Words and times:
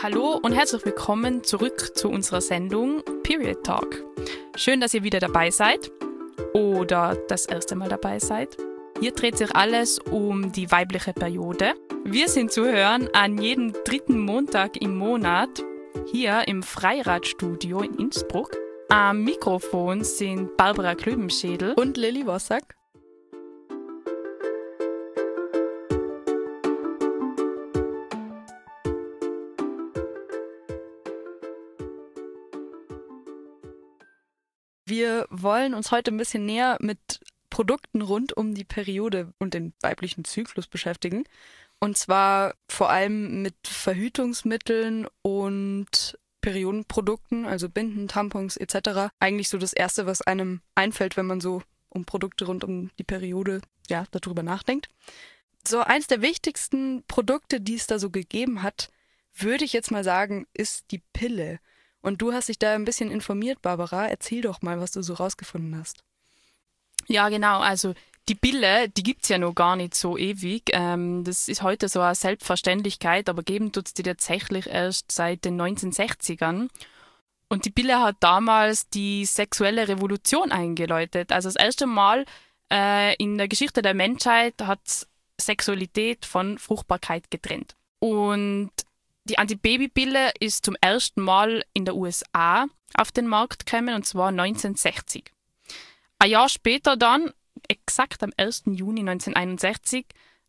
Hallo 0.00 0.38
und 0.40 0.52
herzlich 0.52 0.84
willkommen 0.84 1.42
zurück 1.42 1.96
zu 1.96 2.08
unserer 2.08 2.40
Sendung 2.40 3.02
Period 3.24 3.64
Talk. 3.64 4.04
Schön, 4.54 4.80
dass 4.80 4.94
ihr 4.94 5.02
wieder 5.02 5.18
dabei 5.18 5.50
seid 5.50 5.90
oder 6.54 7.16
das 7.26 7.46
erste 7.46 7.74
Mal 7.74 7.88
dabei 7.88 8.20
seid. 8.20 8.56
Hier 9.00 9.10
dreht 9.10 9.36
sich 9.36 9.56
alles 9.56 9.98
um 9.98 10.52
die 10.52 10.70
weibliche 10.70 11.12
Periode. 11.12 11.74
Wir 12.04 12.28
sind 12.28 12.52
zu 12.52 12.64
hören 12.64 13.08
an 13.12 13.38
jedem 13.38 13.72
dritten 13.84 14.20
Montag 14.20 14.80
im 14.80 14.96
Monat 14.96 15.64
hier 16.12 16.46
im 16.46 16.62
Freiradstudio 16.62 17.80
in 17.80 17.94
Innsbruck. 17.96 18.56
Am 18.90 19.24
Mikrofon 19.24 20.04
sind 20.04 20.56
Barbara 20.56 20.94
Klöbenschädel 20.94 21.74
und 21.74 21.96
Lilly 21.96 22.24
Wossack. 22.24 22.77
Wir 34.98 35.28
wollen 35.30 35.74
uns 35.74 35.92
heute 35.92 36.10
ein 36.10 36.16
bisschen 36.16 36.44
näher 36.44 36.76
mit 36.80 37.20
Produkten 37.50 38.02
rund 38.02 38.36
um 38.36 38.54
die 38.54 38.64
Periode 38.64 39.32
und 39.38 39.54
den 39.54 39.72
weiblichen 39.80 40.24
Zyklus 40.24 40.66
beschäftigen. 40.66 41.22
Und 41.78 41.96
zwar 41.96 42.56
vor 42.68 42.90
allem 42.90 43.42
mit 43.42 43.54
Verhütungsmitteln 43.64 45.06
und 45.22 46.18
Periodenprodukten, 46.40 47.46
also 47.46 47.68
Binden, 47.68 48.08
Tampons 48.08 48.56
etc. 48.56 49.12
Eigentlich 49.20 49.48
so 49.48 49.58
das 49.58 49.72
Erste, 49.72 50.04
was 50.06 50.20
einem 50.20 50.62
einfällt, 50.74 51.16
wenn 51.16 51.26
man 51.26 51.40
so 51.40 51.62
um 51.90 52.04
Produkte 52.04 52.46
rund 52.46 52.64
um 52.64 52.90
die 52.98 53.04
Periode 53.04 53.60
ja 53.88 54.04
darüber 54.10 54.42
nachdenkt. 54.42 54.88
So 55.64 55.78
eins 55.78 56.08
der 56.08 56.22
wichtigsten 56.22 57.04
Produkte, 57.06 57.60
die 57.60 57.76
es 57.76 57.86
da 57.86 58.00
so 58.00 58.10
gegeben 58.10 58.64
hat, 58.64 58.90
würde 59.32 59.64
ich 59.64 59.72
jetzt 59.72 59.92
mal 59.92 60.02
sagen, 60.02 60.48
ist 60.54 60.90
die 60.90 61.02
Pille. 61.12 61.60
Und 62.00 62.22
du 62.22 62.32
hast 62.32 62.48
dich 62.48 62.58
da 62.58 62.74
ein 62.74 62.84
bisschen 62.84 63.10
informiert, 63.10 63.60
Barbara. 63.62 64.06
Erzähl 64.06 64.42
doch 64.42 64.62
mal, 64.62 64.80
was 64.80 64.92
du 64.92 65.02
so 65.02 65.14
rausgefunden 65.14 65.76
hast. 65.78 66.04
Ja, 67.08 67.28
genau. 67.28 67.60
Also 67.60 67.94
die 68.28 68.34
Pille, 68.34 68.88
die 68.90 69.02
gibt 69.02 69.24
es 69.24 69.30
ja 69.30 69.38
noch 69.38 69.54
gar 69.54 69.74
nicht 69.74 69.94
so 69.94 70.16
ewig. 70.18 70.70
Ähm, 70.72 71.24
das 71.24 71.48
ist 71.48 71.62
heute 71.62 71.88
so 71.88 72.00
eine 72.00 72.14
Selbstverständlichkeit, 72.14 73.28
aber 73.28 73.42
geben 73.42 73.72
tut 73.72 73.86
es 73.86 73.94
die 73.94 74.02
tatsächlich 74.02 74.66
erst 74.66 75.10
seit 75.10 75.44
den 75.44 75.60
1960ern. 75.60 76.68
Und 77.48 77.64
die 77.64 77.70
Pille 77.70 78.00
hat 78.00 78.16
damals 78.20 78.88
die 78.90 79.24
sexuelle 79.24 79.88
Revolution 79.88 80.52
eingeläutet. 80.52 81.32
Also 81.32 81.48
das 81.48 81.56
erste 81.56 81.86
Mal 81.86 82.26
äh, 82.70 83.16
in 83.16 83.38
der 83.38 83.48
Geschichte 83.48 83.80
der 83.80 83.94
Menschheit 83.94 84.54
hat 84.62 85.06
Sexualität 85.40 86.26
von 86.26 86.58
Fruchtbarkeit 86.58 87.30
getrennt. 87.30 87.76
Und 88.00 88.70
die 89.28 89.38
Antibabypille 89.38 90.32
ist 90.40 90.64
zum 90.64 90.76
ersten 90.80 91.20
Mal 91.20 91.64
in 91.74 91.84
der 91.84 91.96
USA 91.96 92.66
auf 92.94 93.12
den 93.12 93.26
Markt 93.26 93.66
gekommen 93.66 93.94
und 93.94 94.06
zwar 94.06 94.28
1960. 94.28 95.32
Ein 96.18 96.30
Jahr 96.30 96.48
später 96.48 96.96
dann, 96.96 97.32
exakt 97.68 98.22
am 98.22 98.32
1. 98.36 98.64
Juni 98.66 99.00
1961, 99.00 100.06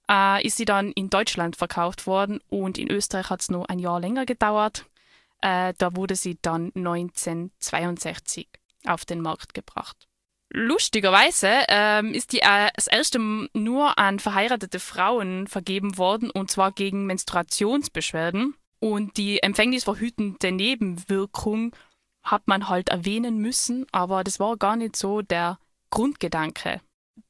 äh, 0.10 0.46
ist 0.46 0.58
sie 0.58 0.66
dann 0.66 0.92
in 0.92 1.10
Deutschland 1.10 1.56
verkauft 1.56 2.08
worden 2.08 2.40
und 2.50 2.78
in 2.78 2.90
Österreich 2.90 3.30
hat 3.30 3.42
es 3.42 3.50
noch 3.50 3.66
ein 3.66 3.80
Jahr 3.80 4.00
länger 4.00 4.26
gedauert. 4.26 4.86
Äh, 5.42 5.74
da 5.78 5.96
wurde 5.96 6.16
sie 6.16 6.38
dann 6.42 6.72
1962 6.76 8.48
auf 8.86 9.06
den 9.06 9.22
Markt 9.22 9.54
gebracht. 9.54 10.08
Lustigerweise 10.52 11.50
ähm, 11.68 12.14
ist 12.14 12.34
die 12.34 12.40
äh, 12.40 12.70
das 12.76 12.88
erste 12.88 13.20
nur 13.54 14.00
an 14.00 14.18
verheiratete 14.18 14.80
Frauen 14.80 15.48
vergeben 15.48 15.98
worden 15.98 16.32
und 16.32 16.50
zwar 16.50 16.72
gegen 16.72 17.06
Menstruationsbeschwerden. 17.06 18.56
Und 18.80 19.18
die 19.18 19.44
empfängnisverhütende 19.44 20.52
Nebenwirkung 20.52 21.76
hat 22.24 22.48
man 22.48 22.70
halt 22.70 22.90
erwähnen 22.90 23.38
müssen, 23.38 23.86
aber 23.92 24.24
das 24.24 24.40
war 24.40 24.58
gar 24.58 24.76
nicht 24.76 24.96
so 24.96 25.22
der 25.22 25.60
Grundgedanke. 25.90 26.82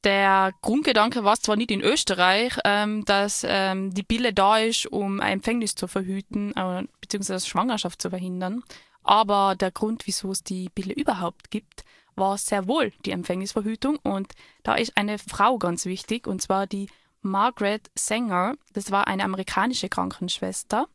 Der 0.04 0.52
Grundgedanke 0.62 1.24
war 1.24 1.36
zwar 1.36 1.56
nicht 1.56 1.70
in 1.70 1.80
Österreich, 1.80 2.56
ähm, 2.64 3.04
dass 3.04 3.44
ähm, 3.46 3.92
die 3.92 4.02
Pille 4.02 4.32
da 4.32 4.58
ist, 4.58 4.86
um 4.86 5.20
ein 5.20 5.34
Empfängnis 5.34 5.74
zu 5.74 5.88
verhüten, 5.88 6.54
äh, 6.56 6.84
beziehungsweise 7.00 7.46
Schwangerschaft 7.46 8.00
zu 8.00 8.10
verhindern, 8.10 8.62
aber 9.02 9.56
der 9.56 9.70
Grund, 9.70 10.06
wieso 10.06 10.30
es 10.30 10.42
die 10.42 10.68
Pille 10.68 10.94
überhaupt 10.94 11.50
gibt, 11.50 11.84
war 12.14 12.38
sehr 12.38 12.68
wohl 12.68 12.92
die 13.04 13.12
Empfängnisverhütung 13.12 13.96
und 14.02 14.32
da 14.62 14.74
ist 14.74 14.96
eine 14.96 15.18
Frau 15.18 15.58
ganz 15.58 15.86
wichtig 15.86 16.26
und 16.26 16.40
zwar 16.42 16.66
die 16.66 16.88
Margaret 17.22 17.90
Sanger. 17.94 18.54
Das 18.72 18.90
war 18.90 19.06
eine 19.06 19.24
amerikanische 19.24 19.88
Krankenschwester 19.88 20.88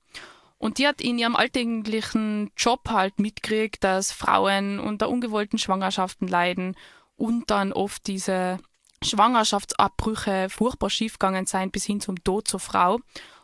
und 0.58 0.78
die 0.78 0.88
hat 0.88 1.02
in 1.02 1.20
ihrem 1.20 1.36
alltäglichen 1.36 2.52
Job 2.58 2.90
halt 2.90 3.20
mitgekriegt, 3.20 3.84
dass 3.84 4.12
Frauen 4.12 4.80
unter 4.80 5.10
ungewollten 5.10 5.60
Schwangerschaften 5.60 6.28
leiden 6.28 6.76
und 7.16 7.50
dann 7.52 7.74
oft 7.74 8.08
diese 8.08 8.60
Schwangerschaftsabbrüche 9.04 10.48
furchtbar 10.50 10.90
schiefgegangen 10.90 11.46
sein 11.46 11.72
bis 11.72 11.86
hin 11.86 12.02
zum 12.02 12.24
Tod 12.24 12.48
zur 12.48 12.60
Frau. 12.60 13.00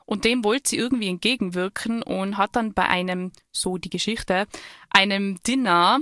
Und 0.06 0.26
dem 0.26 0.44
wollte 0.44 0.70
sie 0.70 0.78
irgendwie 0.78 1.08
entgegenwirken 1.08 2.04
und 2.04 2.38
hat 2.38 2.56
dann 2.56 2.74
bei 2.74 2.88
einem, 2.88 3.32
so 3.52 3.78
die 3.78 3.90
Geschichte, 3.90 4.48
einem 4.90 5.42
Dinner 5.44 6.00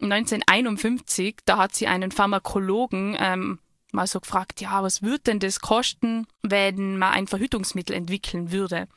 1951, 0.00 1.36
da 1.44 1.58
hat 1.58 1.74
sie 1.74 1.86
einen 1.86 2.10
Pharmakologen 2.10 3.16
ähm, 3.18 3.58
mal 3.92 4.06
so 4.06 4.20
gefragt, 4.20 4.60
ja, 4.60 4.82
was 4.82 5.02
würde 5.02 5.20
denn 5.20 5.38
das 5.40 5.60
kosten, 5.60 6.26
wenn 6.42 6.98
man 6.98 7.12
ein 7.12 7.26
Verhütungsmittel 7.26 7.96
entwickeln 7.96 8.52
würde? 8.52 8.88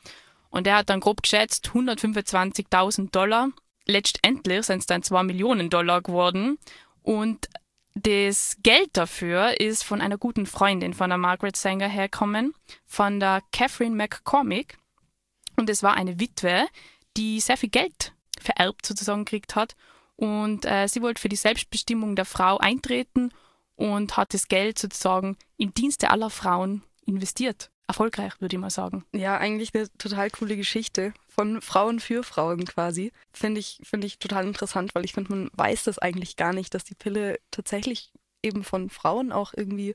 Und 0.54 0.68
er 0.68 0.76
hat 0.76 0.88
dann 0.88 1.00
grob 1.00 1.20
geschätzt 1.20 1.72
125.000 1.74 3.10
Dollar. 3.10 3.48
Letztendlich 3.86 4.64
sind 4.64 4.78
es 4.78 4.86
dann 4.86 5.02
2 5.02 5.24
Millionen 5.24 5.68
Dollar 5.68 6.00
geworden. 6.00 6.58
Und 7.02 7.48
das 7.96 8.56
Geld 8.62 8.90
dafür 8.92 9.60
ist 9.60 9.82
von 9.82 10.00
einer 10.00 10.16
guten 10.16 10.46
Freundin 10.46 10.94
von 10.94 11.10
der 11.10 11.18
Margaret 11.18 11.56
Sanger 11.56 11.88
herkommen, 11.88 12.54
von 12.86 13.18
der 13.18 13.42
Catherine 13.50 13.96
McCormick. 13.96 14.78
Und 15.56 15.68
es 15.70 15.82
war 15.82 15.94
eine 15.94 16.20
Witwe, 16.20 16.68
die 17.16 17.40
sehr 17.40 17.56
viel 17.56 17.70
Geld 17.70 18.12
vererbt 18.38 18.86
sozusagen 18.86 19.24
gekriegt 19.24 19.56
hat. 19.56 19.74
Und 20.14 20.66
äh, 20.66 20.86
sie 20.86 21.02
wollte 21.02 21.20
für 21.20 21.28
die 21.28 21.34
Selbstbestimmung 21.34 22.14
der 22.14 22.26
Frau 22.26 22.58
eintreten 22.58 23.32
und 23.74 24.16
hat 24.16 24.32
das 24.32 24.46
Geld 24.46 24.78
sozusagen 24.78 25.36
im 25.56 25.74
Dienste 25.74 26.10
aller 26.10 26.30
Frauen 26.30 26.84
investiert 27.06 27.72
erfolgreich, 27.86 28.40
würde 28.40 28.56
ich 28.56 28.60
mal 28.60 28.70
sagen. 28.70 29.04
Ja, 29.12 29.36
eigentlich 29.36 29.74
eine 29.74 29.88
total 29.98 30.30
coole 30.30 30.56
Geschichte 30.56 31.12
von 31.28 31.60
Frauen 31.60 32.00
für 32.00 32.22
Frauen 32.22 32.64
quasi. 32.64 33.12
Finde 33.32 33.60
ich, 33.60 33.80
finde 33.82 34.06
ich 34.06 34.18
total 34.18 34.46
interessant, 34.46 34.94
weil 34.94 35.04
ich 35.04 35.12
finde, 35.12 35.30
man 35.30 35.50
weiß 35.54 35.84
das 35.84 35.98
eigentlich 35.98 36.36
gar 36.36 36.52
nicht, 36.52 36.74
dass 36.74 36.84
die 36.84 36.94
Pille 36.94 37.38
tatsächlich 37.50 38.12
eben 38.42 38.64
von 38.64 38.90
Frauen 38.90 39.32
auch 39.32 39.52
irgendwie 39.54 39.94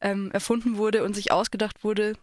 ähm, 0.00 0.30
erfunden 0.32 0.76
wurde 0.76 1.04
und 1.04 1.14
sich 1.14 1.32
ausgedacht 1.32 1.84
wurde. 1.84 2.14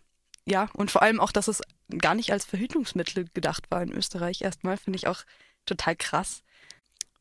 Ja, 0.45 0.69
und 0.73 0.91
vor 0.91 1.01
allem 1.01 1.19
auch, 1.19 1.31
dass 1.31 1.47
es 1.47 1.61
gar 1.99 2.15
nicht 2.15 2.31
als 2.31 2.45
Verhütungsmittel 2.45 3.25
gedacht 3.33 3.65
war 3.69 3.81
in 3.81 3.91
Österreich 3.91 4.41
erstmal, 4.41 4.77
finde 4.77 4.97
ich 4.97 5.07
auch 5.07 5.23
total 5.65 5.95
krass. 5.95 6.43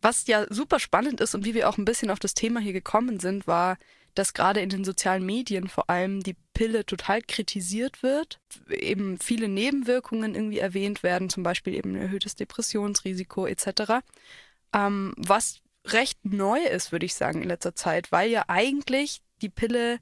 Was 0.00 0.26
ja 0.26 0.47
super 0.53 0.78
spannend 0.78 1.21
ist 1.21 1.34
und 1.34 1.44
wie 1.44 1.55
wir 1.55 1.69
auch 1.69 1.78
ein 1.78 1.87
bisschen 1.87 2.11
auf 2.11 2.19
das 2.19 2.34
Thema 2.34 2.61
hier 2.61 2.75
gekommen 2.75 3.21
sind, 3.21 3.47
war, 3.47 3.78
dass 4.15 4.33
gerade 4.33 4.61
in 4.61 4.69
den 4.69 4.85
sozialen 4.85 5.25
Medien 5.27 5.69
vor 5.69 5.91
allem 5.91 6.23
die 6.23 6.37
Pille 6.55 6.87
total 6.87 7.21
kritisiert 7.21 8.03
wird, 8.03 8.39
eben 8.69 9.19
viele 9.19 9.49
Nebenwirkungen 9.49 10.35
irgendwie 10.35 10.59
erwähnt 10.59 11.03
werden, 11.03 11.31
zum 11.31 11.43
Beispiel 11.43 11.75
eben 11.75 11.95
ein 11.95 12.03
erhöhtes 12.03 12.37
Depressionsrisiko 12.37 13.47
etc. 13.47 14.05
Ähm, 14.73 15.15
was 15.17 15.61
recht 15.87 16.25
neu 16.25 16.61
ist, 16.61 16.93
würde 16.93 17.07
ich 17.07 17.15
sagen, 17.15 17.43
in 17.43 17.49
letzter 17.49 17.75
Zeit, 17.75 18.13
weil 18.13 18.31
ja 18.31 18.45
eigentlich 18.49 19.21
die 19.43 19.49
Pille 19.49 19.99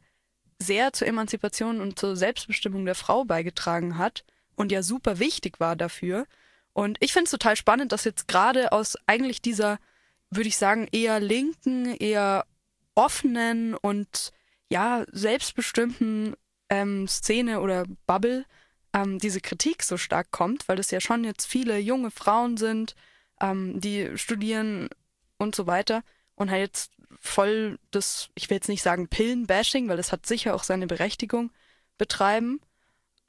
sehr 0.58 0.92
zur 0.92 1.08
Emanzipation 1.08 1.80
und 1.80 1.98
zur 1.98 2.16
Selbstbestimmung 2.16 2.84
der 2.84 2.94
Frau 2.94 3.24
beigetragen 3.24 3.98
hat 3.98 4.24
und 4.54 4.70
ja 4.70 4.82
super 4.82 5.18
wichtig 5.18 5.58
war 5.58 5.74
dafür. 5.74 6.26
Und 6.72 6.98
ich 7.00 7.12
finde 7.12 7.24
es 7.24 7.30
total 7.30 7.56
spannend, 7.56 7.92
dass 7.92 8.04
jetzt 8.04 8.28
gerade 8.28 8.72
aus 8.72 8.96
eigentlich 9.06 9.42
dieser, 9.42 9.78
würde 10.30 10.48
ich 10.48 10.56
sagen, 10.56 10.88
eher 10.92 11.20
linken, 11.20 11.94
eher 11.96 12.46
offenen 12.94 13.74
und 13.74 14.32
ja, 14.68 15.04
selbstbestimmten 15.10 16.34
ähm, 16.68 17.06
Szene 17.06 17.60
oder 17.60 17.84
Bubble 18.06 18.44
ähm, 18.92 19.18
diese 19.18 19.40
Kritik 19.40 19.82
so 19.82 19.96
stark 19.96 20.30
kommt, 20.30 20.68
weil 20.68 20.76
das 20.76 20.90
ja 20.90 21.00
schon 21.00 21.24
jetzt 21.24 21.46
viele 21.46 21.78
junge 21.78 22.10
Frauen 22.10 22.56
sind, 22.56 22.94
ähm, 23.40 23.80
die 23.80 24.16
studieren 24.16 24.88
und 25.38 25.54
so 25.54 25.66
weiter. 25.66 26.02
Und 26.34 26.50
halt 26.50 26.60
jetzt 26.60 26.92
voll 27.20 27.78
das, 27.90 28.28
ich 28.34 28.48
will 28.48 28.56
jetzt 28.56 28.68
nicht 28.68 28.82
sagen 28.82 29.08
Pillenbashing, 29.08 29.88
weil 29.88 29.96
das 29.96 30.12
hat 30.12 30.26
sicher 30.26 30.54
auch 30.54 30.64
seine 30.64 30.86
Berechtigung, 30.86 31.50
betreiben, 31.98 32.60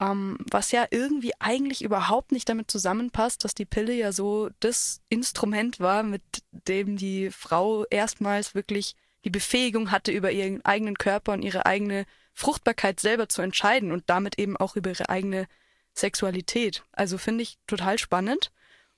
ähm, 0.00 0.38
was 0.50 0.72
ja 0.72 0.86
irgendwie 0.90 1.32
eigentlich 1.38 1.84
überhaupt 1.84 2.32
nicht 2.32 2.48
damit 2.48 2.70
zusammenpasst, 2.70 3.44
dass 3.44 3.54
die 3.54 3.66
Pille 3.66 3.94
ja 3.94 4.10
so 4.10 4.50
das 4.60 5.00
Instrument 5.08 5.80
war, 5.80 6.02
mit 6.02 6.22
dem 6.50 6.96
die 6.96 7.30
Frau 7.30 7.84
erstmals 7.84 8.54
wirklich 8.54 8.96
die 9.24 9.30
Befähigung 9.30 9.90
hatte, 9.90 10.12
über 10.12 10.30
ihren 10.30 10.64
eigenen 10.64 10.96
Körper 10.96 11.32
und 11.32 11.42
ihre 11.42 11.66
eigene 11.66 12.06
Fruchtbarkeit 12.34 13.00
selber 13.00 13.28
zu 13.28 13.42
entscheiden 13.42 13.92
und 13.92 14.04
damit 14.06 14.38
eben 14.38 14.56
auch 14.56 14.76
über 14.76 14.90
ihre 14.90 15.08
eigene 15.08 15.46
Sexualität. 15.94 16.84
Also 16.92 17.18
finde 17.18 17.42
ich 17.42 17.58
total 17.66 17.98
spannend. 17.98 18.52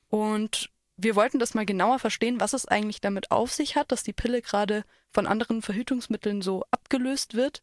Und 0.08 0.70
wir 0.96 1.14
wollten 1.14 1.38
das 1.38 1.54
mal 1.54 1.66
genauer 1.66 1.98
verstehen, 1.98 2.40
was 2.40 2.54
es 2.54 2.66
eigentlich 2.66 3.00
damit 3.00 3.30
auf 3.30 3.52
sich 3.52 3.76
hat, 3.76 3.92
dass 3.92 4.02
die 4.02 4.14
Pille 4.14 4.40
gerade 4.42 4.84
von 5.12 5.26
anderen 5.26 5.62
Verhütungsmitteln 5.62 6.42
so 6.42 6.64
abgelöst 6.70 7.34
wird 7.34 7.62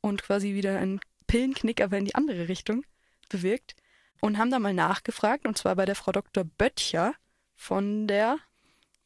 und 0.00 0.22
quasi 0.22 0.54
wieder 0.54 0.78
ein 0.78 1.00
Pillenknick, 1.26 1.80
aber 1.80 1.98
in 1.98 2.06
die 2.06 2.14
andere 2.14 2.48
Richtung 2.48 2.84
bewirkt. 3.28 3.76
Und 4.20 4.38
haben 4.38 4.50
da 4.50 4.58
mal 4.58 4.74
nachgefragt, 4.74 5.46
und 5.46 5.58
zwar 5.58 5.76
bei 5.76 5.84
der 5.84 5.96
Frau 5.96 6.12
Dr. 6.12 6.44
Böttcher 6.44 7.14
von 7.56 8.06
der 8.06 8.38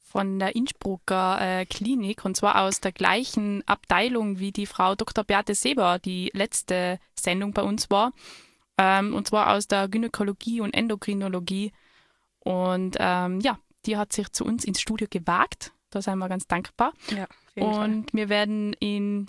von 0.07 0.39
der 0.39 0.55
Innsbrucker 0.55 1.39
äh, 1.41 1.67
Klinik 1.67 2.25
und 2.25 2.37
zwar 2.37 2.63
aus 2.63 2.81
der 2.81 2.93
gleichen 2.93 3.67
Abteilung 3.67 4.39
wie 4.39 4.53
die 4.53 4.67
Frau 4.67 4.95
Dr. 4.95 5.25
Beate 5.25 5.55
Seber, 5.55 5.99
die 5.99 6.31
letzte 6.33 7.01
Sendung 7.19 7.53
bei 7.53 7.63
uns 7.63 7.91
war. 7.91 8.13
Ähm, 8.79 9.15
und 9.15 9.27
zwar 9.27 9.53
aus 9.53 9.67
der 9.67 9.89
Gynäkologie 9.89 10.61
und 10.61 10.75
Endokrinologie. 10.75 11.73
Und 12.41 12.97
ähm, 13.01 13.41
ja, 13.41 13.59
die 13.85 13.97
hat 13.97 14.13
sich 14.13 14.31
zu 14.31 14.45
uns 14.45 14.65
ins 14.65 14.81
Studio 14.81 15.09
gewagt. 15.11 15.73
Da 15.91 16.01
sind 16.01 16.19
wir 16.19 16.29
ganz 16.29 16.47
dankbar. 16.47 16.93
Ja, 17.11 17.27
und 17.57 18.13
wir 18.13 18.29
werden 18.29 18.75
in, 18.75 19.29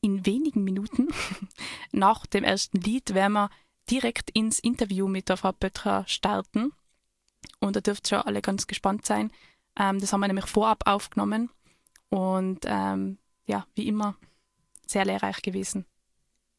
in 0.00 0.24
wenigen 0.26 0.64
Minuten 0.64 1.08
nach 1.92 2.26
dem 2.26 2.44
ersten 2.44 2.80
Lied 2.80 3.14
werden 3.14 3.34
wir 3.34 3.50
direkt 3.90 4.30
ins 4.30 4.58
Interview 4.58 5.06
mit 5.06 5.28
der 5.28 5.36
Frau 5.36 5.52
Pöttcher 5.52 6.04
starten. 6.06 6.72
Und 7.60 7.76
da 7.76 7.80
dürft 7.80 8.08
schon 8.08 8.20
alle 8.20 8.42
ganz 8.42 8.66
gespannt 8.66 9.06
sein. 9.06 9.30
Ähm, 9.78 10.00
das 10.00 10.12
haben 10.12 10.20
wir 10.20 10.28
nämlich 10.28 10.46
vorab 10.46 10.82
aufgenommen. 10.86 11.50
Und 12.10 12.60
ähm, 12.64 13.18
ja, 13.46 13.66
wie 13.74 13.88
immer, 13.88 14.16
sehr 14.86 15.04
lehrreich 15.04 15.42
gewesen. 15.42 15.84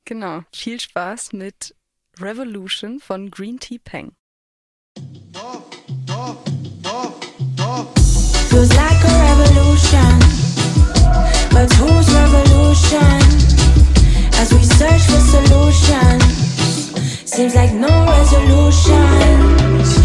Genau. 0.06 0.42
Viel 0.54 0.80
Spaß 0.80 1.34
mit 1.34 1.76
Revolution 2.20 3.00
von 3.00 3.32
Green 3.32 3.60
Tea 3.60 3.80
Peng. 3.80 4.12
Feels 8.50 8.74
like 8.76 9.04
a 9.04 9.14
revolution, 9.28 10.20
but 11.52 11.70
whose 11.74 12.14
revolution? 12.14 13.22
As 14.38 14.54
we 14.54 14.64
search 14.64 15.02
for 15.02 15.20
solutions, 15.20 16.94
seems 17.26 17.56
like 17.56 17.74
no 17.74 18.06
resolutions. 18.06 20.05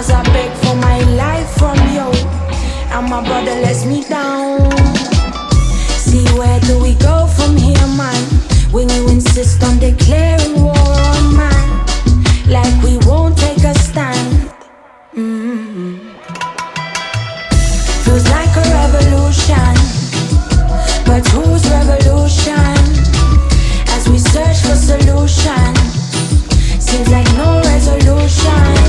As 0.00 0.10
I 0.10 0.22
beg 0.32 0.50
for 0.64 0.74
my 0.76 0.98
life 1.12 1.50
from 1.58 1.76
you, 1.92 2.08
and 2.96 3.10
my 3.10 3.22
brother 3.22 3.54
lets 3.60 3.84
me 3.84 4.02
down. 4.02 4.70
See 6.06 6.24
where 6.38 6.58
do 6.60 6.80
we 6.80 6.94
go 6.94 7.26
from 7.26 7.54
here, 7.54 7.86
man? 7.98 8.22
When 8.72 8.88
you 8.88 9.08
insist 9.10 9.62
on 9.62 9.78
declaring 9.78 10.62
war 10.62 10.72
on 10.72 11.36
man, 11.36 11.84
like 12.48 12.74
we 12.82 12.96
won't 13.06 13.36
take 13.36 13.62
a 13.62 13.74
stand. 13.74 14.48
Mm-hmm. 15.14 15.98
Feels 18.04 18.26
like 18.30 18.52
a 18.56 18.64
revolution, 18.80 19.74
but 21.04 21.28
whose 21.28 21.68
revolution? 21.76 22.72
As 23.92 24.08
we 24.08 24.16
search 24.16 24.60
for 24.64 24.76
solutions, 24.76 25.78
seems 26.80 27.10
like 27.10 27.30
no 27.36 27.60
resolution. 27.66 28.79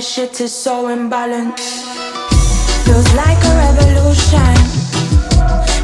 This 0.00 0.14
shit 0.14 0.40
is 0.40 0.54
so 0.54 0.88
imbalanced. 0.88 1.84
Feels 2.86 3.12
like 3.12 3.40
a 3.50 3.54
revolution. 3.66 4.54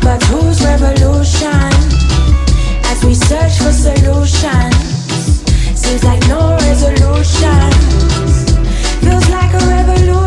But 0.00 0.22
whose 0.30 0.58
revolution? 0.64 1.68
As 2.90 3.04
we 3.04 3.12
search 3.14 3.58
for 3.58 3.72
solutions, 3.72 4.76
seems 5.82 6.02
like 6.02 6.22
no 6.28 6.56
resolution. 6.62 7.70
Feels 9.04 9.28
like 9.28 9.52
a 9.52 9.66
revolution. 9.68 10.25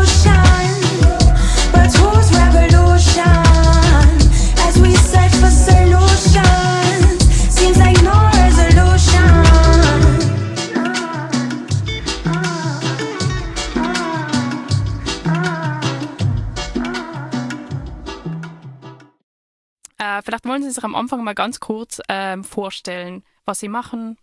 Wollen 20.49 20.63
Sie 20.63 20.71
sich 20.71 20.83
am 20.83 20.95
Anfang 20.95 21.23
mal 21.23 21.35
ganz 21.35 21.59
kurz 21.59 22.01
ähm, 22.09 22.43
vorstellen, 22.43 23.23
was 23.45 23.59
Sie 23.59 23.69
machen 23.69 24.17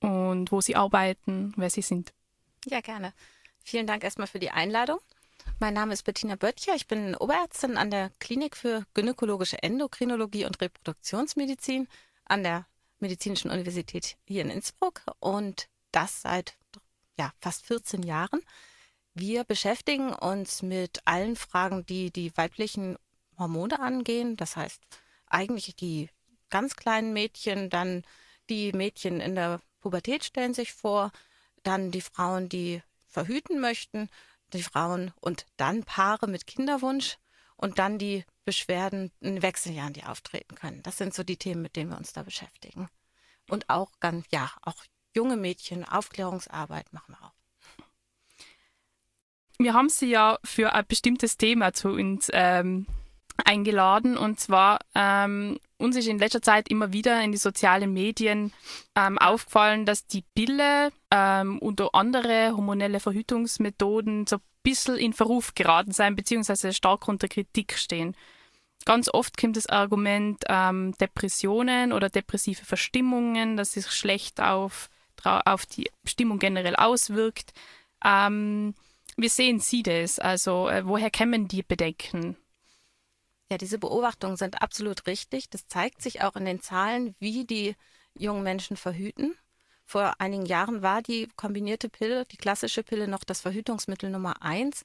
und 0.00 0.52
wo 0.52 0.60
Sie 0.60 0.76
arbeiten, 0.76 1.52
wer 1.56 1.70
Sie 1.70 1.82
sind. 1.82 2.12
Ja, 2.66 2.80
gerne. 2.80 3.12
Vielen 3.64 3.86
Dank 3.86 4.04
erstmal 4.04 4.28
für 4.28 4.38
die 4.38 4.50
Einladung. 4.50 5.00
Mein 5.58 5.74
Name 5.74 5.94
ist 5.94 6.02
Bettina 6.02 6.36
Böttcher. 6.36 6.74
Ich 6.74 6.86
bin 6.86 7.16
Oberärztin 7.16 7.76
an 7.76 7.90
der 7.90 8.10
Klinik 8.20 8.56
für 8.56 8.84
gynäkologische 8.94 9.62
Endokrinologie 9.62 10.44
und 10.44 10.60
Reproduktionsmedizin 10.60 11.88
an 12.26 12.42
der 12.42 12.66
Medizinischen 12.98 13.50
Universität 13.50 14.16
hier 14.24 14.42
in 14.42 14.50
Innsbruck 14.50 15.02
und 15.20 15.68
das 15.90 16.22
seit 16.22 16.56
ja, 17.18 17.32
fast 17.40 17.64
14 17.66 18.02
Jahren. 18.02 18.40
Wir 19.14 19.44
beschäftigen 19.44 20.12
uns 20.12 20.62
mit 20.62 21.00
allen 21.06 21.36
Fragen, 21.36 21.86
die 21.86 22.10
die 22.10 22.36
weiblichen 22.36 22.98
Hormone 23.38 23.80
angehen. 23.80 24.36
Das 24.36 24.56
heißt, 24.56 24.82
eigentlich 25.28 25.76
die 25.76 26.10
ganz 26.50 26.76
kleinen 26.76 27.12
Mädchen, 27.12 27.70
dann 27.70 28.04
die 28.48 28.72
Mädchen 28.72 29.20
in 29.20 29.34
der 29.34 29.60
Pubertät 29.80 30.24
stellen 30.24 30.54
sich 30.54 30.72
vor, 30.72 31.12
dann 31.62 31.90
die 31.90 32.00
Frauen, 32.00 32.48
die 32.48 32.82
verhüten 33.06 33.60
möchten, 33.60 34.08
die 34.52 34.62
Frauen 34.62 35.12
und 35.20 35.46
dann 35.56 35.84
Paare 35.84 36.28
mit 36.28 36.46
Kinderwunsch 36.46 37.18
und 37.56 37.78
dann 37.78 37.98
die 37.98 38.24
Beschwerden 38.44 39.10
in 39.20 39.42
Wechseljahren, 39.42 39.92
die 39.92 40.04
auftreten 40.04 40.54
können. 40.54 40.82
Das 40.82 40.98
sind 40.98 41.14
so 41.14 41.24
die 41.24 41.36
Themen, 41.36 41.62
mit 41.62 41.76
denen 41.76 41.90
wir 41.90 41.96
uns 41.96 42.12
da 42.12 42.22
beschäftigen. 42.22 42.88
Und 43.48 43.68
auch 43.68 43.90
ganz, 44.00 44.26
ja, 44.30 44.50
auch 44.62 44.84
junge 45.14 45.36
Mädchen, 45.36 45.84
Aufklärungsarbeit 45.84 46.92
machen 46.92 47.16
wir 47.18 47.26
auch. 47.26 47.32
Wir 49.58 49.72
haben 49.72 49.88
Sie 49.88 50.10
ja 50.10 50.38
für 50.44 50.74
ein 50.74 50.86
bestimmtes 50.86 51.38
Thema 51.38 51.72
zu 51.72 51.88
uns 51.88 52.28
ähm, 52.32 52.86
eingeladen 53.44 54.16
und 54.16 54.40
zwar 54.40 54.78
ähm, 54.94 55.58
uns 55.78 55.96
ist 55.96 56.08
in 56.08 56.18
letzter 56.18 56.42
Zeit 56.42 56.68
immer 56.70 56.92
wieder 56.92 57.22
in 57.22 57.32
die 57.32 57.38
sozialen 57.38 57.92
Medien 57.92 58.52
ähm, 58.94 59.18
aufgefallen, 59.18 59.84
dass 59.84 60.06
die 60.06 60.24
Pille 60.34 60.90
ähm, 61.10 61.60
auch 61.62 61.92
andere 61.92 62.52
hormonelle 62.56 63.00
Verhütungsmethoden 63.00 64.26
so 64.26 64.36
ein 64.36 64.42
bisschen 64.62 64.96
in 64.96 65.12
Verruf 65.12 65.54
geraten 65.54 65.92
sein, 65.92 66.16
beziehungsweise 66.16 66.72
stark 66.72 67.08
unter 67.08 67.28
Kritik 67.28 67.74
stehen. 67.74 68.16
Ganz 68.84 69.12
oft 69.12 69.36
kommt 69.36 69.56
das 69.56 69.66
Argument 69.66 70.44
ähm, 70.48 70.94
Depressionen 71.00 71.92
oder 71.92 72.08
depressive 72.08 72.64
Verstimmungen, 72.64 73.56
dass 73.56 73.72
sich 73.72 73.90
schlecht 73.90 74.40
auf, 74.40 74.88
auf 75.24 75.66
die 75.66 75.90
Stimmung 76.04 76.38
generell 76.38 76.76
auswirkt. 76.76 77.52
Ähm, 78.04 78.74
wie 79.16 79.28
sehen 79.28 79.60
Sie 79.60 79.82
das? 79.82 80.18
Also, 80.18 80.68
äh, 80.68 80.86
woher 80.86 81.10
kämen 81.10 81.48
die 81.48 81.62
Bedenken? 81.62 82.36
Ja, 83.50 83.58
diese 83.58 83.78
Beobachtungen 83.78 84.36
sind 84.36 84.60
absolut 84.60 85.06
richtig. 85.06 85.50
Das 85.50 85.68
zeigt 85.68 86.02
sich 86.02 86.22
auch 86.22 86.34
in 86.36 86.44
den 86.44 86.60
Zahlen, 86.60 87.14
wie 87.20 87.44
die 87.44 87.76
jungen 88.14 88.42
Menschen 88.42 88.76
verhüten. 88.76 89.36
Vor 89.84 90.20
einigen 90.20 90.46
Jahren 90.46 90.82
war 90.82 91.00
die 91.00 91.28
kombinierte 91.36 91.88
Pille, 91.88 92.24
die 92.26 92.36
klassische 92.36 92.82
Pille, 92.82 93.06
noch 93.06 93.22
das 93.22 93.40
Verhütungsmittel 93.40 94.10
Nummer 94.10 94.42
eins. 94.42 94.84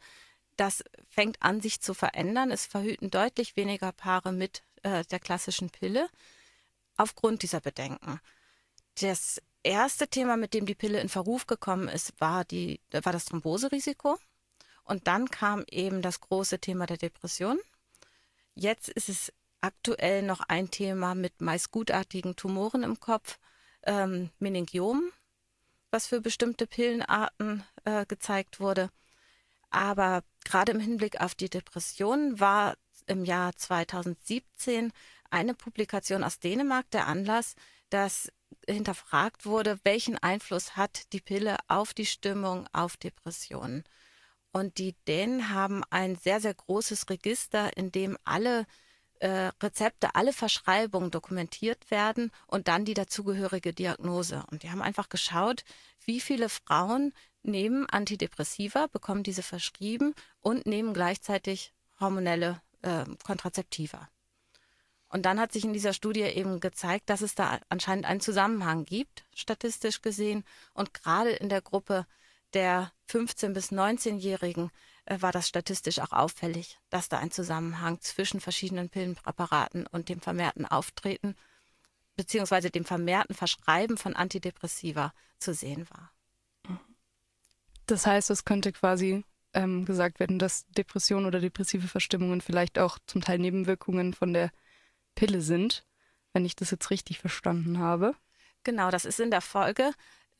Das 0.57 0.83
fängt 1.09 1.41
an, 1.41 1.59
sich 1.59 1.81
zu 1.81 1.95
verändern. 1.95 2.51
Es 2.51 2.67
verhüten 2.67 3.09
deutlich 3.09 3.55
weniger 3.55 3.91
Paare 3.93 4.31
mit 4.31 4.61
äh, 4.83 5.03
der 5.05 5.19
klassischen 5.19 5.71
Pille 5.71 6.07
aufgrund 6.97 7.41
dieser 7.41 7.61
Bedenken. 7.61 8.19
Das 8.99 9.41
erste 9.63 10.07
Thema, 10.07 10.37
mit 10.37 10.53
dem 10.53 10.67
die 10.67 10.75
Pille 10.75 10.99
in 10.99 11.09
Verruf 11.09 11.47
gekommen 11.47 11.87
ist, 11.87 12.13
war, 12.19 12.45
die, 12.45 12.79
war 12.91 13.11
das 13.11 13.25
Thromboserisiko. 13.25 14.19
Und 14.83 15.07
dann 15.07 15.29
kam 15.29 15.63
eben 15.69 16.03
das 16.03 16.19
große 16.19 16.59
Thema 16.59 16.85
der 16.85 16.97
Depression. 16.97 17.59
Jetzt 18.55 18.89
ist 18.89 19.09
es 19.09 19.33
aktuell 19.61 20.23
noch 20.23 20.41
ein 20.41 20.71
Thema 20.71 21.15
mit 21.15 21.41
meist 21.41 21.71
gutartigen 21.71 22.35
Tumoren 22.35 22.83
im 22.83 22.99
Kopf, 22.99 23.39
ähm, 23.83 24.29
Meningiom, 24.39 25.11
was 25.91 26.07
für 26.07 26.21
bestimmte 26.21 26.67
Pillenarten 26.67 27.63
äh, 27.85 28.05
gezeigt 28.05 28.59
wurde. 28.59 28.89
Aber 29.69 30.23
gerade 30.43 30.73
im 30.73 30.79
Hinblick 30.79 31.21
auf 31.21 31.35
die 31.35 31.49
Depression 31.49 32.39
war 32.39 32.75
im 33.07 33.25
Jahr 33.25 33.55
2017 33.55 34.91
eine 35.29 35.53
Publikation 35.53 36.23
aus 36.23 36.39
Dänemark 36.39 36.89
der 36.91 37.07
Anlass, 37.07 37.55
dass 37.89 38.31
hinterfragt 38.67 39.45
wurde, 39.45 39.79
welchen 39.83 40.17
Einfluss 40.17 40.75
hat 40.75 41.11
die 41.13 41.21
Pille 41.21 41.57
auf 41.67 41.93
die 41.93 42.05
Stimmung, 42.05 42.67
auf 42.73 42.97
Depressionen. 42.97 43.83
Und 44.51 44.77
die 44.77 44.95
Dänen 45.07 45.49
haben 45.49 45.83
ein 45.89 46.15
sehr, 46.15 46.41
sehr 46.41 46.53
großes 46.53 47.09
Register, 47.09 47.75
in 47.77 47.91
dem 47.91 48.17
alle 48.25 48.65
äh, 49.19 49.51
Rezepte, 49.61 50.15
alle 50.15 50.33
Verschreibungen 50.33 51.11
dokumentiert 51.11 51.89
werden 51.91 52.31
und 52.47 52.67
dann 52.67 52.85
die 52.85 52.93
dazugehörige 52.93 53.71
Diagnose. 53.71 54.43
Und 54.51 54.63
die 54.63 54.71
haben 54.71 54.81
einfach 54.81 55.09
geschaut, 55.09 55.63
wie 56.05 56.19
viele 56.19 56.49
Frauen 56.49 57.13
nehmen 57.43 57.87
Antidepressiva, 57.87 58.87
bekommen 58.87 59.23
diese 59.23 59.43
verschrieben 59.43 60.13
und 60.41 60.65
nehmen 60.65 60.93
gleichzeitig 60.93 61.73
hormonelle 61.99 62.61
äh, 62.81 63.05
Kontrazeptiva. 63.23 64.09
Und 65.07 65.25
dann 65.25 65.39
hat 65.39 65.51
sich 65.51 65.65
in 65.65 65.73
dieser 65.73 65.93
Studie 65.93 66.21
eben 66.21 66.59
gezeigt, 66.59 67.09
dass 67.09 67.21
es 67.21 67.35
da 67.35 67.59
anscheinend 67.69 68.05
einen 68.05 68.21
Zusammenhang 68.21 68.85
gibt, 68.85 69.25
statistisch 69.35 70.01
gesehen. 70.01 70.45
Und 70.73 70.93
gerade 70.93 71.31
in 71.31 71.49
der 71.49 71.61
Gruppe 71.61 72.07
der 72.53 72.91
15- 73.09 73.53
bis 73.53 73.71
19-Jährigen 73.71 74.71
äh, 75.05 75.21
war 75.21 75.31
das 75.31 75.47
statistisch 75.47 75.99
auch 75.99 76.11
auffällig, 76.11 76.77
dass 76.89 77.09
da 77.09 77.19
ein 77.19 77.31
Zusammenhang 77.31 77.99
zwischen 78.01 78.39
verschiedenen 78.39 78.89
Pillenpräparaten 78.89 79.87
und 79.87 80.09
dem 80.09 80.21
vermehrten 80.21 80.65
Auftreten 80.65 81.35
beziehungsweise 82.15 82.69
dem 82.69 82.85
vermehrten 82.85 83.35
Verschreiben 83.35 83.97
von 83.97 84.15
Antidepressiva 84.15 85.13
zu 85.39 85.53
sehen 85.53 85.87
war. 85.89 86.11
Das 87.87 88.05
heißt, 88.05 88.29
es 88.29 88.45
könnte 88.45 88.71
quasi 88.71 89.23
ähm, 89.53 89.85
gesagt 89.85 90.19
werden, 90.19 90.39
dass 90.39 90.67
Depressionen 90.69 91.25
oder 91.25 91.39
depressive 91.39 91.87
Verstimmungen 91.87 92.41
vielleicht 92.41 92.79
auch 92.79 92.99
zum 93.07 93.21
Teil 93.21 93.39
Nebenwirkungen 93.39 94.13
von 94.13 94.33
der 94.33 94.51
Pille 95.15 95.41
sind, 95.41 95.85
wenn 96.33 96.45
ich 96.45 96.55
das 96.55 96.71
jetzt 96.71 96.89
richtig 96.89 97.19
verstanden 97.19 97.79
habe. 97.79 98.15
Genau, 98.63 98.91
das 98.91 99.05
ist 99.05 99.19
in 99.19 99.31
der 99.31 99.41
Folge. 99.41 99.91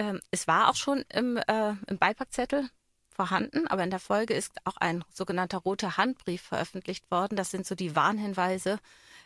Ähm, 0.01 0.19
es 0.31 0.47
war 0.47 0.67
auch 0.67 0.75
schon 0.75 1.05
im, 1.13 1.37
äh, 1.37 1.75
im 1.85 1.99
Beipackzettel 1.99 2.67
vorhanden, 3.09 3.67
aber 3.67 3.83
in 3.83 3.91
der 3.91 3.99
Folge 3.99 4.33
ist 4.33 4.53
auch 4.65 4.77
ein 4.77 5.03
sogenannter 5.13 5.59
roter 5.59 5.95
Handbrief 5.95 6.41
veröffentlicht 6.41 7.11
worden. 7.11 7.35
Das 7.35 7.51
sind 7.51 7.67
so 7.67 7.75
die 7.75 7.95
Warnhinweise, 7.95 8.79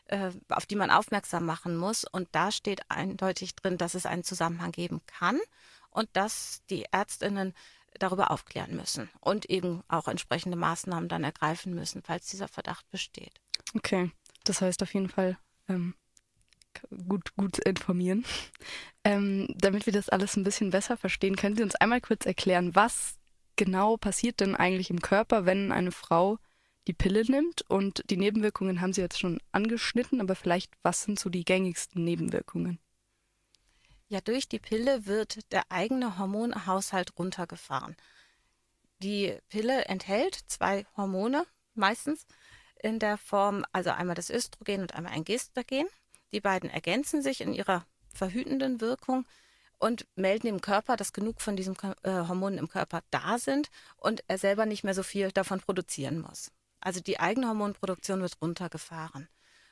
äh, 0.07 0.31
auf 0.49 0.65
die 0.65 0.75
man 0.75 0.91
aufmerksam 0.91 1.45
machen 1.45 1.77
muss. 1.77 2.03
Und 2.03 2.27
da 2.33 2.51
steht 2.51 2.81
eindeutig 2.89 3.55
drin, 3.55 3.77
dass 3.77 3.93
es 3.93 4.05
einen 4.05 4.25
Zusammenhang 4.25 4.73
geben 4.73 4.99
kann 5.07 5.39
und 5.91 6.09
dass 6.11 6.61
die 6.69 6.83
Ärztinnen 6.91 7.53
darüber 7.97 8.29
aufklären 8.29 8.75
müssen 8.75 9.09
und 9.21 9.45
eben 9.45 9.81
auch 9.87 10.09
entsprechende 10.09 10.57
Maßnahmen 10.57 11.07
dann 11.07 11.23
ergreifen 11.23 11.73
müssen, 11.73 12.03
falls 12.03 12.27
dieser 12.27 12.49
Verdacht 12.49 12.89
besteht. 12.91 13.39
Okay, 13.75 14.11
das 14.43 14.59
heißt 14.59 14.83
auf 14.83 14.93
jeden 14.93 15.07
Fall 15.07 15.37
ähm, 15.69 15.95
gut, 17.07 17.35
gut 17.35 17.59
informieren. 17.59 18.25
Ähm, 19.03 19.47
damit 19.57 19.85
wir 19.85 19.93
das 19.93 20.09
alles 20.09 20.35
ein 20.35 20.43
bisschen 20.43 20.71
besser 20.71 20.97
verstehen, 20.97 21.35
können 21.35 21.55
Sie 21.55 21.63
uns 21.63 21.75
einmal 21.75 22.01
kurz 22.01 22.25
erklären, 22.25 22.75
was 22.75 23.15
genau 23.55 23.97
passiert 23.97 24.39
denn 24.39 24.55
eigentlich 24.55 24.89
im 24.89 25.01
Körper, 25.01 25.45
wenn 25.45 25.71
eine 25.71 25.91
Frau 25.91 26.39
die 26.87 26.93
Pille 26.93 27.23
nimmt? 27.29 27.61
Und 27.69 28.03
die 28.09 28.17
Nebenwirkungen 28.17 28.81
haben 28.81 28.93
Sie 28.93 29.01
jetzt 29.01 29.19
schon 29.19 29.39
angeschnitten, 29.51 30.21
aber 30.21 30.35
vielleicht, 30.35 30.73
was 30.83 31.03
sind 31.03 31.19
so 31.19 31.29
die 31.29 31.45
gängigsten 31.45 32.03
Nebenwirkungen? 32.03 32.79
Ja, 34.07 34.21
durch 34.21 34.47
die 34.47 34.59
Pille 34.59 35.07
wird 35.07 35.51
der 35.51 35.71
eigene 35.71 36.17
Hormonhaushalt 36.19 37.17
runtergefahren. 37.17 37.95
Die 38.99 39.37
Pille 39.49 39.85
enthält 39.85 40.35
zwei 40.47 40.85
Hormone 40.95 41.45
meistens 41.73 42.25
in 42.81 42.99
der 42.99 43.17
Form, 43.17 43.65
also 43.71 43.89
einmal 43.89 44.15
das 44.15 44.29
Östrogen 44.29 44.81
und 44.81 44.93
einmal 44.93 45.13
ein 45.13 45.25
Gestagen. 45.25 45.87
Die 46.31 46.41
beiden 46.41 46.69
ergänzen 46.69 47.21
sich 47.21 47.41
in 47.41 47.53
ihrer 47.53 47.85
verhütenden 48.13 48.81
Wirkung 48.81 49.25
und 49.77 50.07
melden 50.15 50.47
dem 50.47 50.61
Körper, 50.61 50.95
dass 50.95 51.13
genug 51.13 51.41
von 51.41 51.55
diesen 51.55 51.75
äh, 52.03 52.11
Hormonen 52.11 52.59
im 52.59 52.69
Körper 52.69 53.01
da 53.11 53.37
sind 53.37 53.69
und 53.97 54.23
er 54.27 54.37
selber 54.37 54.65
nicht 54.65 54.83
mehr 54.83 54.93
so 54.93 55.03
viel 55.03 55.31
davon 55.31 55.59
produzieren 55.59 56.19
muss. 56.19 56.51
Also 56.79 57.01
die 57.01 57.19
eigene 57.19 57.47
Hormonproduktion 57.47 58.21
wird 58.21 58.41
runtergefahren. 58.41 59.27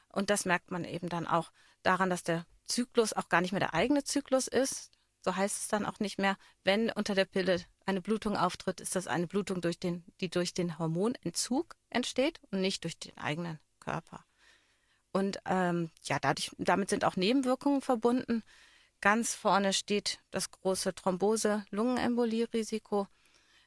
Und 0.10 0.30
das 0.30 0.46
merkt 0.46 0.72
man 0.72 0.86
eben 0.86 1.10
dann 1.10 1.28
auch 1.28 1.52
daran, 1.82 2.10
dass 2.10 2.24
der 2.24 2.46
Zyklus 2.66 3.14
auch 3.14 3.30
gar 3.30 3.42
nicht 3.42 3.52
mehr 3.52 3.60
der 3.60 3.74
eigene 3.74 4.04
Zyklus 4.04 4.48
ist. 4.48 4.92
So 5.22 5.36
heißt 5.36 5.58
es 5.62 5.68
dann 5.68 5.86
auch 5.86 6.00
nicht 6.00 6.18
mehr, 6.20 6.38
wenn 6.64 6.92
unter 6.92 7.16
der 7.16 7.26
Pille 7.26 7.64
eine 7.86 8.02
Blutung 8.02 8.36
auftritt, 8.36 8.82
ist 8.82 8.96
das 8.96 9.08
eine 9.08 9.28
Blutung, 9.28 9.62
durch 9.62 9.80
den, 9.80 10.04
die 10.20 10.30
durch 10.30 10.54
den 10.54 10.78
Hormonentzug 10.78 11.76
entsteht 11.90 12.40
und 12.52 12.62
nicht 12.62 12.84
durch 12.84 13.00
den 13.00 13.18
eigenen 13.18 13.60
Körper. 13.80 14.26
Und 15.14 15.40
ähm, 15.46 15.90
ja, 16.04 16.20
dadurch, 16.20 16.52
damit 16.58 16.90
sind 16.90 17.06
auch 17.06 17.16
Nebenwirkungen 17.16 17.80
verbunden. 17.82 18.44
Ganz 19.00 19.34
vorne 19.36 19.72
steht 19.74 20.20
das 20.32 20.52
große 20.52 20.96
Thrombose-Lungenembolie-Risiko. 20.96 23.08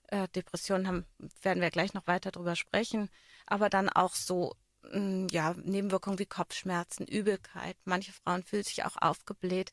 Äh, 0.09 0.29
Depressionen 0.29 0.87
haben, 0.88 1.07
werden 1.43 1.62
wir 1.62 1.71
gleich 1.71 1.95
noch 1.95 2.07
weiter 2.07 2.31
drüber 2.33 2.57
sprechen. 2.57 3.09
Aber 3.47 3.71
dann 3.71 3.88
auch 3.88 4.15
so 4.15 4.55
mh, 4.93 4.99
mm, 4.99 5.29
ja, 5.31 5.55
Nebenwirkungen 5.55 6.19
wie 6.19 6.26
Kopfschmerzen, 6.26 7.07
Übelkeit. 7.07 7.76
Manche 7.85 8.12
Frauen 8.12 8.43
fühlen 8.43 8.65
sich 8.65 8.85
auch 8.85 8.97
aufgebläht. 9.00 9.73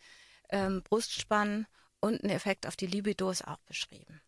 Ähm, 0.50 0.84
Brustspannen 0.84 1.66
und 2.00 2.24
ein 2.24 2.30
Effekt 2.30 2.68
auf 2.68 2.76
die 2.76 2.88
Libido 2.88 3.32
ist 3.32 3.48
auch 3.48 3.60
beschrieben. 3.66 4.22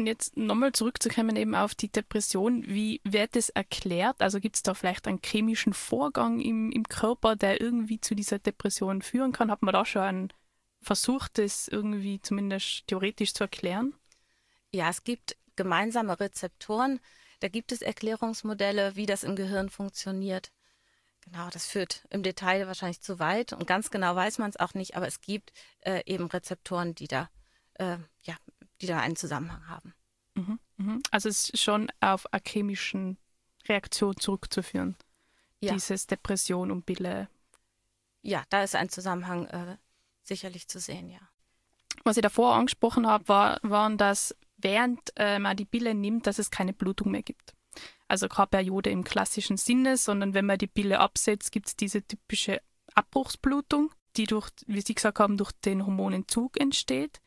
Und 0.00 0.06
jetzt 0.06 0.34
nochmal 0.34 0.72
zurückzukommen 0.72 1.36
eben 1.36 1.54
auf 1.54 1.74
die 1.74 1.92
Depression, 1.92 2.66
wie 2.66 3.02
wird 3.04 3.36
das 3.36 3.50
erklärt? 3.50 4.22
Also 4.22 4.40
gibt 4.40 4.56
es 4.56 4.62
da 4.62 4.72
vielleicht 4.72 5.06
einen 5.06 5.20
chemischen 5.22 5.74
Vorgang 5.74 6.40
im, 6.40 6.72
im 6.72 6.88
Körper, 6.88 7.36
der 7.36 7.60
irgendwie 7.60 8.00
zu 8.00 8.14
dieser 8.14 8.38
Depression 8.38 9.02
führen 9.02 9.32
kann? 9.32 9.50
Hat 9.50 9.60
man 9.60 9.74
da 9.74 9.84
schon 9.84 10.00
einen 10.00 10.32
Versuch, 10.80 11.28
das 11.28 11.68
irgendwie 11.68 12.18
zumindest 12.22 12.86
theoretisch 12.86 13.34
zu 13.34 13.44
erklären? 13.44 13.92
Ja, 14.72 14.88
es 14.88 15.04
gibt 15.04 15.36
gemeinsame 15.54 16.18
Rezeptoren. 16.18 17.00
Da 17.40 17.48
gibt 17.48 17.70
es 17.70 17.82
Erklärungsmodelle, 17.82 18.96
wie 18.96 19.04
das 19.04 19.22
im 19.22 19.36
Gehirn 19.36 19.68
funktioniert. 19.68 20.50
Genau, 21.26 21.50
das 21.50 21.66
führt 21.66 22.06
im 22.08 22.22
Detail 22.22 22.66
wahrscheinlich 22.66 23.02
zu 23.02 23.18
weit 23.18 23.52
und 23.52 23.66
ganz 23.66 23.90
genau 23.90 24.16
weiß 24.16 24.38
man 24.38 24.48
es 24.48 24.58
auch 24.58 24.72
nicht, 24.72 24.96
aber 24.96 25.06
es 25.06 25.20
gibt 25.20 25.52
äh, 25.80 26.00
eben 26.06 26.24
Rezeptoren, 26.24 26.94
die 26.94 27.06
da 27.06 27.28
äh, 27.74 27.98
ja, 28.22 28.36
die 28.80 28.86
da 28.86 28.98
einen 28.98 29.16
Zusammenhang 29.16 29.68
haben. 29.68 29.94
Mhm, 30.34 30.58
mhm. 30.76 31.02
Also 31.10 31.28
es 31.28 31.50
ist 31.50 31.60
schon 31.60 31.90
auf 32.00 32.32
eine 32.32 32.42
chemische 32.46 33.16
Reaktion 33.68 34.16
zurückzuführen. 34.16 34.96
Ja. 35.60 35.74
Dieses 35.74 36.06
Depression 36.06 36.70
und 36.70 36.86
Bille. 36.86 37.28
Ja, 38.22 38.44
da 38.48 38.62
ist 38.62 38.74
ein 38.74 38.88
Zusammenhang 38.88 39.46
äh, 39.46 39.76
sicherlich 40.22 40.68
zu 40.68 40.80
sehen, 40.80 41.10
ja. 41.10 41.20
Was 42.04 42.16
ich 42.16 42.22
davor 42.22 42.54
angesprochen 42.54 43.06
habe, 43.06 43.28
war, 43.28 43.58
waren, 43.62 43.98
dass 43.98 44.34
während 44.56 45.00
äh, 45.16 45.38
man 45.38 45.56
die 45.56 45.66
Bille 45.66 45.94
nimmt, 45.94 46.26
dass 46.26 46.38
es 46.38 46.50
keine 46.50 46.72
Blutung 46.72 47.10
mehr 47.10 47.22
gibt. 47.22 47.54
Also 48.08 48.28
keine 48.28 48.46
Periode 48.46 48.90
im 48.90 49.04
klassischen 49.04 49.58
Sinne, 49.58 49.96
sondern 49.96 50.32
wenn 50.32 50.46
man 50.46 50.58
die 50.58 50.66
Bille 50.66 50.98
absetzt, 50.98 51.52
gibt 51.52 51.68
es 51.68 51.76
diese 51.76 52.02
typische 52.02 52.60
Abbruchsblutung, 52.94 53.92
die 54.16 54.24
durch, 54.24 54.50
wie 54.66 54.80
Sie 54.80 54.94
gesagt 54.94 55.18
haben, 55.18 55.36
durch 55.36 55.52
den 55.52 55.84
Hormonentzug 55.84 56.58
entsteht 56.58 57.20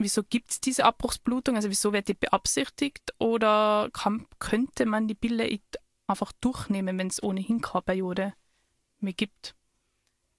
wieso 0.00 0.22
gibt 0.22 0.50
es 0.50 0.60
diese 0.60 0.84
Abbruchsblutung? 0.84 1.56
Also 1.56 1.70
wieso 1.70 1.92
wird 1.92 2.08
die 2.08 2.14
beabsichtigt? 2.14 3.14
Oder 3.18 3.90
kann, 3.92 4.26
könnte 4.38 4.86
man 4.86 5.08
die 5.08 5.14
Pille 5.14 5.60
einfach 6.06 6.32
durchnehmen, 6.40 6.98
wenn 6.98 7.06
es 7.06 7.22
ohnehin 7.22 7.60
keine 7.60 7.82
Periode 7.82 8.34
mehr 8.98 9.12
gibt? 9.12 9.54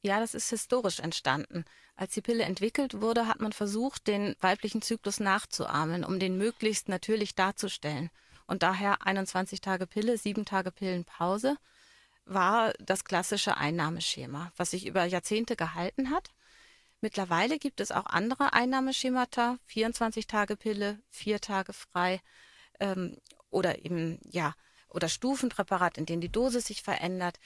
Ja, 0.04 0.20
das 0.20 0.34
ist 0.34 0.50
historisch 0.50 1.00
entstanden. 1.00 1.64
Als 1.96 2.14
die 2.14 2.22
Pille 2.22 2.44
entwickelt 2.44 3.02
wurde, 3.02 3.28
hat 3.28 3.40
man 3.40 3.54
versucht, 3.54 4.08
den 4.08 4.36
weiblichen 4.40 4.82
Zyklus 4.82 5.20
nachzuahmen, 5.20 6.04
um 6.04 6.20
den 6.20 6.38
möglichst 6.38 6.90
natürlich 6.90 7.36
darzustellen. 7.36 8.10
und 8.48 8.64
daher 8.64 9.06
21 9.06 9.62
Tage 9.62 9.88
Pille, 9.88 10.18
sieben 10.18 10.44
Tage 10.44 10.72
Pillenpause 10.72 11.56
war 12.26 12.74
das 12.80 13.06
klassische 13.06 13.56
Einnahmeschema, 13.58 14.52
was 14.58 14.72
sich 14.72 14.86
über 14.86 15.06
Jahrzehnte 15.06 15.56
gehalten 15.56 16.10
hat. 16.10 16.32
Mittlerweile 17.02 17.58
gibt 17.58 17.82
es 17.82 17.92
auch 17.92 18.06
andere 18.06 18.54
Einnahmeschemata, 18.54 19.58
24 19.66 20.28
Tage 20.28 20.56
Pille, 20.56 21.02
vier 21.10 21.42
Tage 21.42 21.74
frei 21.74 22.22
ähm, 22.80 23.18
oder 23.50 23.84
eben 23.84 24.20
ja 24.24 24.56
oder 24.88 25.10
Stufenpräparat, 25.10 25.98
in 25.98 26.06
denen 26.06 26.22
die 26.22 26.32
Dosis 26.32 26.66
sich 26.66 26.84
verändert. 26.84 27.40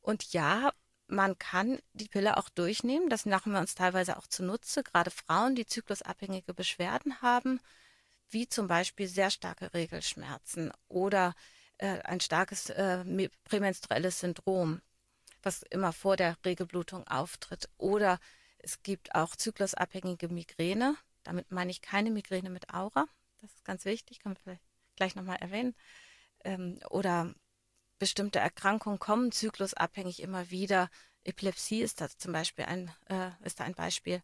Und 0.00 0.32
ja, 0.32 0.72
man 1.08 1.38
kann 1.38 1.78
die 1.92 2.08
Pille 2.08 2.36
auch 2.36 2.48
durchnehmen. 2.48 3.10
Das 3.10 3.26
machen 3.26 3.52
wir 3.52 3.60
uns 3.60 3.74
teilweise 3.74 4.16
auch 4.16 4.26
zunutze. 4.26 4.82
Gerade 4.82 5.10
Frauen, 5.10 5.54
die 5.54 5.66
zyklusabhängige 5.66 6.54
Beschwerden 6.54 7.20
haben, 7.22 7.60
wie 8.30 8.48
zum 8.48 8.66
Beispiel 8.66 9.08
sehr 9.08 9.30
starke 9.30 9.74
Regelschmerzen 9.74 10.72
oder 10.88 11.34
äh, 11.78 12.00
ein 12.02 12.20
starkes 12.20 12.70
äh, 12.70 13.04
prämenstruelles 13.44 14.20
Syndrom, 14.20 14.80
was 15.42 15.62
immer 15.64 15.92
vor 15.92 16.16
der 16.16 16.36
Regelblutung 16.44 17.06
auftritt. 17.06 17.68
Oder 17.76 18.18
es 18.58 18.82
gibt 18.82 19.14
auch 19.14 19.36
zyklusabhängige 19.36 20.28
Migräne. 20.28 20.96
Damit 21.22 21.50
meine 21.50 21.70
ich 21.70 21.82
keine 21.82 22.10
Migräne 22.10 22.50
mit 22.50 22.72
Aura. 22.72 23.06
Das 23.40 23.52
ist 23.52 23.64
ganz 23.64 23.84
wichtig, 23.84 24.20
kann 24.20 24.32
man 24.32 24.42
vielleicht 24.42 24.62
gleich 24.96 25.14
nochmal 25.14 25.36
erwähnen. 25.36 25.74
Ähm, 26.44 26.78
oder 26.90 27.34
bestimmte 27.98 28.38
Erkrankungen 28.38 28.98
kommen 28.98 29.32
zyklusabhängig 29.32 30.20
immer 30.22 30.50
wieder. 30.50 30.90
Epilepsie 31.24 31.82
ist 31.82 32.00
da 32.00 32.08
zum 32.08 32.32
Beispiel 32.32 32.64
ein, 32.64 32.92
äh, 33.06 33.30
ist 33.44 33.60
da 33.60 33.64
ein 33.64 33.74
Beispiel. 33.74 34.22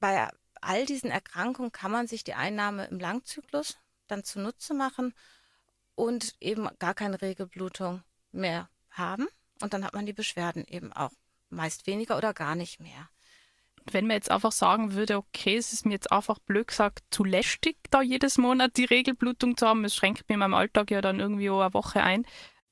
Bei 0.00 0.28
all 0.60 0.86
diesen 0.86 1.10
Erkrankungen 1.10 1.72
kann 1.72 1.90
man 1.90 2.06
sich 2.06 2.24
die 2.24 2.34
Einnahme 2.34 2.86
im 2.86 2.98
Langzyklus 2.98 3.78
dann 4.06 4.24
zunutze 4.24 4.74
machen 4.74 5.14
und 5.94 6.34
eben 6.40 6.68
gar 6.78 6.94
keine 6.94 7.20
Regelblutung 7.22 8.02
mehr 8.32 8.68
haben. 8.90 9.28
Und 9.60 9.72
dann 9.72 9.84
hat 9.84 9.94
man 9.94 10.06
die 10.06 10.12
Beschwerden 10.12 10.64
eben 10.66 10.92
auch 10.92 11.12
meist 11.48 11.86
weniger 11.86 12.16
oder 12.16 12.34
gar 12.34 12.54
nicht 12.54 12.80
mehr. 12.80 13.08
Wenn 13.90 14.06
man 14.06 14.16
jetzt 14.16 14.30
einfach 14.30 14.52
sagen 14.52 14.94
würde, 14.94 15.18
okay, 15.18 15.56
es 15.56 15.72
ist 15.72 15.84
mir 15.84 15.92
jetzt 15.92 16.10
einfach 16.10 16.38
blöd 16.38 16.68
gesagt 16.68 17.04
zu 17.10 17.22
lästig, 17.22 17.76
da 17.90 18.00
jedes 18.00 18.38
Monat 18.38 18.76
die 18.76 18.84
Regelblutung 18.84 19.56
zu 19.56 19.66
haben, 19.66 19.84
es 19.84 19.94
schränkt 19.94 20.28
mir 20.28 20.34
in 20.34 20.40
meinem 20.40 20.54
Alltag 20.54 20.90
ja 20.90 21.00
dann 21.00 21.20
irgendwie 21.20 21.50
auch 21.50 21.60
eine 21.60 21.74
Woche 21.74 22.02
ein, 22.02 22.24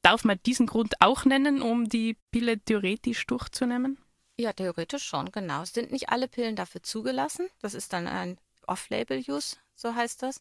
Darf 0.02 0.24
man 0.24 0.40
diesen 0.44 0.66
Grund 0.66 1.00
auch 1.00 1.24
nennen, 1.24 1.62
um 1.62 1.88
die 1.88 2.18
Pille 2.32 2.58
theoretisch 2.58 3.24
durchzunehmen? 3.26 3.98
Ja, 4.36 4.52
theoretisch 4.52 5.04
schon, 5.04 5.30
genau. 5.30 5.62
Es 5.62 5.72
sind 5.72 5.92
nicht 5.92 6.08
alle 6.08 6.26
Pillen 6.26 6.56
dafür 6.56 6.82
zugelassen. 6.82 7.48
Das 7.60 7.74
ist 7.74 7.92
dann 7.92 8.08
ein 8.08 8.38
Off-Label-Use, 8.66 9.56
so 9.76 9.94
heißt 9.94 10.22
das. 10.22 10.40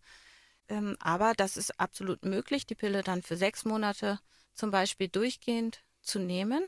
Ähm, 0.67 0.97
aber 0.99 1.33
das 1.35 1.57
ist 1.57 1.79
absolut 1.79 2.25
möglich, 2.25 2.65
die 2.65 2.75
Pille 2.75 3.03
dann 3.03 3.21
für 3.21 3.37
sechs 3.37 3.63
Monate 3.63 4.19
zum 4.55 4.71
Beispiel 4.71 5.09
durchgehend 5.09 5.83
zu 6.01 6.17
nehmen. 6.17 6.67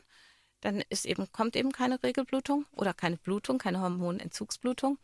Dann 0.64 0.82
ist 0.88 1.04
eben, 1.04 1.30
kommt 1.30 1.56
eben 1.56 1.72
keine 1.72 2.02
Regelblutung 2.02 2.64
oder 2.72 2.94
keine 2.94 3.18
Blutung, 3.18 3.58
keine 3.58 3.82
Hormonentzugsblutung 3.82 4.96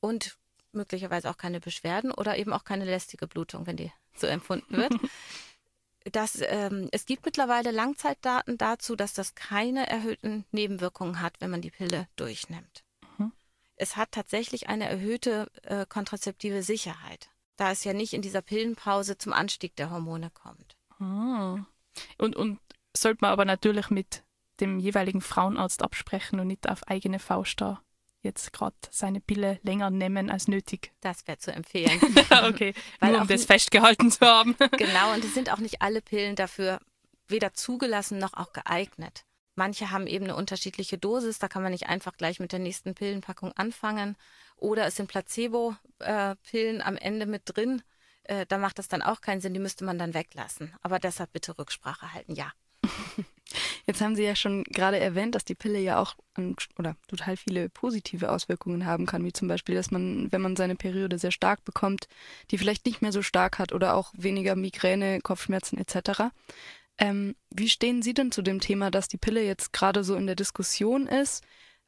und 0.00 0.36
möglicherweise 0.72 1.30
auch 1.30 1.36
keine 1.36 1.60
Beschwerden 1.60 2.10
oder 2.10 2.36
eben 2.36 2.52
auch 2.52 2.64
keine 2.64 2.84
lästige 2.84 3.28
Blutung, 3.28 3.68
wenn 3.68 3.76
die 3.76 3.92
so 4.16 4.26
empfunden 4.26 4.76
wird. 4.76 4.92
dass 6.12 6.40
ähm, 6.42 6.88
es 6.90 7.06
gibt 7.06 7.24
mittlerweile 7.24 7.70
Langzeitdaten 7.70 8.58
dazu, 8.58 8.96
dass 8.96 9.14
das 9.14 9.36
keine 9.36 9.88
erhöhten 9.88 10.44
Nebenwirkungen 10.50 11.20
hat, 11.20 11.40
wenn 11.40 11.52
man 11.52 11.62
die 11.62 11.70
Pille 11.70 12.08
durchnimmt. 12.16 12.82
Mhm. 13.16 13.30
Es 13.76 13.96
hat 13.96 14.10
tatsächlich 14.10 14.68
eine 14.68 14.88
erhöhte 14.88 15.46
äh, 15.62 15.86
kontrazeptive 15.86 16.64
Sicherheit, 16.64 17.30
da 17.54 17.70
es 17.70 17.84
ja 17.84 17.92
nicht 17.92 18.12
in 18.12 18.22
dieser 18.22 18.42
Pillenpause 18.42 19.18
zum 19.18 19.32
Anstieg 19.32 19.76
der 19.76 19.90
Hormone 19.90 20.30
kommt. 20.30 20.76
Mhm. 20.98 21.64
Und, 22.18 22.34
und 22.34 22.58
sollte 22.96 23.18
man 23.20 23.30
aber 23.30 23.44
natürlich 23.44 23.88
mit 23.90 24.23
dem 24.60 24.78
jeweiligen 24.78 25.20
Frauenarzt 25.20 25.82
absprechen 25.82 26.40
und 26.40 26.46
nicht 26.46 26.68
auf 26.68 26.86
eigene 26.88 27.18
Faust 27.18 27.60
da 27.60 27.80
jetzt 28.24 28.52
gerade 28.52 28.74
seine 28.90 29.20
Pille 29.20 29.60
länger 29.62 29.90
nehmen 29.90 30.30
als 30.30 30.48
nötig. 30.48 30.92
Das 31.00 31.26
wäre 31.26 31.38
zu 31.38 31.52
empfehlen. 31.52 32.00
okay, 32.44 32.74
Weil 33.00 33.12
nur 33.12 33.20
um 33.20 33.28
das 33.28 33.44
festgehalten 33.44 34.10
zu 34.10 34.26
haben. 34.26 34.56
genau, 34.78 35.12
und 35.12 35.24
es 35.24 35.34
sind 35.34 35.52
auch 35.52 35.58
nicht 35.58 35.82
alle 35.82 36.00
Pillen 36.00 36.34
dafür 36.34 36.80
weder 37.28 37.52
zugelassen 37.54 38.18
noch 38.18 38.34
auch 38.34 38.52
geeignet. 38.52 39.24
Manche 39.54 39.92
haben 39.92 40.08
eben 40.08 40.24
eine 40.24 40.34
unterschiedliche 40.34 40.98
Dosis, 40.98 41.38
da 41.38 41.46
kann 41.46 41.62
man 41.62 41.70
nicht 41.70 41.86
einfach 41.86 42.16
gleich 42.16 42.40
mit 42.40 42.50
der 42.50 42.58
nächsten 42.58 42.94
Pillenpackung 42.94 43.52
anfangen. 43.52 44.16
Oder 44.56 44.86
es 44.86 44.96
sind 44.96 45.08
Placebo-Pillen 45.08 46.82
am 46.82 46.96
Ende 46.96 47.26
mit 47.26 47.42
drin. 47.44 47.82
Äh, 48.24 48.46
da 48.46 48.58
macht 48.58 48.78
das 48.78 48.88
dann 48.88 49.02
auch 49.02 49.20
keinen 49.20 49.40
Sinn, 49.40 49.54
die 49.54 49.60
müsste 49.60 49.84
man 49.84 49.98
dann 49.98 50.14
weglassen. 50.14 50.74
Aber 50.82 50.98
deshalb 50.98 51.32
bitte 51.32 51.56
Rücksprache 51.56 52.12
halten, 52.12 52.34
ja. 52.34 52.52
Jetzt 53.86 54.00
haben 54.00 54.16
Sie 54.16 54.22
ja 54.22 54.34
schon 54.34 54.64
gerade 54.64 54.98
erwähnt, 54.98 55.34
dass 55.34 55.44
die 55.44 55.54
Pille 55.54 55.78
ja 55.78 56.00
auch 56.00 56.16
oder 56.78 56.96
total 57.06 57.36
viele 57.36 57.68
positive 57.68 58.30
Auswirkungen 58.30 58.86
haben 58.86 59.06
kann, 59.06 59.24
wie 59.24 59.32
zum 59.32 59.46
Beispiel, 59.48 59.74
dass 59.74 59.90
man, 59.90 60.32
wenn 60.32 60.40
man 60.40 60.56
seine 60.56 60.74
Periode 60.74 61.18
sehr 61.18 61.30
stark 61.30 61.64
bekommt, 61.64 62.08
die 62.50 62.58
vielleicht 62.58 62.86
nicht 62.86 63.02
mehr 63.02 63.12
so 63.12 63.22
stark 63.22 63.58
hat 63.58 63.72
oder 63.72 63.94
auch 63.94 64.12
weniger 64.16 64.56
Migräne, 64.56 65.20
Kopfschmerzen 65.20 65.78
etc. 65.78 66.30
Ähm, 66.98 67.34
wie 67.50 67.68
stehen 67.68 68.02
Sie 68.02 68.14
denn 68.14 68.32
zu 68.32 68.42
dem 68.42 68.60
Thema, 68.60 68.90
dass 68.90 69.08
die 69.08 69.18
Pille 69.18 69.44
jetzt 69.44 69.72
gerade 69.72 70.02
so 70.02 70.14
in 70.14 70.26
der 70.26 70.36
Diskussion 70.36 71.06
ist, 71.06 71.44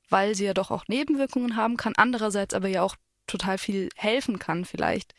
weil 0.09 0.35
sie 0.35 0.45
ja 0.45 0.55
doch 0.55 0.71
auch 0.71 0.85
Nebenwirkungen 0.89 1.57
haben 1.57 1.77
kann, 1.77 1.95
andererseits 1.97 2.55
aber 2.55 2.69
ja 2.69 2.83
auch 2.83 2.97
total 3.27 3.59
viel 3.59 3.89
helfen 3.97 4.39
kann 4.39 4.65
vielleicht? 4.65 5.15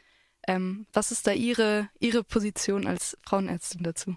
Ähm, 0.48 0.88
was 0.94 1.12
ist 1.12 1.28
da 1.28 1.32
Ihre, 1.32 1.90
Ihre 2.00 2.24
Position 2.24 2.88
als 2.88 3.18
Frauenärztin 3.26 3.84
dazu? 3.84 4.16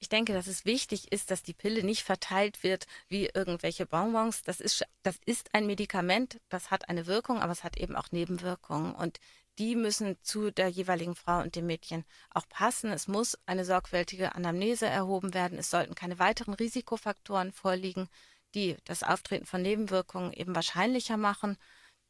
Ich 0.00 0.08
denke, 0.08 0.32
dass 0.32 0.46
es 0.46 0.64
wichtig 0.64 1.10
ist, 1.12 1.30
dass 1.30 1.42
die 1.42 1.54
Pille 1.54 1.82
nicht 1.82 2.04
verteilt 2.04 2.62
wird 2.62 2.86
wie 3.08 3.26
irgendwelche 3.26 3.84
Bonbons. 3.84 4.42
Das 4.42 4.60
ist, 4.60 4.84
das 5.02 5.18
ist 5.26 5.54
ein 5.54 5.66
Medikament, 5.66 6.40
das 6.48 6.70
hat 6.70 6.88
eine 6.88 7.06
Wirkung, 7.06 7.40
aber 7.40 7.52
es 7.52 7.64
hat 7.64 7.76
eben 7.76 7.96
auch 7.96 8.12
Nebenwirkungen. 8.12 8.94
Und 8.94 9.18
die 9.58 9.74
müssen 9.74 10.16
zu 10.22 10.52
der 10.52 10.68
jeweiligen 10.68 11.16
Frau 11.16 11.40
und 11.40 11.56
dem 11.56 11.66
Mädchen 11.66 12.04
auch 12.30 12.48
passen. 12.48 12.92
Es 12.92 13.08
muss 13.08 13.36
eine 13.44 13.64
sorgfältige 13.64 14.36
Anamnese 14.36 14.86
erhoben 14.86 15.34
werden. 15.34 15.58
Es 15.58 15.70
sollten 15.70 15.96
keine 15.96 16.20
weiteren 16.20 16.54
Risikofaktoren 16.54 17.52
vorliegen, 17.52 18.08
die 18.54 18.76
das 18.84 19.02
Auftreten 19.02 19.46
von 19.46 19.62
Nebenwirkungen 19.62 20.32
eben 20.32 20.54
wahrscheinlicher 20.54 21.16
machen. 21.16 21.56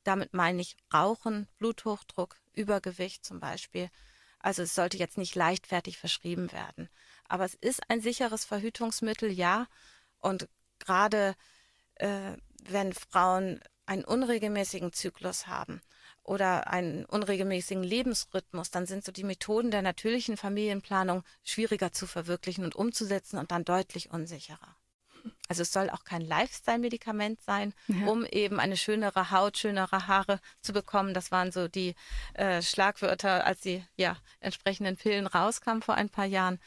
Damit 0.04 0.34
meine 0.34 0.60
ich 0.60 0.76
Rauchen, 0.92 1.48
Bluthochdruck, 1.58 2.36
Übergewicht 2.52 3.24
zum 3.24 3.40
Beispiel. 3.40 3.88
Also 4.40 4.62
es 4.62 4.74
sollte 4.74 4.96
jetzt 4.96 5.18
nicht 5.18 5.34
leichtfertig 5.34 5.98
verschrieben 5.98 6.52
werden. 6.52 6.88
Aber 7.28 7.44
es 7.44 7.54
ist 7.54 7.80
ein 7.90 8.00
sicheres 8.00 8.44
Verhütungsmittel, 8.44 9.30
ja. 9.30 9.66
Und 10.18 10.48
gerade 10.78 11.34
äh, 11.96 12.36
wenn 12.64 12.92
Frauen 12.92 13.60
einen 13.86 14.04
unregelmäßigen 14.04 14.92
Zyklus 14.92 15.46
haben 15.46 15.80
oder 16.22 16.68
einen 16.68 17.04
unregelmäßigen 17.06 17.82
Lebensrhythmus, 17.82 18.70
dann 18.70 18.86
sind 18.86 19.04
so 19.04 19.12
die 19.12 19.24
Methoden 19.24 19.70
der 19.70 19.82
natürlichen 19.82 20.36
Familienplanung 20.36 21.22
schwieriger 21.42 21.92
zu 21.92 22.06
verwirklichen 22.06 22.64
und 22.64 22.76
umzusetzen 22.76 23.38
und 23.38 23.50
dann 23.50 23.64
deutlich 23.64 24.10
unsicherer. 24.10 24.76
Also 25.48 25.62
es 25.62 25.72
soll 25.72 25.90
auch 25.90 26.04
kein 26.04 26.22
Lifestyle-Medikament 26.22 27.40
sein, 27.40 27.74
ja. 27.88 28.06
um 28.06 28.24
eben 28.24 28.60
eine 28.60 28.76
schönere 28.76 29.30
Haut, 29.30 29.58
schönere 29.58 30.06
Haare 30.06 30.40
zu 30.60 30.72
bekommen. 30.72 31.14
Das 31.14 31.30
waren 31.30 31.52
so 31.52 31.68
die 31.68 31.94
äh, 32.34 32.62
Schlagwörter, 32.62 33.44
als 33.46 33.60
die 33.60 33.84
ja, 33.96 34.16
entsprechenden 34.40 34.96
Pillen 34.96 35.26
rauskamen 35.26 35.82
vor 35.82 35.94
ein 35.94 36.10
paar 36.10 36.26
Jahren. 36.26 36.58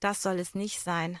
Das 0.00 0.22
soll 0.22 0.38
es 0.38 0.54
nicht 0.54 0.80
sein. 0.80 1.20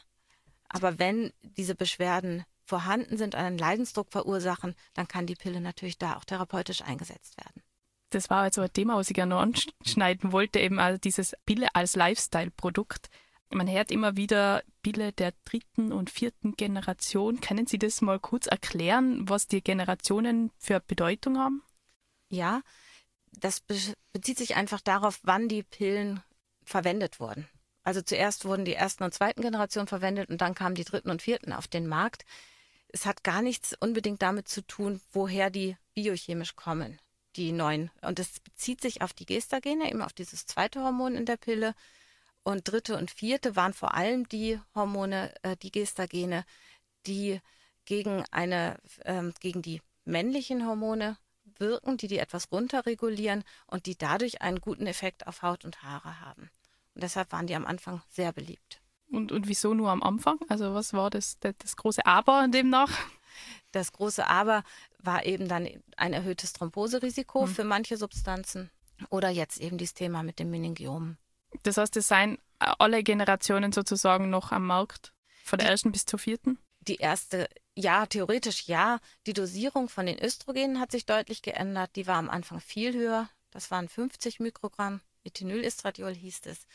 Aber 0.68 0.98
wenn 0.98 1.32
diese 1.42 1.74
Beschwerden 1.74 2.44
vorhanden 2.64 3.16
sind, 3.16 3.34
einen 3.34 3.58
Leidensdruck 3.58 4.12
verursachen, 4.12 4.76
dann 4.94 5.08
kann 5.08 5.26
die 5.26 5.34
Pille 5.34 5.60
natürlich 5.60 5.98
da 5.98 6.16
auch 6.16 6.24
therapeutisch 6.24 6.82
eingesetzt 6.82 7.36
werden. 7.36 7.62
Das 8.10 8.30
war 8.30 8.42
also 8.42 8.62
ein 8.62 8.72
Thema, 8.72 8.96
was 8.96 9.10
ich 9.10 9.14
gerne 9.14 9.36
anschneiden 9.36 10.32
wollte, 10.32 10.58
eben 10.58 10.78
also 10.78 10.98
dieses 10.98 11.34
Pille 11.46 11.68
als 11.74 11.94
Lifestyle-Produkt. 11.96 13.08
Man 13.52 13.68
hört 13.68 13.90
immer 13.90 14.16
wieder 14.16 14.62
Pille 14.82 15.12
der 15.12 15.34
dritten 15.44 15.92
und 15.92 16.08
vierten 16.08 16.52
Generation. 16.52 17.40
Können 17.40 17.66
Sie 17.66 17.78
das 17.78 18.00
mal 18.00 18.20
kurz 18.20 18.46
erklären, 18.46 19.28
was 19.28 19.48
die 19.48 19.60
Generationen 19.60 20.52
für 20.56 20.78
Bedeutung 20.78 21.36
haben? 21.36 21.62
Ja, 22.28 22.62
das 23.32 23.60
bezieht 24.12 24.38
sich 24.38 24.54
einfach 24.54 24.80
darauf, 24.80 25.18
wann 25.24 25.48
die 25.48 25.64
Pillen 25.64 26.22
verwendet 26.64 27.18
wurden. 27.18 27.48
Also 27.82 28.02
zuerst 28.02 28.44
wurden 28.44 28.64
die 28.64 28.74
ersten 28.74 29.02
und 29.02 29.14
zweiten 29.14 29.42
Generationen 29.42 29.88
verwendet 29.88 30.30
und 30.30 30.40
dann 30.40 30.54
kamen 30.54 30.76
die 30.76 30.84
dritten 30.84 31.10
und 31.10 31.22
vierten 31.22 31.52
auf 31.52 31.66
den 31.66 31.88
Markt. 31.88 32.24
Es 32.88 33.04
hat 33.04 33.24
gar 33.24 33.42
nichts 33.42 33.74
unbedingt 33.80 34.22
damit 34.22 34.48
zu 34.48 34.64
tun, 34.64 35.00
woher 35.12 35.50
die 35.50 35.76
biochemisch 35.94 36.54
kommen, 36.54 37.00
die 37.34 37.50
neuen. 37.50 37.90
Und 38.02 38.20
es 38.20 38.38
bezieht 38.38 38.80
sich 38.80 39.02
auf 39.02 39.12
die 39.12 39.26
Gestagene, 39.26 39.90
eben 39.90 40.02
auf 40.02 40.12
dieses 40.12 40.46
zweite 40.46 40.82
Hormon 40.82 41.16
in 41.16 41.24
der 41.24 41.36
Pille. 41.36 41.74
Und 42.50 42.70
dritte 42.70 42.96
und 42.96 43.10
vierte 43.10 43.54
waren 43.54 43.72
vor 43.72 43.94
allem 43.94 44.28
die 44.28 44.58
Hormone, 44.74 45.32
äh, 45.42 45.56
die 45.56 45.70
Gestagene, 45.70 46.44
die 47.06 47.40
gegen 47.84 48.24
eine, 48.30 48.78
ähm, 49.04 49.32
gegen 49.40 49.62
die 49.62 49.80
männlichen 50.04 50.66
Hormone 50.66 51.16
wirken, 51.58 51.96
die 51.96 52.08
die 52.08 52.18
etwas 52.18 52.50
runterregulieren 52.50 53.44
und 53.66 53.86
die 53.86 53.96
dadurch 53.96 54.42
einen 54.42 54.60
guten 54.60 54.86
Effekt 54.86 55.26
auf 55.26 55.42
Haut 55.42 55.64
und 55.64 55.82
Haare 55.82 56.20
haben. 56.20 56.50
Und 56.94 57.02
deshalb 57.04 57.32
waren 57.32 57.46
die 57.46 57.54
am 57.54 57.66
Anfang 57.66 58.02
sehr 58.08 58.32
beliebt. 58.32 58.80
Und, 59.10 59.32
und 59.32 59.48
wieso 59.48 59.74
nur 59.74 59.90
am 59.90 60.02
Anfang? 60.02 60.38
Also 60.48 60.74
was 60.74 60.92
war 60.92 61.10
das, 61.10 61.38
das, 61.40 61.54
das 61.58 61.76
große 61.76 62.04
Aber 62.06 62.46
demnach? 62.48 62.90
Das 63.72 63.92
große 63.92 64.26
Aber 64.26 64.64
war 64.98 65.24
eben 65.24 65.46
dann 65.46 65.68
ein 65.96 66.12
erhöhtes 66.12 66.52
Thromboserisiko 66.52 67.42
Hm. 67.42 67.48
für 67.48 67.64
manche 67.64 67.96
Substanzen 67.96 68.70
oder 69.08 69.28
jetzt 69.28 69.60
eben 69.60 69.78
dieses 69.78 69.94
Thema 69.94 70.24
mit 70.24 70.38
dem 70.40 70.50
Meningiom. 70.50 71.16
Das 71.62 71.76
heißt, 71.76 71.96
es 71.96 72.08
seien 72.08 72.38
alle 72.58 73.02
Generationen 73.02 73.72
sozusagen 73.72 74.30
noch 74.30 74.52
am 74.52 74.66
Markt, 74.66 75.12
von 75.44 75.58
der 75.58 75.68
ersten 75.68 75.92
bis 75.92 76.06
zur 76.06 76.18
vierten? 76.18 76.58
Die 76.80 76.96
erste, 76.96 77.48
ja, 77.74 78.06
theoretisch 78.06 78.66
ja. 78.68 79.00
Die 79.26 79.32
Dosierung 79.32 79.88
von 79.88 80.06
den 80.06 80.18
Östrogenen 80.18 80.80
hat 80.80 80.92
sich 80.92 81.06
deutlich 81.06 81.42
geändert. 81.42 81.90
Die 81.96 82.06
war 82.06 82.16
am 82.16 82.30
Anfang 82.30 82.60
viel 82.60 82.94
höher. 82.94 83.28
Das 83.50 83.70
waren 83.70 83.88
50 83.88 84.40
Mikrogramm. 84.40 85.00
Ethinylestradiol 85.24 86.14
hieß 86.14 86.42
es. 86.46 86.66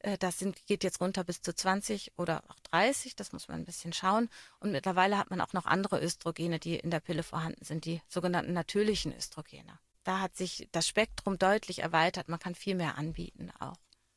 Äh, 0.00 0.18
Das 0.18 0.38
sind, 0.38 0.66
geht 0.66 0.84
jetzt 0.84 1.00
runter 1.00 1.24
bis 1.24 1.40
zu 1.40 1.54
20 1.54 2.12
oder 2.16 2.42
auch 2.48 2.58
30. 2.70 3.16
Das 3.16 3.32
muss 3.32 3.48
man 3.48 3.60
ein 3.60 3.64
bisschen 3.64 3.92
schauen. 3.92 4.28
Und 4.60 4.72
mittlerweile 4.72 5.16
hat 5.18 5.30
man 5.30 5.40
auch 5.40 5.52
noch 5.52 5.66
andere 5.66 6.02
Östrogene, 6.02 6.58
die 6.58 6.76
in 6.76 6.90
der 6.90 7.00
Pille 7.00 7.22
vorhanden 7.22 7.64
sind, 7.64 7.84
die 7.84 8.02
sogenannten 8.08 8.52
natürlichen 8.52 9.16
Östrogene. 9.16 9.78
Da 10.04 10.20
hat 10.20 10.36
sich 10.36 10.68
das 10.72 10.86
Spektrum 10.86 11.38
deutlich 11.38 11.80
erweitert. 11.80 12.28
Man 12.28 12.38
kann 12.38 12.54
viel 12.54 12.74
mehr 12.74 12.96
anbieten 12.98 13.50
auch. 13.58 13.76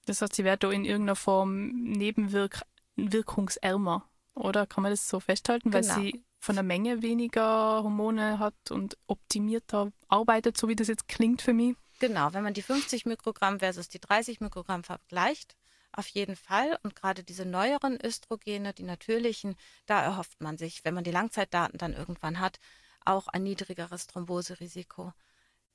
Das 0.10 0.22
heißt, 0.24 0.36
sie 0.36 0.44
wird 0.44 0.64
da 0.64 0.72
in 0.72 0.86
irgendeiner 0.86 1.16
Form 1.16 1.68
nebenwirkungsärmer, 1.84 4.10
oder? 4.34 4.66
Kann 4.66 4.82
man 4.82 4.92
das 4.92 5.08
so 5.08 5.20
festhalten, 5.20 5.72
weil 5.72 5.84
Genau. 5.84 5.94
sie 5.94 6.26
von 6.40 6.56
der 6.56 6.64
Menge 6.64 7.04
weniger 7.04 7.84
Hormone 7.84 8.40
hat 8.40 8.72
und 8.72 8.98
optimierter 9.06 9.92
arbeitet, 10.08 10.58
so 10.58 10.68
wie 10.68 10.76
das 10.76 10.88
jetzt 10.88 11.08
klingt 11.08 11.44
für 11.44 11.54
mich? 11.54 11.76
Genau, 12.00 12.34
wenn 12.34 12.42
man 12.42 12.56
die 12.56 12.64
50 12.64 13.06
Mikrogramm 13.06 13.60
versus 13.60 13.88
die 13.88 14.00
30 14.00 14.42
Mikrogramm 14.42 14.84
vergleicht, 14.84 15.56
auf 15.92 16.08
jeden 16.08 16.36
Fall. 16.36 16.80
Und 16.82 16.96
gerade 16.96 17.24
diese 17.24 17.46
neueren 17.46 18.00
Östrogene, 18.04 18.74
die 18.74 18.84
natürlichen, 18.84 19.56
da 19.86 20.02
erhofft 20.02 20.42
man 20.42 20.58
sich, 20.58 20.84
wenn 20.86 20.96
man 20.96 21.04
die 21.04 21.12
Langzeitdaten 21.12 21.78
dann 21.78 21.94
irgendwann 21.94 22.40
hat, 22.40 22.60
auch 23.06 23.28
ein 23.28 23.44
niedrigeres 23.44 24.08
Thromboserisiko 24.08 25.14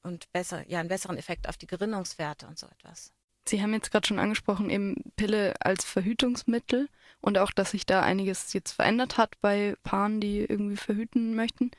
und 0.02 0.32
besser, 0.32 0.68
ja, 0.68 0.80
einen 0.80 0.88
besseren 0.88 1.18
Effekt 1.18 1.48
auf 1.48 1.56
die 1.56 1.68
Gerinnungswerte 1.68 2.48
und 2.48 2.58
so 2.58 2.66
etwas. 2.66 3.12
Sie 3.46 3.62
haben 3.62 3.74
jetzt 3.74 3.90
gerade 3.90 4.06
schon 4.06 4.18
angesprochen, 4.18 4.70
eben 4.70 4.96
Pille 5.16 5.54
als 5.60 5.84
Verhütungsmittel 5.84 6.88
und 7.20 7.38
auch, 7.38 7.52
dass 7.52 7.72
sich 7.72 7.86
da 7.86 8.02
einiges 8.02 8.52
jetzt 8.52 8.72
verändert 8.72 9.18
hat 9.18 9.40
bei 9.40 9.76
Paaren, 9.82 10.20
die 10.20 10.40
irgendwie 10.40 10.76
verhüten 10.76 11.34
möchten. 11.34 11.70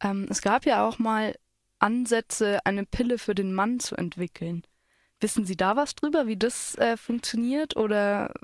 Ähm, 0.00 0.26
es 0.30 0.42
gab 0.42 0.66
ja 0.66 0.86
auch 0.86 0.98
mal 0.98 1.36
Ansätze, 1.78 2.64
eine 2.64 2.84
Pille 2.84 3.18
für 3.18 3.34
den 3.34 3.54
Mann 3.54 3.80
zu 3.80 3.96
entwickeln. 3.96 4.64
Wissen 5.20 5.46
Sie 5.46 5.56
da 5.56 5.76
was 5.76 5.94
drüber, 5.94 6.26
wie 6.26 6.36
das 6.36 6.76
äh, 6.76 6.96
funktioniert 6.96 7.76
oder 7.76 8.34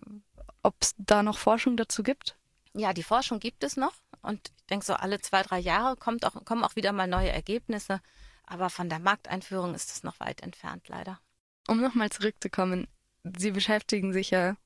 ob 0.62 0.74
es 0.80 0.94
da 0.98 1.22
noch 1.22 1.38
Forschung 1.38 1.76
dazu 1.76 2.02
gibt? 2.02 2.36
Ja, 2.74 2.92
die 2.92 3.02
Forschung 3.02 3.40
gibt 3.40 3.64
es 3.64 3.76
noch 3.76 3.94
und 4.22 4.52
ich 4.56 4.66
denke, 4.66 4.86
so 4.86 4.94
alle 4.94 5.20
zwei, 5.20 5.42
drei 5.42 5.58
Jahre 5.58 5.96
kommt 5.96 6.24
auch, 6.24 6.44
kommen 6.44 6.64
auch 6.64 6.76
wieder 6.76 6.92
mal 6.92 7.08
neue 7.08 7.30
Ergebnisse. 7.30 8.00
Aber 8.44 8.70
von 8.70 8.88
der 8.88 8.98
Markteinführung 8.98 9.74
ist 9.74 9.90
es 9.90 10.02
noch 10.02 10.18
weit 10.20 10.42
entfernt, 10.42 10.88
leider. 10.88 11.20
Um 11.68 11.80
nochmal 11.80 12.10
zurückzukommen, 12.10 12.88
Sie 13.24 13.52
beschäftigen 13.52 14.12
sich 14.12 14.30
ja, 14.30 14.56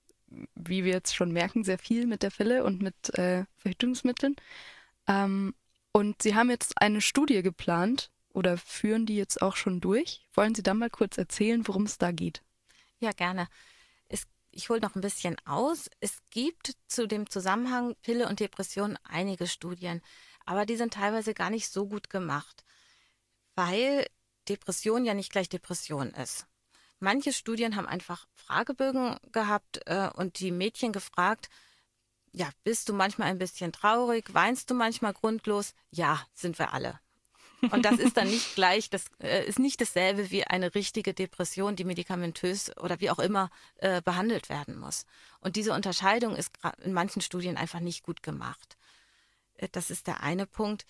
wie 0.54 0.84
wir 0.84 0.92
jetzt 0.92 1.14
schon 1.14 1.30
merken, 1.30 1.62
sehr 1.62 1.78
viel 1.78 2.06
mit 2.06 2.22
der 2.22 2.30
Pille 2.30 2.64
und 2.64 2.80
mit 2.80 3.16
äh, 3.18 3.44
Verhütungsmitteln. 3.56 4.36
Ähm, 5.06 5.54
und 5.92 6.22
Sie 6.22 6.34
haben 6.34 6.50
jetzt 6.50 6.80
eine 6.80 7.00
Studie 7.00 7.42
geplant 7.42 8.10
oder 8.32 8.58
führen 8.58 9.06
die 9.06 9.16
jetzt 9.16 9.40
auch 9.42 9.56
schon 9.56 9.80
durch. 9.80 10.26
Wollen 10.34 10.54
Sie 10.54 10.62
da 10.62 10.74
mal 10.74 10.90
kurz 10.90 11.18
erzählen, 11.18 11.66
worum 11.66 11.84
es 11.84 11.98
da 11.98 12.12
geht? 12.12 12.42
Ja, 12.98 13.12
gerne. 13.12 13.48
Es, 14.08 14.26
ich 14.50 14.68
hole 14.68 14.80
noch 14.80 14.94
ein 14.94 15.00
bisschen 15.00 15.36
aus. 15.44 15.90
Es 16.00 16.18
gibt 16.30 16.76
zu 16.86 17.06
dem 17.06 17.28
Zusammenhang 17.28 17.94
Pille 18.02 18.28
und 18.28 18.40
Depression 18.40 18.98
einige 19.04 19.46
Studien, 19.46 20.02
aber 20.44 20.64
die 20.64 20.76
sind 20.76 20.94
teilweise 20.94 21.34
gar 21.34 21.50
nicht 21.50 21.68
so 21.68 21.86
gut 21.86 22.08
gemacht, 22.08 22.64
weil 23.54 24.06
Depression 24.48 25.04
ja 25.04 25.14
nicht 25.14 25.32
gleich 25.32 25.48
Depression 25.48 26.10
ist. 26.10 26.46
Manche 26.98 27.32
Studien 27.32 27.76
haben 27.76 27.86
einfach 27.86 28.26
Fragebögen 28.34 29.16
gehabt 29.32 29.80
äh, 29.86 30.08
und 30.14 30.40
die 30.40 30.50
Mädchen 30.50 30.92
gefragt, 30.92 31.48
ja, 32.32 32.50
bist 32.64 32.88
du 32.88 32.94
manchmal 32.94 33.28
ein 33.28 33.38
bisschen 33.38 33.72
traurig? 33.72 34.32
Weinst 34.34 34.70
du 34.70 34.74
manchmal 34.74 35.12
grundlos? 35.12 35.74
Ja, 35.90 36.26
sind 36.34 36.58
wir 36.58 36.72
alle. 36.72 37.00
Und 37.70 37.84
das 37.84 37.98
ist 37.98 38.16
dann 38.16 38.28
nicht 38.28 38.54
gleich, 38.54 38.90
das 38.90 39.06
äh, 39.20 39.44
ist 39.46 39.58
nicht 39.58 39.80
dasselbe 39.80 40.30
wie 40.30 40.44
eine 40.44 40.74
richtige 40.74 41.14
Depression, 41.14 41.76
die 41.76 41.84
medikamentös 41.84 42.76
oder 42.76 43.00
wie 43.00 43.10
auch 43.10 43.18
immer 43.18 43.50
äh, 43.76 44.02
behandelt 44.02 44.48
werden 44.48 44.78
muss. 44.78 45.06
Und 45.40 45.56
diese 45.56 45.72
Unterscheidung 45.72 46.36
ist 46.36 46.50
in 46.82 46.92
manchen 46.92 47.22
Studien 47.22 47.56
einfach 47.56 47.80
nicht 47.80 48.02
gut 48.02 48.22
gemacht. 48.22 48.76
Äh, 49.54 49.68
das 49.72 49.90
ist 49.90 50.06
der 50.06 50.22
eine 50.22 50.46
Punkt. 50.46 50.86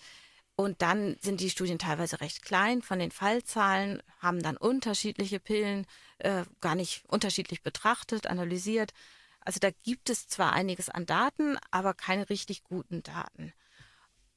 Und 0.59 0.81
dann 0.81 1.17
sind 1.21 1.39
die 1.39 1.51
Studien 1.51 1.77
teilweise 1.77 2.19
recht 2.19 2.41
klein 2.41 2.81
von 2.81 2.97
den 2.97 3.11
Fallzahlen, 3.11 4.01
haben 4.17 4.41
dann 4.41 4.57
unterschiedliche 4.57 5.39
Pillen 5.39 5.85
äh, 6.17 6.45
gar 6.61 6.73
nicht 6.73 7.05
unterschiedlich 7.07 7.61
betrachtet, 7.61 8.25
analysiert. 8.25 8.91
Also 9.39 9.59
da 9.59 9.69
gibt 9.83 10.09
es 10.09 10.27
zwar 10.27 10.53
einiges 10.53 10.89
an 10.89 11.05
Daten, 11.05 11.59
aber 11.69 11.93
keine 11.93 12.27
richtig 12.31 12.63
guten 12.63 13.03
Daten. 13.03 13.53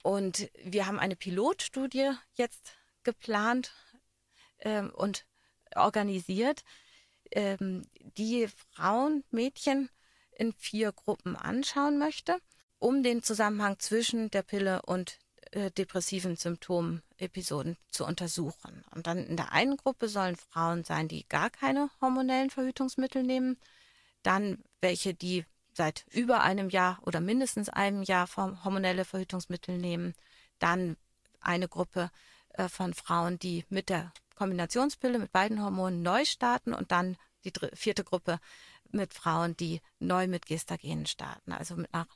Und 0.02 0.50
wir 0.62 0.86
haben 0.86 0.98
eine 0.98 1.16
Pilotstudie 1.16 2.10
jetzt 2.34 2.74
geplant 3.02 3.72
ähm, 4.58 4.90
und 4.90 5.24
organisiert, 5.74 6.64
ähm, 7.30 7.86
die 8.18 8.46
Frauen, 8.74 9.24
Mädchen 9.30 9.88
in 10.32 10.52
vier 10.52 10.92
Gruppen 10.92 11.34
anschauen 11.34 11.98
möchte, 11.98 12.36
um 12.78 13.02
den 13.02 13.22
Zusammenhang 13.22 13.78
zwischen 13.78 14.30
der 14.30 14.42
Pille 14.42 14.82
und 14.82 15.18
äh, 15.52 15.70
depressiven 15.70 16.36
Symptomen, 16.36 17.02
Episoden 17.18 17.76
zu 17.90 18.04
untersuchen. 18.04 18.84
Und 18.94 19.06
dann 19.06 19.18
in 19.18 19.36
der 19.36 19.52
einen 19.52 19.76
Gruppe 19.76 20.08
sollen 20.08 20.36
Frauen 20.36 20.84
sein, 20.84 21.08
die 21.08 21.28
gar 21.28 21.50
keine 21.50 21.90
hormonellen 22.00 22.50
Verhütungsmittel 22.50 23.22
nehmen, 23.22 23.58
dann 24.22 24.62
welche, 24.80 25.14
die 25.14 25.44
seit 25.72 26.04
über 26.10 26.42
einem 26.42 26.68
Jahr 26.68 26.98
oder 27.02 27.20
mindestens 27.20 27.68
einem 27.68 28.02
Jahr 28.02 28.28
hormonelle 28.36 29.04
Verhütungsmittel 29.04 29.78
nehmen, 29.78 30.14
dann 30.58 30.96
eine 31.40 31.68
Gruppe 31.68 32.10
äh, 32.50 32.68
von 32.68 32.94
Frauen, 32.94 33.38
die 33.38 33.64
mit 33.68 33.88
der 33.88 34.12
Kombinationspille 34.36 35.18
mit 35.18 35.32
beiden 35.32 35.62
Hormonen 35.62 36.02
neu 36.02 36.24
starten 36.24 36.74
und 36.74 36.92
dann 36.92 37.16
die 37.44 37.52
vierte 37.74 38.04
Gruppe 38.04 38.40
mit 38.90 39.14
Frauen, 39.14 39.56
die 39.56 39.80
neu 39.98 40.26
mit 40.26 40.46
Gestagenen 40.46 41.06
starten, 41.06 41.52
also 41.52 41.76
mit 41.76 41.92
einer 41.92 42.06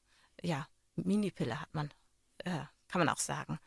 ja, 0.42 0.66
Minipille 0.96 1.60
hat 1.60 1.72
man, 1.72 1.90
äh, 2.38 2.64
kann 2.94 3.00
man 3.00 3.08
auch 3.08 3.18
sagen. 3.18 3.58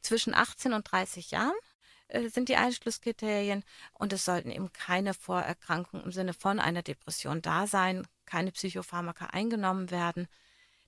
Zwischen 0.00 0.32
18 0.32 0.72
und 0.72 0.90
30 0.90 1.32
Jahren 1.32 1.52
äh, 2.08 2.30
sind 2.30 2.48
die 2.48 2.56
Einschlusskriterien 2.56 3.62
und 3.92 4.14
es 4.14 4.24
sollten 4.24 4.50
eben 4.50 4.72
keine 4.72 5.12
Vorerkrankungen 5.12 6.06
im 6.06 6.12
Sinne 6.12 6.32
von 6.32 6.58
einer 6.58 6.80
Depression 6.80 7.42
da 7.42 7.66
sein, 7.66 8.06
keine 8.24 8.52
Psychopharmaka 8.52 9.26
eingenommen 9.26 9.90
werden. 9.90 10.28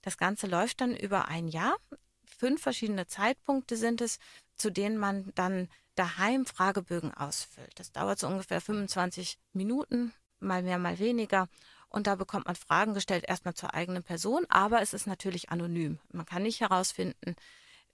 Das 0.00 0.16
Ganze 0.16 0.46
läuft 0.46 0.80
dann 0.80 0.96
über 0.96 1.28
ein 1.28 1.48
Jahr. 1.48 1.76
Fünf 2.24 2.62
verschiedene 2.62 3.06
Zeitpunkte 3.06 3.76
sind 3.76 4.00
es, 4.00 4.18
zu 4.56 4.70
denen 4.70 4.96
man 4.96 5.30
dann 5.34 5.68
daheim 5.94 6.46
Fragebögen 6.46 7.12
ausfüllt. 7.12 7.78
Das 7.78 7.92
dauert 7.92 8.20
so 8.20 8.26
ungefähr 8.26 8.62
25 8.62 9.38
Minuten, 9.52 10.14
mal 10.40 10.62
mehr, 10.62 10.78
mal 10.78 10.98
weniger. 10.98 11.46
Und 11.90 12.06
da 12.06 12.14
bekommt 12.14 12.46
man 12.46 12.56
Fragen 12.56 12.94
gestellt, 12.94 13.26
erstmal 13.28 13.52
zur 13.52 13.74
eigenen 13.74 14.02
Person, 14.02 14.46
aber 14.48 14.80
es 14.80 14.94
ist 14.94 15.06
natürlich 15.06 15.50
anonym. 15.50 15.98
Man 16.10 16.24
kann 16.24 16.42
nicht 16.42 16.62
herausfinden, 16.62 17.36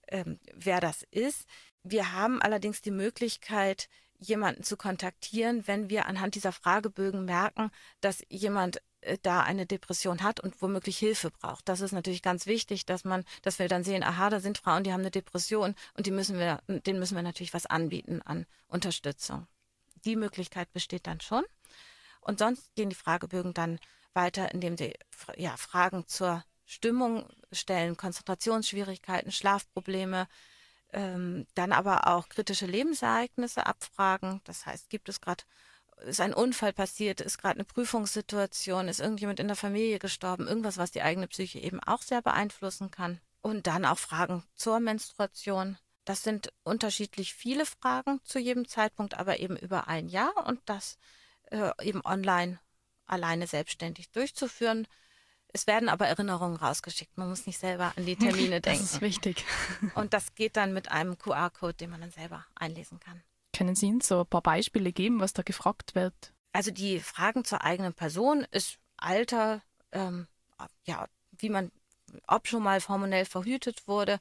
ähm, 0.08 0.38
wer 0.54 0.80
das 0.80 1.04
ist. 1.10 1.46
Wir 1.82 2.12
haben 2.12 2.42
allerdings 2.42 2.82
die 2.82 2.90
Möglichkeit, 2.90 3.88
jemanden 4.18 4.64
zu 4.64 4.76
kontaktieren, 4.76 5.66
wenn 5.66 5.88
wir 5.90 6.06
anhand 6.06 6.34
dieser 6.34 6.52
Fragebögen 6.52 7.24
merken, 7.24 7.70
dass 8.00 8.24
jemand 8.28 8.82
äh, 9.00 9.18
da 9.22 9.42
eine 9.42 9.66
Depression 9.66 10.22
hat 10.22 10.40
und 10.40 10.60
womöglich 10.60 10.98
Hilfe 10.98 11.30
braucht. 11.30 11.68
Das 11.68 11.80
ist 11.80 11.92
natürlich 11.92 12.22
ganz 12.22 12.46
wichtig, 12.46 12.84
dass 12.84 13.04
man, 13.04 13.24
dass 13.42 13.58
wir 13.58 13.68
dann 13.68 13.84
sehen, 13.84 14.02
aha, 14.02 14.30
da 14.30 14.40
sind 14.40 14.58
Frauen, 14.58 14.84
die 14.84 14.92
haben 14.92 15.00
eine 15.00 15.10
Depression 15.10 15.74
und 15.94 16.06
die 16.06 16.10
müssen 16.10 16.38
wir, 16.38 16.60
denen 16.66 16.98
müssen 16.98 17.14
wir 17.14 17.22
natürlich 17.22 17.54
was 17.54 17.66
anbieten 17.66 18.22
an 18.22 18.46
Unterstützung. 18.66 19.46
Die 20.04 20.16
Möglichkeit 20.16 20.72
besteht 20.72 21.06
dann 21.06 21.20
schon. 21.20 21.44
Und 22.20 22.40
sonst 22.40 22.74
gehen 22.74 22.90
die 22.90 22.96
Fragebögen 22.96 23.54
dann 23.54 23.78
weiter, 24.14 24.52
indem 24.52 24.76
sie 24.76 24.94
ja, 25.36 25.56
Fragen 25.56 26.06
zur 26.06 26.44
Stimmung 26.68 27.26
stellen, 27.50 27.96
Konzentrationsschwierigkeiten, 27.96 29.32
Schlafprobleme, 29.32 30.28
ähm, 30.92 31.46
dann 31.54 31.72
aber 31.72 32.06
auch 32.06 32.28
kritische 32.28 32.66
Lebensereignisse 32.66 33.66
abfragen. 33.66 34.42
Das 34.44 34.66
heißt, 34.66 34.90
gibt 34.90 35.08
es 35.08 35.22
gerade, 35.22 35.44
ist 36.04 36.20
ein 36.20 36.34
Unfall 36.34 36.74
passiert, 36.74 37.22
ist 37.22 37.38
gerade 37.38 37.54
eine 37.54 37.64
Prüfungssituation, 37.64 38.88
ist 38.88 39.00
irgendjemand 39.00 39.40
in 39.40 39.48
der 39.48 39.56
Familie 39.56 39.98
gestorben, 39.98 40.46
irgendwas, 40.46 40.76
was 40.76 40.90
die 40.90 41.00
eigene 41.00 41.26
Psyche 41.26 41.58
eben 41.58 41.82
auch 41.82 42.02
sehr 42.02 42.20
beeinflussen 42.20 42.90
kann. 42.90 43.18
Und 43.40 43.66
dann 43.66 43.86
auch 43.86 43.98
Fragen 43.98 44.44
zur 44.54 44.78
Menstruation. 44.78 45.78
Das 46.04 46.22
sind 46.22 46.52
unterschiedlich 46.64 47.32
viele 47.32 47.64
Fragen 47.64 48.20
zu 48.24 48.38
jedem 48.38 48.68
Zeitpunkt, 48.68 49.14
aber 49.14 49.40
eben 49.40 49.56
über 49.56 49.88
ein 49.88 50.08
Jahr 50.08 50.46
und 50.46 50.60
das 50.66 50.98
äh, 51.50 51.70
eben 51.82 52.04
online 52.04 52.60
alleine 53.06 53.46
selbstständig 53.46 54.10
durchzuführen. 54.10 54.86
Es 55.52 55.66
werden 55.66 55.88
aber 55.88 56.06
Erinnerungen 56.06 56.56
rausgeschickt. 56.56 57.16
Man 57.16 57.28
muss 57.28 57.46
nicht 57.46 57.58
selber 57.58 57.92
an 57.96 58.06
die 58.06 58.16
Termine 58.16 58.60
denken. 58.60 58.82
Das 58.82 58.94
ist 58.94 59.00
wichtig. 59.00 59.44
Und 59.94 60.12
das 60.14 60.34
geht 60.34 60.56
dann 60.56 60.72
mit 60.72 60.90
einem 60.90 61.18
QR-Code, 61.18 61.74
den 61.74 61.90
man 61.90 62.00
dann 62.00 62.10
selber 62.10 62.44
einlesen 62.54 63.00
kann. 63.00 63.22
Können 63.52 63.74
Sie 63.74 63.86
uns 63.86 64.08
so 64.08 64.20
ein 64.20 64.26
paar 64.26 64.42
Beispiele 64.42 64.92
geben, 64.92 65.20
was 65.20 65.32
da 65.32 65.42
gefragt 65.42 65.94
wird? 65.94 66.32
Also 66.52 66.70
die 66.70 67.00
Fragen 67.00 67.44
zur 67.44 67.64
eigenen 67.64 67.94
Person 67.94 68.46
ist 68.50 68.78
Alter, 68.96 69.62
ähm, 69.92 70.26
ja, 70.84 71.08
wie 71.38 71.48
man, 71.48 71.70
ob 72.26 72.46
schon 72.46 72.62
mal 72.62 72.80
hormonell 72.80 73.24
verhütet 73.24 73.88
wurde 73.88 74.20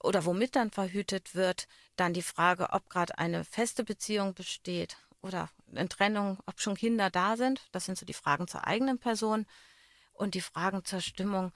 oder 0.00 0.24
womit 0.24 0.56
dann 0.56 0.70
verhütet 0.70 1.34
wird. 1.34 1.66
Dann 1.96 2.14
die 2.14 2.22
Frage, 2.22 2.70
ob 2.70 2.88
gerade 2.90 3.18
eine 3.18 3.44
feste 3.44 3.84
Beziehung 3.84 4.34
besteht 4.34 4.96
oder 5.20 5.50
eine 5.70 5.88
Trennung, 5.88 6.38
ob 6.46 6.60
schon 6.60 6.74
Kinder 6.74 7.10
da 7.10 7.36
sind. 7.36 7.62
Das 7.72 7.84
sind 7.84 7.98
so 7.98 8.06
die 8.06 8.12
Fragen 8.12 8.48
zur 8.48 8.66
eigenen 8.66 8.98
Person 8.98 9.46
und 10.14 10.34
die 10.34 10.40
Fragen 10.40 10.84
zur 10.84 11.00
Stimmung. 11.00 11.52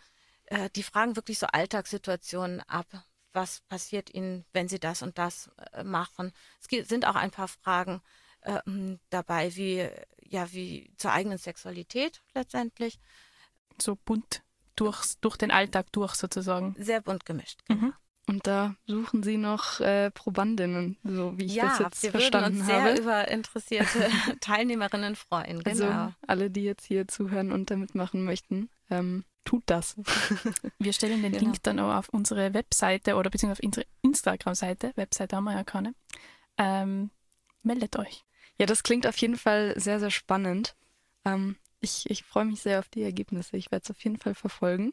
Äh, 0.46 0.70
die 0.70 0.82
fragen 0.82 1.16
wirklich 1.16 1.38
so 1.38 1.46
Alltagssituationen 1.46 2.60
ab. 2.62 2.86
Was 3.32 3.60
passiert 3.62 4.12
ihnen, 4.12 4.44
wenn 4.52 4.68
sie 4.68 4.78
das 4.78 5.02
und 5.02 5.18
das 5.18 5.50
äh, 5.72 5.84
machen? 5.84 6.32
Es 6.60 6.88
sind 6.88 7.06
auch 7.06 7.16
ein 7.16 7.30
paar 7.30 7.48
Fragen 7.48 8.02
äh, 8.42 8.60
dabei, 9.10 9.54
wie, 9.56 9.88
ja, 10.22 10.52
wie 10.52 10.92
zur 10.96 11.12
eigenen 11.12 11.38
Sexualität 11.38 12.22
letztendlich. 12.34 12.98
So 13.80 13.96
bunt 13.96 14.42
durch, 14.76 15.14
durch 15.20 15.36
den 15.36 15.50
Alltag 15.50 15.92
durch 15.92 16.14
sozusagen. 16.14 16.74
Sehr 16.78 17.00
bunt 17.00 17.24
gemischt, 17.26 17.64
genau. 17.66 17.86
Mhm. 17.86 17.94
Und 18.38 18.46
da 18.46 18.76
suchen 18.86 19.24
Sie 19.24 19.36
noch 19.36 19.80
äh, 19.80 20.12
Probandinnen, 20.12 20.96
so 21.02 21.36
wie 21.36 21.46
ich 21.46 21.56
ja, 21.56 21.70
das 21.70 21.78
jetzt 21.80 22.02
wir 22.04 22.12
verstanden 22.12 22.58
würden 22.58 22.60
uns 22.60 22.72
habe. 22.72 22.88
sehr 22.92 23.00
über 23.00 23.28
interessierte 23.28 24.08
Teilnehmerinnen 24.40 25.16
freuen. 25.16 25.64
Genau. 25.64 25.84
Also 25.86 26.14
alle, 26.24 26.48
die 26.48 26.62
jetzt 26.62 26.84
hier 26.86 27.08
zuhören 27.08 27.50
und 27.50 27.68
damit 27.72 27.96
machen 27.96 28.22
möchten, 28.22 28.70
ähm, 28.90 29.24
tut 29.44 29.64
das. 29.66 29.96
Wir 30.78 30.92
stellen 30.92 31.20
den 31.20 31.32
Genau. 31.32 31.46
Link 31.46 31.64
dann 31.64 31.80
auch 31.80 31.96
auf 31.96 32.10
unsere 32.10 32.54
Webseite 32.54 33.16
oder 33.16 33.28
beziehungsweise 33.28 33.60
auf 33.60 33.66
unsere 33.66 33.86
Instagram-Seite. 34.02 34.92
Webseite 34.94 35.34
haben 35.34 35.44
wir 35.44 35.54
ja 35.54 35.64
keine. 35.64 35.94
Ähm, 36.58 37.10
meldet 37.64 37.96
euch. 37.98 38.24
Ja, 38.56 38.66
das 38.66 38.84
klingt 38.84 39.04
auf 39.04 39.16
jeden 39.16 39.36
Fall 39.36 39.74
sehr, 39.80 39.98
sehr 39.98 40.12
spannend. 40.12 40.76
Ähm, 41.24 41.56
ich, 41.80 42.08
ich 42.08 42.22
freue 42.22 42.44
mich 42.44 42.60
sehr 42.60 42.78
auf 42.78 42.88
die 42.88 43.02
Ergebnisse. 43.02 43.56
Ich 43.56 43.72
werde 43.72 43.82
es 43.82 43.90
auf 43.90 43.98
jeden 44.04 44.18
Fall 44.18 44.36
verfolgen. 44.36 44.92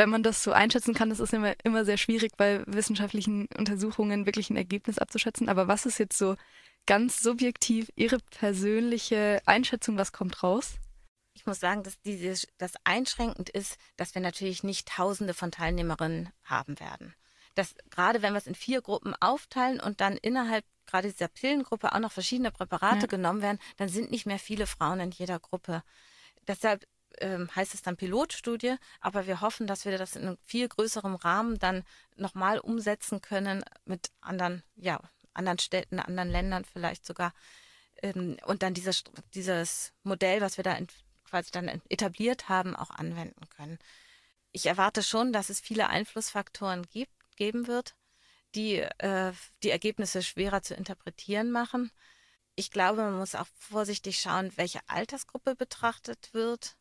Wenn 0.00 0.08
man 0.08 0.22
das 0.22 0.42
so 0.42 0.52
einschätzen 0.52 0.94
kann, 0.94 1.10
das 1.10 1.20
ist 1.20 1.34
immer, 1.34 1.52
immer 1.62 1.84
sehr 1.84 1.98
schwierig, 1.98 2.34
bei 2.38 2.62
wissenschaftlichen 2.66 3.46
Untersuchungen 3.58 4.24
wirklich 4.24 4.48
ein 4.48 4.56
Ergebnis 4.56 4.98
abzuschätzen. 4.98 5.50
Aber 5.50 5.68
was 5.68 5.84
ist 5.84 5.98
jetzt 5.98 6.16
so 6.16 6.36
ganz 6.86 7.20
subjektiv 7.20 7.92
Ihre 7.96 8.16
persönliche 8.30 9.42
Einschätzung? 9.44 9.98
Was 9.98 10.12
kommt 10.12 10.42
raus? 10.42 10.76
Ich 11.34 11.44
muss 11.44 11.60
sagen, 11.60 11.82
dass 11.82 12.00
dieses, 12.00 12.46
das 12.56 12.72
einschränkend 12.84 13.50
ist, 13.50 13.76
dass 13.98 14.14
wir 14.14 14.22
natürlich 14.22 14.64
nicht 14.64 14.88
Tausende 14.88 15.34
von 15.34 15.50
Teilnehmerinnen 15.50 16.30
haben 16.44 16.80
werden. 16.80 17.14
Dass 17.54 17.74
gerade 17.90 18.22
wenn 18.22 18.32
wir 18.32 18.38
es 18.38 18.46
in 18.46 18.54
vier 18.54 18.80
Gruppen 18.80 19.14
aufteilen 19.20 19.80
und 19.80 20.00
dann 20.00 20.16
innerhalb 20.16 20.64
gerade 20.86 21.12
dieser 21.12 21.28
Pillengruppe 21.28 21.92
auch 21.92 21.98
noch 21.98 22.12
verschiedene 22.12 22.50
Präparate 22.50 23.02
Ja. 23.02 23.06
genommen 23.06 23.42
werden, 23.42 23.58
dann 23.76 23.90
sind 23.90 24.10
nicht 24.10 24.24
mehr 24.24 24.38
viele 24.38 24.66
Frauen 24.66 25.00
in 25.00 25.10
jeder 25.10 25.38
Gruppe. 25.38 25.82
Deshalb 26.48 26.86
ähm, 27.18 27.54
heißt 27.54 27.74
es 27.74 27.82
dann 27.82 27.96
Pilotstudie, 27.96 28.76
aber 29.00 29.26
wir 29.26 29.40
hoffen, 29.40 29.66
dass 29.66 29.84
wir 29.84 29.96
das 29.98 30.16
in 30.16 30.22
einem 30.22 30.38
viel 30.44 30.68
größerem 30.68 31.14
Rahmen 31.14 31.58
dann 31.58 31.84
nochmal 32.16 32.58
umsetzen 32.58 33.20
können 33.20 33.64
mit 33.84 34.10
anderen, 34.20 34.62
ja, 34.76 35.00
anderen 35.34 35.58
Städten, 35.58 36.00
anderen 36.00 36.30
Ländern 36.30 36.64
vielleicht 36.64 37.06
sogar. 37.06 37.32
Ähm, 38.02 38.36
und 38.46 38.62
dann 38.62 38.74
dieses, 38.74 39.04
dieses 39.34 39.92
Modell, 40.02 40.40
was 40.40 40.56
wir 40.56 40.64
da 40.64 40.76
quasi 41.24 41.50
dann 41.50 41.80
etabliert 41.88 42.48
haben, 42.48 42.74
auch 42.76 42.90
anwenden 42.90 43.48
können. 43.50 43.78
Ich 44.52 44.66
erwarte 44.66 45.02
schon, 45.02 45.32
dass 45.32 45.48
es 45.48 45.60
viele 45.60 45.88
Einflussfaktoren 45.88 46.86
gibt, 46.90 47.12
geben 47.36 47.66
wird, 47.66 47.94
die 48.54 48.76
äh, 48.76 49.32
die 49.62 49.70
Ergebnisse 49.70 50.22
schwerer 50.22 50.62
zu 50.62 50.74
interpretieren 50.74 51.50
machen. 51.50 51.92
Ich 52.56 52.70
glaube, 52.70 53.02
man 53.02 53.16
muss 53.16 53.36
auch 53.36 53.46
vorsichtig 53.54 54.18
schauen, 54.18 54.52
welche 54.56 54.80
Altersgruppe 54.88 55.54
betrachtet 55.54 56.34
wird. 56.34 56.76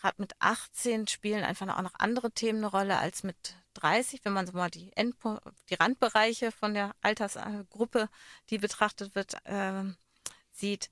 Gerade 0.00 0.20
mit 0.20 0.34
18 0.38 1.08
spielen 1.08 1.42
einfach 1.42 1.68
auch 1.76 1.82
noch 1.82 1.94
andere 1.98 2.30
Themen 2.30 2.58
eine 2.58 2.68
Rolle 2.68 2.98
als 2.98 3.24
mit 3.24 3.56
30, 3.74 4.24
wenn 4.24 4.32
man 4.32 4.46
so 4.46 4.52
mal 4.52 4.70
die, 4.70 4.92
Endpo 4.96 5.38
die 5.70 5.74
Randbereiche 5.74 6.52
von 6.52 6.74
der 6.74 6.94
Altersgruppe, 7.02 8.08
die 8.50 8.58
betrachtet 8.58 9.14
wird, 9.14 9.36
ähm, 9.44 9.96
sieht. 10.52 10.90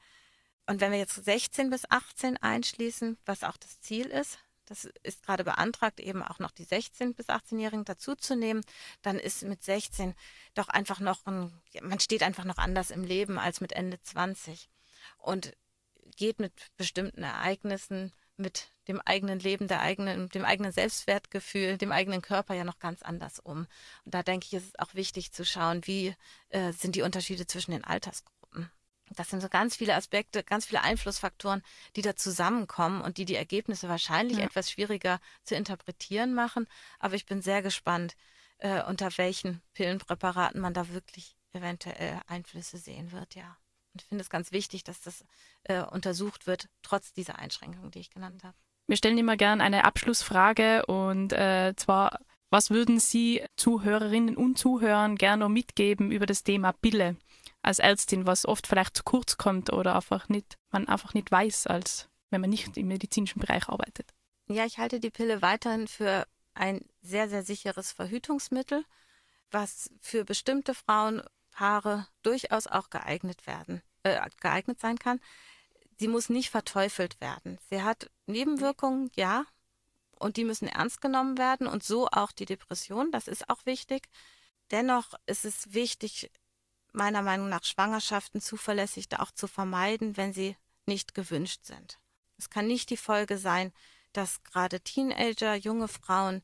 Und 0.66 0.80
wenn 0.80 0.90
wir 0.90 0.98
jetzt 0.98 1.24
16 1.24 1.70
bis 1.70 1.88
18 1.88 2.36
einschließen, 2.38 3.18
was 3.24 3.44
auch 3.44 3.56
das 3.56 3.80
Ziel 3.80 4.06
ist, 4.06 4.38
das 4.66 4.88
ist 5.04 5.24
gerade 5.24 5.44
beantragt, 5.44 6.00
eben 6.00 6.22
auch 6.22 6.40
noch 6.40 6.50
die 6.50 6.66
16- 6.66 7.14
bis 7.14 7.28
18-Jährigen 7.28 7.84
dazuzunehmen, 7.84 8.64
dann 9.02 9.18
ist 9.20 9.44
mit 9.44 9.62
16 9.62 10.14
doch 10.54 10.68
einfach 10.68 10.98
noch 10.98 11.24
ein, 11.26 11.52
man 11.82 12.00
steht 12.00 12.24
einfach 12.24 12.44
noch 12.44 12.58
anders 12.58 12.90
im 12.90 13.04
Leben 13.04 13.38
als 13.38 13.60
mit 13.60 13.72
Ende 13.72 14.02
20 14.02 14.68
und 15.18 15.56
geht 16.16 16.40
mit 16.40 16.52
bestimmten 16.76 17.22
Ereignissen, 17.22 18.12
mit 18.36 18.68
dem 18.88 19.00
eigenen 19.00 19.38
Leben, 19.40 19.68
der 19.68 19.80
eigenen, 19.80 20.28
dem 20.28 20.44
eigenen 20.44 20.72
Selbstwertgefühl, 20.72 21.76
dem 21.78 21.92
eigenen 21.92 22.22
Körper 22.22 22.54
ja 22.54 22.64
noch 22.64 22.78
ganz 22.78 23.02
anders 23.02 23.40
um. 23.40 23.66
Und 24.04 24.14
da 24.14 24.22
denke 24.22 24.46
ich, 24.46 24.54
ist 24.54 24.66
es 24.68 24.78
auch 24.78 24.94
wichtig 24.94 25.32
zu 25.32 25.44
schauen, 25.44 25.86
wie 25.86 26.14
äh, 26.50 26.72
sind 26.72 26.94
die 26.94 27.02
Unterschiede 27.02 27.46
zwischen 27.46 27.72
den 27.72 27.84
Altersgruppen. 27.84 28.70
Das 29.10 29.30
sind 29.30 29.40
so 29.40 29.48
ganz 29.48 29.76
viele 29.76 29.94
Aspekte, 29.94 30.42
ganz 30.42 30.66
viele 30.66 30.82
Einflussfaktoren, 30.82 31.62
die 31.94 32.02
da 32.02 32.16
zusammenkommen 32.16 33.00
und 33.02 33.18
die 33.18 33.24
die 33.24 33.36
Ergebnisse 33.36 33.88
wahrscheinlich 33.88 34.38
Ja. 34.38 34.44
etwas 34.44 34.70
schwieriger 34.70 35.20
zu 35.44 35.54
interpretieren 35.54 36.34
machen. 36.34 36.68
Aber 36.98 37.14
ich 37.14 37.26
bin 37.26 37.40
sehr 37.42 37.62
gespannt, 37.62 38.16
äh, 38.58 38.82
unter 38.84 39.16
welchen 39.16 39.62
Pillenpräparaten 39.74 40.60
man 40.60 40.74
da 40.74 40.88
wirklich 40.88 41.36
eventuell 41.52 42.20
Einflüsse 42.26 42.78
sehen 42.78 43.12
wird, 43.12 43.34
ja. 43.34 43.56
Und 43.96 44.02
ich 44.02 44.08
finde 44.08 44.20
es 44.20 44.28
ganz 44.28 44.52
wichtig, 44.52 44.84
dass 44.84 45.00
das 45.00 45.24
äh, 45.64 45.80
untersucht 45.82 46.46
wird, 46.46 46.68
trotz 46.82 47.14
dieser 47.14 47.38
Einschränkungen, 47.38 47.90
die 47.90 48.00
ich 48.00 48.10
genannt 48.10 48.44
habe. 48.44 48.54
Wir 48.86 48.98
stellen 48.98 49.16
immer 49.16 49.38
gern 49.38 49.62
eine 49.62 49.84
Abschlussfrage 49.84 50.84
und 50.84 51.32
äh, 51.32 51.72
zwar, 51.76 52.20
was 52.50 52.68
würden 52.68 53.00
Sie 53.00 53.42
Zuhörerinnen 53.56 54.36
und 54.36 54.58
Zuhörern 54.58 55.16
gerne 55.16 55.44
noch 55.44 55.48
mitgeben 55.48 56.12
über 56.12 56.26
das 56.26 56.44
Thema 56.44 56.72
Pille 56.72 57.16
als 57.62 57.78
Ärztin, 57.78 58.26
was 58.26 58.44
oft 58.44 58.66
vielleicht 58.66 58.98
zu 58.98 59.02
kurz 59.02 59.38
kommt 59.38 59.72
oder 59.72 59.96
einfach 59.96 60.28
nicht, 60.28 60.58
man 60.70 60.88
einfach 60.88 61.14
nicht 61.14 61.30
weiß, 61.30 61.66
als 61.66 62.10
wenn 62.28 62.42
man 62.42 62.50
nicht 62.50 62.76
im 62.76 62.88
medizinischen 62.88 63.40
Bereich 63.40 63.70
arbeitet? 63.70 64.12
Ja, 64.48 64.66
ich 64.66 64.76
halte 64.76 65.00
die 65.00 65.10
Pille 65.10 65.40
weiterhin 65.40 65.88
für 65.88 66.26
ein 66.52 66.84
sehr, 67.00 67.30
sehr 67.30 67.44
sicheres 67.44 67.92
Verhütungsmittel, 67.92 68.84
was 69.50 69.90
für 70.02 70.26
bestimmte 70.26 70.74
Frauenpaare 70.74 72.06
durchaus 72.22 72.66
auch 72.66 72.90
geeignet 72.90 73.46
werden, 73.46 73.82
äh, 74.06 74.30
geeignet 74.40 74.80
sein 74.80 74.98
kann. 74.98 75.20
Sie 75.98 76.08
muss 76.08 76.28
nicht 76.28 76.50
verteufelt 76.50 77.20
werden. 77.20 77.58
Sie 77.70 77.82
hat 77.82 78.10
Nebenwirkungen, 78.26 79.10
ja, 79.16 79.46
und 80.18 80.36
die 80.36 80.44
müssen 80.44 80.68
ernst 80.68 81.00
genommen 81.00 81.38
werden 81.38 81.66
und 81.66 81.84
so 81.84 82.08
auch 82.08 82.32
die 82.32 82.46
Depression, 82.46 83.10
das 83.12 83.28
ist 83.28 83.50
auch 83.50 83.66
wichtig. 83.66 84.08
Dennoch 84.70 85.14
ist 85.26 85.44
es 85.44 85.74
wichtig, 85.74 86.30
meiner 86.92 87.22
Meinung 87.22 87.48
nach 87.48 87.64
Schwangerschaften 87.64 88.40
zuverlässig 88.40 89.08
auch 89.18 89.30
zu 89.30 89.46
vermeiden, 89.46 90.16
wenn 90.16 90.32
sie 90.32 90.56
nicht 90.86 91.14
gewünscht 91.14 91.64
sind. 91.64 91.98
Es 92.38 92.50
kann 92.50 92.66
nicht 92.66 92.90
die 92.90 92.96
Folge 92.96 93.38
sein, 93.38 93.72
dass 94.12 94.42
gerade 94.44 94.80
Teenager, 94.80 95.54
junge 95.54 95.88
Frauen 95.88 96.42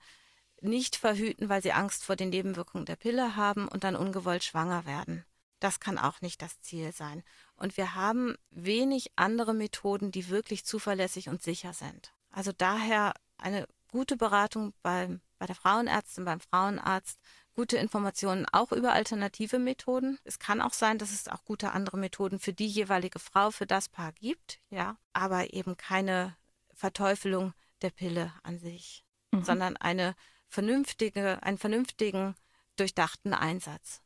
nicht 0.60 0.96
verhüten, 0.96 1.48
weil 1.48 1.62
sie 1.62 1.72
Angst 1.72 2.04
vor 2.04 2.16
den 2.16 2.30
Nebenwirkungen 2.30 2.86
der 2.86 2.96
Pille 2.96 3.36
haben 3.36 3.68
und 3.68 3.84
dann 3.84 3.96
ungewollt 3.96 4.44
schwanger 4.44 4.84
werden. 4.86 5.24
Das 5.58 5.80
kann 5.80 5.98
auch 5.98 6.20
nicht 6.20 6.42
das 6.42 6.60
Ziel 6.60 6.92
sein. 6.92 7.22
Und 7.56 7.76
wir 7.76 7.94
haben 7.94 8.36
wenig 8.50 9.12
andere 9.16 9.54
Methoden, 9.54 10.10
die 10.10 10.28
wirklich 10.28 10.64
zuverlässig 10.64 11.28
und 11.28 11.42
sicher 11.42 11.72
sind. 11.72 12.12
Also 12.30 12.52
daher 12.52 13.14
eine 13.38 13.66
gute 13.88 14.16
Beratung 14.16 14.72
beim, 14.82 15.20
bei 15.38 15.46
der 15.46 15.54
Frauenärztin, 15.54 16.24
beim 16.24 16.40
Frauenarzt, 16.40 17.18
gute 17.54 17.76
Informationen 17.76 18.46
auch 18.50 18.72
über 18.72 18.92
alternative 18.92 19.58
Methoden. 19.58 20.18
Es 20.24 20.38
kann 20.38 20.60
auch 20.60 20.72
sein, 20.72 20.98
dass 20.98 21.12
es 21.12 21.28
auch 21.28 21.44
gute 21.44 21.72
andere 21.72 21.98
Methoden 21.98 22.38
für 22.38 22.52
die 22.52 22.66
jeweilige 22.66 23.18
Frau, 23.18 23.50
für 23.50 23.66
das 23.66 23.88
Paar 23.88 24.12
gibt, 24.12 24.60
ja, 24.70 24.96
aber 25.12 25.52
eben 25.52 25.76
keine 25.76 26.36
Verteufelung 26.72 27.52
der 27.82 27.90
Pille 27.90 28.32
an 28.42 28.58
sich, 28.58 29.04
Mhm. 29.32 29.44
sondern 29.44 29.76
eine 29.76 30.14
vernünftige, 30.48 31.42
einen 31.42 31.58
vernünftigen, 31.58 32.34
durchdachten 32.76 33.34
Einsatz 33.34 34.02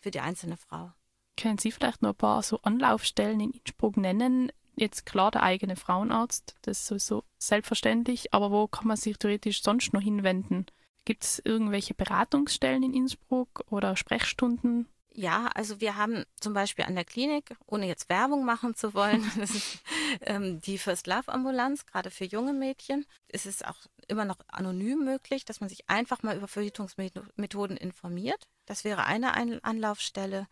für 0.00 0.10
die 0.10 0.20
einzelne 0.20 0.56
Frau. 0.56 0.92
Können 1.40 1.58
Sie 1.58 1.72
vielleicht 1.72 2.02
noch 2.02 2.10
ein 2.10 2.16
paar 2.16 2.42
so 2.42 2.60
Anlaufstellen 2.62 3.40
in 3.40 3.52
Innsbruck 3.52 3.96
nennen? 3.96 4.52
Jetzt 4.76 5.06
klar 5.06 5.30
der 5.30 5.42
eigene 5.42 5.76
Frauenarzt, 5.76 6.54
das 6.62 6.80
ist 6.80 6.86
sowieso 6.86 7.24
selbstverständlich, 7.38 8.34
aber 8.34 8.50
wo 8.50 8.66
kann 8.66 8.86
man 8.86 8.96
sich 8.96 9.16
theoretisch 9.18 9.62
sonst 9.62 9.92
noch 9.92 10.02
hinwenden? 10.02 10.66
Gibt 11.04 11.24
es 11.24 11.40
irgendwelche 11.44 11.94
Beratungsstellen 11.94 12.82
in 12.82 12.94
Innsbruck 12.94 13.64
oder 13.70 13.96
Sprechstunden? 13.96 14.86
Ja, 15.12 15.48
also 15.54 15.80
wir 15.80 15.96
haben 15.96 16.24
zum 16.40 16.52
Beispiel 16.52 16.84
an 16.84 16.94
der 16.94 17.04
Klinik, 17.04 17.56
ohne 17.66 17.86
jetzt 17.86 18.08
Werbung 18.08 18.44
machen 18.44 18.74
zu 18.74 18.94
wollen, 18.94 19.28
das 19.38 19.50
ist 19.50 19.78
ähm, 20.20 20.60
die 20.60 20.78
First 20.78 21.06
Love 21.06 21.32
Ambulanz, 21.32 21.86
gerade 21.86 22.10
für 22.10 22.24
junge 22.24 22.52
Mädchen. 22.52 23.06
Es 23.28 23.46
ist 23.46 23.66
auch 23.66 23.78
immer 24.08 24.24
noch 24.24 24.38
anonym 24.48 25.04
möglich, 25.04 25.44
dass 25.44 25.60
man 25.60 25.68
sich 25.68 25.88
einfach 25.88 26.22
mal 26.22 26.36
über 26.36 26.48
Verhütungsmethoden 26.48 27.76
informiert. 27.76 28.46
Das 28.66 28.84
wäre 28.84 29.04
eine 29.04 29.34
Anlaufstelle. 29.64 30.46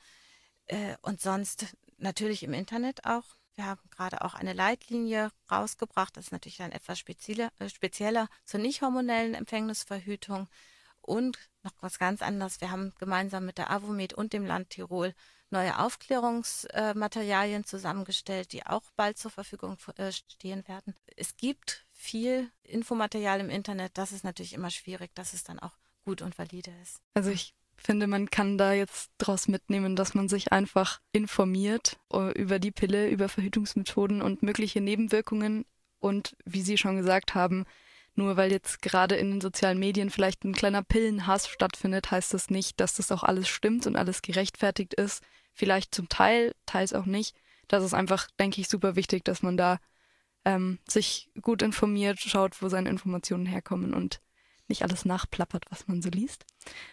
Äh, 0.68 0.96
und 1.02 1.20
sonst 1.20 1.66
natürlich 1.98 2.42
im 2.42 2.54
Internet 2.54 3.04
auch. 3.04 3.24
Wir 3.56 3.66
haben 3.66 3.80
gerade 3.90 4.22
auch 4.22 4.34
eine 4.34 4.52
Leitlinie 4.52 5.32
rausgebracht. 5.50 6.16
Das 6.16 6.26
ist 6.26 6.32
natürlich 6.32 6.58
dann 6.58 6.70
etwas 6.70 6.98
spezieller, 6.98 7.50
äh, 7.58 7.68
spezieller 7.68 8.28
zur 8.44 8.60
nicht 8.60 8.82
hormonellen 8.82 9.34
Empfängnisverhütung. 9.34 10.48
Und 11.00 11.38
noch 11.62 11.72
was 11.80 11.98
ganz 11.98 12.22
anderes. 12.22 12.60
Wir 12.60 12.70
haben 12.70 12.92
gemeinsam 12.98 13.46
mit 13.46 13.58
der 13.58 13.70
Avomed 13.70 14.12
und 14.14 14.32
dem 14.32 14.46
Land 14.46 14.70
Tirol 14.70 15.14
neue 15.50 15.78
Aufklärungsmaterialien 15.78 17.64
zusammengestellt, 17.64 18.52
die 18.52 18.66
auch 18.66 18.82
bald 18.96 19.18
zur 19.18 19.30
Verfügung 19.30 19.78
äh, 19.96 20.12
stehen 20.12 20.66
werden. 20.68 20.94
Es 21.16 21.36
gibt 21.36 21.86
viel 21.90 22.50
Infomaterial 22.62 23.40
im 23.40 23.50
Internet. 23.50 23.96
Das 23.96 24.12
ist 24.12 24.24
natürlich 24.24 24.52
immer 24.52 24.70
schwierig, 24.70 25.14
dass 25.14 25.32
es 25.32 25.44
dann 25.44 25.58
auch 25.58 25.76
gut 26.04 26.22
und 26.22 26.38
valide 26.38 26.72
ist. 26.82 27.00
Also 27.14 27.30
ich 27.30 27.54
finde, 27.82 28.06
man 28.06 28.30
kann 28.30 28.58
da 28.58 28.72
jetzt 28.72 29.10
draus 29.18 29.48
mitnehmen, 29.48 29.96
dass 29.96 30.14
man 30.14 30.28
sich 30.28 30.52
einfach 30.52 31.00
informiert 31.12 31.98
äh, 32.12 32.32
über 32.32 32.58
die 32.58 32.70
Pille, 32.70 33.08
über 33.08 33.28
Verhütungsmethoden 33.28 34.22
und 34.22 34.42
mögliche 34.42 34.80
Nebenwirkungen. 34.80 35.64
Und 36.00 36.36
wie 36.44 36.62
Sie 36.62 36.78
schon 36.78 36.96
gesagt 36.96 37.34
haben, 37.34 37.64
nur 38.14 38.36
weil 38.36 38.50
jetzt 38.50 38.82
gerade 38.82 39.14
in 39.14 39.30
den 39.30 39.40
sozialen 39.40 39.78
Medien 39.78 40.10
vielleicht 40.10 40.44
ein 40.44 40.54
kleiner 40.54 40.82
Pillenhass 40.82 41.48
stattfindet, 41.48 42.10
heißt 42.10 42.34
das 42.34 42.50
nicht, 42.50 42.80
dass 42.80 42.94
das 42.94 43.12
auch 43.12 43.22
alles 43.22 43.48
stimmt 43.48 43.86
und 43.86 43.96
alles 43.96 44.22
gerechtfertigt 44.22 44.94
ist. 44.94 45.22
Vielleicht 45.52 45.94
zum 45.94 46.08
Teil, 46.08 46.52
teils 46.66 46.92
auch 46.92 47.06
nicht. 47.06 47.36
Das 47.68 47.84
ist 47.84 47.94
einfach, 47.94 48.28
denke 48.38 48.60
ich, 48.60 48.68
super 48.68 48.96
wichtig, 48.96 49.24
dass 49.24 49.42
man 49.42 49.56
da 49.56 49.78
ähm, 50.44 50.78
sich 50.88 51.30
gut 51.42 51.62
informiert, 51.62 52.18
schaut, 52.18 52.60
wo 52.60 52.68
seine 52.68 52.88
Informationen 52.88 53.46
herkommen 53.46 53.94
und 53.94 54.20
nicht 54.68 54.82
alles 54.82 55.04
nachplappert, 55.04 55.64
was 55.70 55.88
man 55.88 56.02
so 56.02 56.10
liest. 56.10 56.44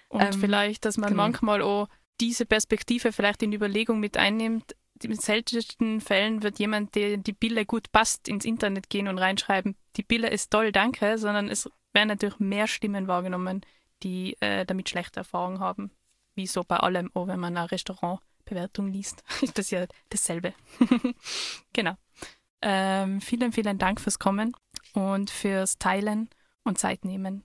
Und 0.10 0.22
ähm, 0.22 0.34
vielleicht, 0.34 0.86
dass 0.86 0.98
man 0.98 1.10
genau. 1.10 1.24
manchmal 1.24 1.62
auch 1.62 1.88
diese 2.22 2.46
Perspektive 2.46 3.12
vielleicht 3.12 3.44
in 3.44 3.54
Überlegung 3.54 4.00
mit 4.00 4.18
einnimmt, 4.18 4.76
in 5.04 5.16
seltensten 5.16 6.00
Fällen 6.00 6.42
wird 6.42 6.60
jemand, 6.60 6.96
der 6.96 7.18
die 7.18 7.34
Pille 7.34 7.66
gut 7.66 7.92
passt, 7.92 8.28
ins 8.28 8.46
Internet 8.46 8.90
gehen 8.90 9.08
und 9.08 9.18
reinschreiben, 9.18 9.76
die 9.98 10.04
Pille 10.04 10.30
ist 10.30 10.52
toll, 10.52 10.72
danke, 10.72 11.18
sondern 11.18 11.50
es 11.50 11.70
werden 11.94 12.10
natürlich 12.10 12.40
mehr 12.40 12.68
Stimmen 12.68 13.08
wahrgenommen, 13.08 13.62
die 14.04 14.38
äh, 14.40 14.66
damit 14.66 14.90
schlechte 14.90 15.22
Erfahrungen 15.22 15.60
haben. 15.60 15.92
Wie 16.36 16.48
so 16.48 16.64
bei 16.64 16.78
allem, 16.78 17.12
auch 17.14 17.28
wenn 17.28 17.40
man 17.40 17.58
eine 17.58 17.72
Restaurantbewertung 17.72 18.92
liest, 18.92 19.24
ist 19.42 19.58
das 19.58 19.72
ja 19.72 19.86
dasselbe. 20.10 20.54
genau. 21.74 21.96
Ähm, 22.62 23.22
vielen, 23.22 23.52
vielen 23.52 23.78
Dank 23.78 24.02
fürs 24.02 24.20
Kommen 24.20 24.56
und 24.94 25.30
fürs 25.30 25.78
Teilen 25.78 26.30
und 26.64 26.78
Zeit 26.78 27.06
nehmen. 27.06 27.44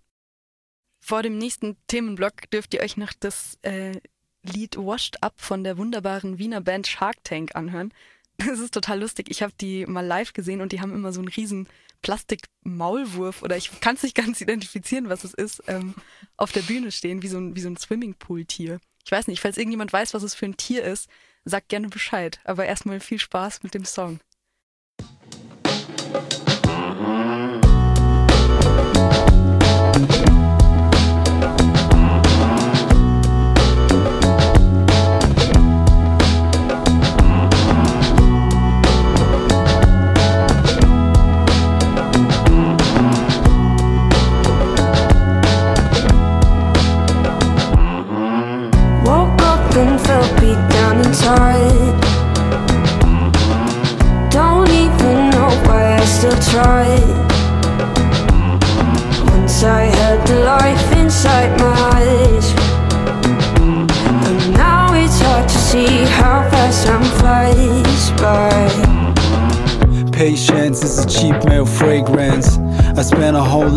Vor 1.00 1.22
dem 1.22 1.38
nächsten 1.38 1.76
Themenblock 1.88 2.50
dürft 2.50 2.74
ihr 2.74 2.80
euch 2.80 2.96
noch 2.96 3.12
das 3.18 3.58
äh, 3.62 3.98
Lied 4.42 4.76
Washed 4.76 5.22
Up 5.22 5.34
von 5.40 5.64
der 5.64 5.78
wunderbaren 5.78 6.38
Wiener 6.38 6.60
Band 6.60 6.86
Shark 6.86 7.24
Tank 7.24 7.56
anhören. 7.56 7.92
Das 8.36 8.58
ist 8.58 8.72
total 8.72 9.00
lustig. 9.00 9.30
Ich 9.30 9.42
habe 9.42 9.52
die 9.60 9.84
mal 9.86 10.04
live 10.04 10.32
gesehen 10.32 10.60
und 10.60 10.72
die 10.72 10.80
haben 10.80 10.94
immer 10.94 11.12
so 11.12 11.20
einen 11.20 11.28
riesen 11.28 11.68
Plastik-Maulwurf 12.02 13.42
oder 13.42 13.56
ich 13.56 13.80
kann 13.80 13.96
es 13.96 14.02
nicht 14.02 14.14
ganz 14.14 14.40
identifizieren, 14.40 15.08
was 15.08 15.24
es 15.24 15.34
ist, 15.34 15.62
ähm, 15.66 15.94
auf 16.36 16.52
der 16.52 16.62
Bühne 16.62 16.92
stehen, 16.92 17.22
wie 17.22 17.28
so 17.28 17.38
ein, 17.38 17.54
wie 17.54 17.60
so 17.60 17.68
ein 17.68 17.76
Swimmingpool-Tier. 17.76 18.80
Ich 19.04 19.12
weiß 19.12 19.26
nicht, 19.26 19.40
falls 19.40 19.58
irgendjemand 19.58 19.92
weiß, 19.92 20.14
was 20.14 20.22
es 20.22 20.34
für 20.34 20.46
ein 20.46 20.56
Tier 20.56 20.84
ist, 20.84 21.08
sagt 21.44 21.68
gerne 21.68 21.88
Bescheid. 21.88 22.40
Aber 22.44 22.66
erstmal 22.66 23.00
viel 23.00 23.18
Spaß 23.18 23.62
mit 23.62 23.74
dem 23.74 23.84
Song. 23.84 24.20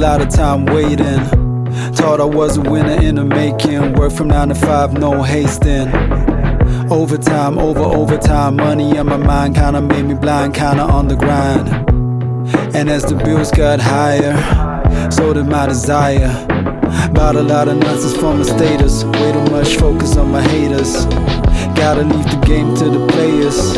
Lot 0.03 0.21
of 0.21 0.27
time 0.27 0.65
waiting. 0.65 1.23
Thought 1.95 2.19
I 2.19 2.25
was 2.25 2.57
a 2.57 2.61
winner 2.61 3.01
in 3.01 3.15
the 3.15 3.23
making. 3.23 3.93
Work 3.93 4.11
from 4.11 4.27
9 4.27 4.49
to 4.49 4.55
5, 4.55 4.93
no 4.93 5.23
hasting. 5.23 5.87
Overtime, 6.91 7.57
over 7.57 7.79
overtime, 7.79 8.57
money 8.57 8.97
in 8.97 9.05
my 9.07 9.17
mind 9.17 9.55
kinda 9.55 9.81
made 9.81 10.05
me 10.05 10.13
blind, 10.13 10.53
kinda 10.53 10.83
on 10.83 11.07
the 11.07 11.15
grind. 11.15 11.67
And 12.75 12.89
as 12.89 13.03
the 13.03 13.15
bills 13.15 13.49
got 13.49 13.79
higher, 13.79 14.35
so 15.09 15.33
did 15.33 15.47
my 15.47 15.67
desire. 15.67 16.31
Bought 17.13 17.37
a 17.37 17.41
lot 17.41 17.69
of 17.69 17.77
nonsense 17.77 18.15
for 18.17 18.33
my 18.35 18.43
status, 18.43 19.05
way 19.05 19.31
too 19.31 19.51
much 19.51 19.77
focus 19.77 20.17
on 20.17 20.31
my 20.31 20.41
haters. 20.41 21.05
Gotta 21.75 22.03
leave 22.03 22.29
the 22.29 22.41
game 22.45 22.75
to 22.75 22.85
the 22.95 23.07
players, 23.13 23.73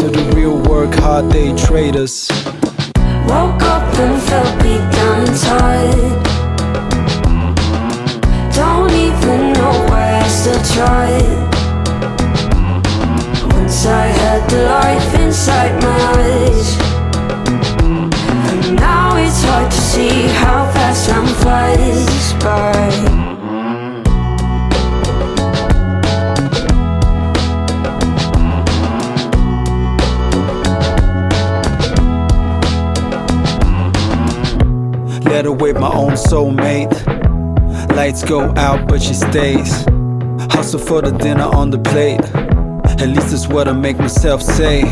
to 0.00 0.06
the 0.16 0.24
real 0.34 0.56
work 0.70 0.94
hard 0.94 1.28
day 1.28 1.54
traders. 1.54 2.30
Woke 3.28 3.62
up 3.62 3.94
and 3.98 4.22
felt 4.22 4.62
beat 4.62 4.84
down 4.96 5.26
Don't 8.56 8.90
even 8.90 9.52
know 9.52 9.74
why 9.88 10.20
I 10.22 10.28
still 10.28 10.62
Once 13.52 13.84
I 13.84 14.06
had 14.22 14.48
the 14.48 14.62
life 14.64 15.14
inside 15.20 15.74
my 15.82 15.98
eyes. 16.16 16.68
And 18.50 18.76
now 18.76 19.16
it's 19.18 19.42
hard 19.44 19.70
to 19.70 19.80
see 19.92 20.28
how 20.40 20.64
fast 20.72 21.10
time 21.10 21.26
flies 21.26 22.32
by 22.42 23.17
Let 35.28 35.44
her 35.44 35.52
with 35.52 35.78
my 35.78 35.92
own 35.92 36.12
soulmate. 36.12 36.94
Lights 37.94 38.24
go 38.24 38.52
out, 38.56 38.88
but 38.88 39.02
she 39.02 39.12
stays. 39.12 39.84
Hustle 40.52 40.80
for 40.80 41.02
the 41.02 41.10
dinner 41.10 41.44
on 41.44 41.68
the 41.70 41.78
plate. 41.78 42.20
At 43.00 43.08
least 43.08 43.30
that's 43.30 43.46
what 43.46 43.68
I 43.68 43.72
make 43.72 43.98
myself 43.98 44.42
say. 44.42 44.82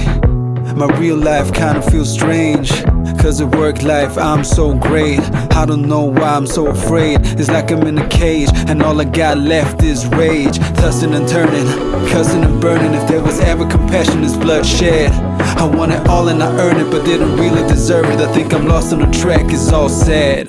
My 0.76 0.86
real 0.98 1.16
life 1.16 1.54
kinda 1.54 1.80
feels 1.90 2.12
strange. 2.12 2.70
Cause 3.18 3.40
at 3.40 3.56
work 3.56 3.82
life 3.82 4.18
I'm 4.18 4.44
so 4.44 4.74
great. 4.74 5.20
I 5.56 5.64
don't 5.64 5.88
know 5.88 6.04
why 6.04 6.34
I'm 6.36 6.46
so 6.46 6.66
afraid. 6.66 7.20
It's 7.40 7.50
like 7.50 7.72
I'm 7.72 7.86
in 7.86 7.96
a 7.98 8.06
cage 8.08 8.50
and 8.68 8.82
all 8.82 9.00
I 9.00 9.04
got 9.04 9.38
left 9.38 9.82
is 9.82 10.06
rage. 10.06 10.58
Tossing 10.76 11.14
and 11.14 11.26
turning, 11.26 11.66
cussing 12.10 12.44
and 12.44 12.60
burning. 12.60 12.92
If 12.92 13.08
there 13.08 13.22
was 13.22 13.40
ever 13.40 13.66
compassion, 13.66 14.22
it's 14.22 14.36
bloodshed. 14.36 15.10
I 15.56 15.64
want 15.64 15.92
it 15.92 16.06
all 16.06 16.28
and 16.28 16.42
I 16.42 16.50
earned 16.60 16.80
it, 16.80 16.90
but 16.90 17.04
didn't 17.04 17.36
really 17.36 17.66
deserve 17.66 18.06
it. 18.10 18.20
I 18.20 18.30
think 18.32 18.52
I'm 18.52 18.66
lost 18.66 18.92
on 18.92 19.00
the 19.00 19.06
track, 19.06 19.46
it's 19.52 19.72
all 19.72 19.88
sad. 19.88 20.48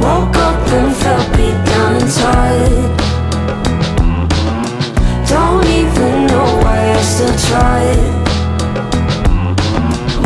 Woke 0.00 0.34
up 0.36 0.66
and 0.72 0.96
felt 0.96 1.28
beat 1.36 1.58
down 1.70 1.96
inside. 2.00 3.12
Don't 5.28 5.66
even 5.66 6.26
know 6.26 6.48
why 6.62 6.78
I 6.90 7.02
still 7.02 7.36
tried. 7.48 8.22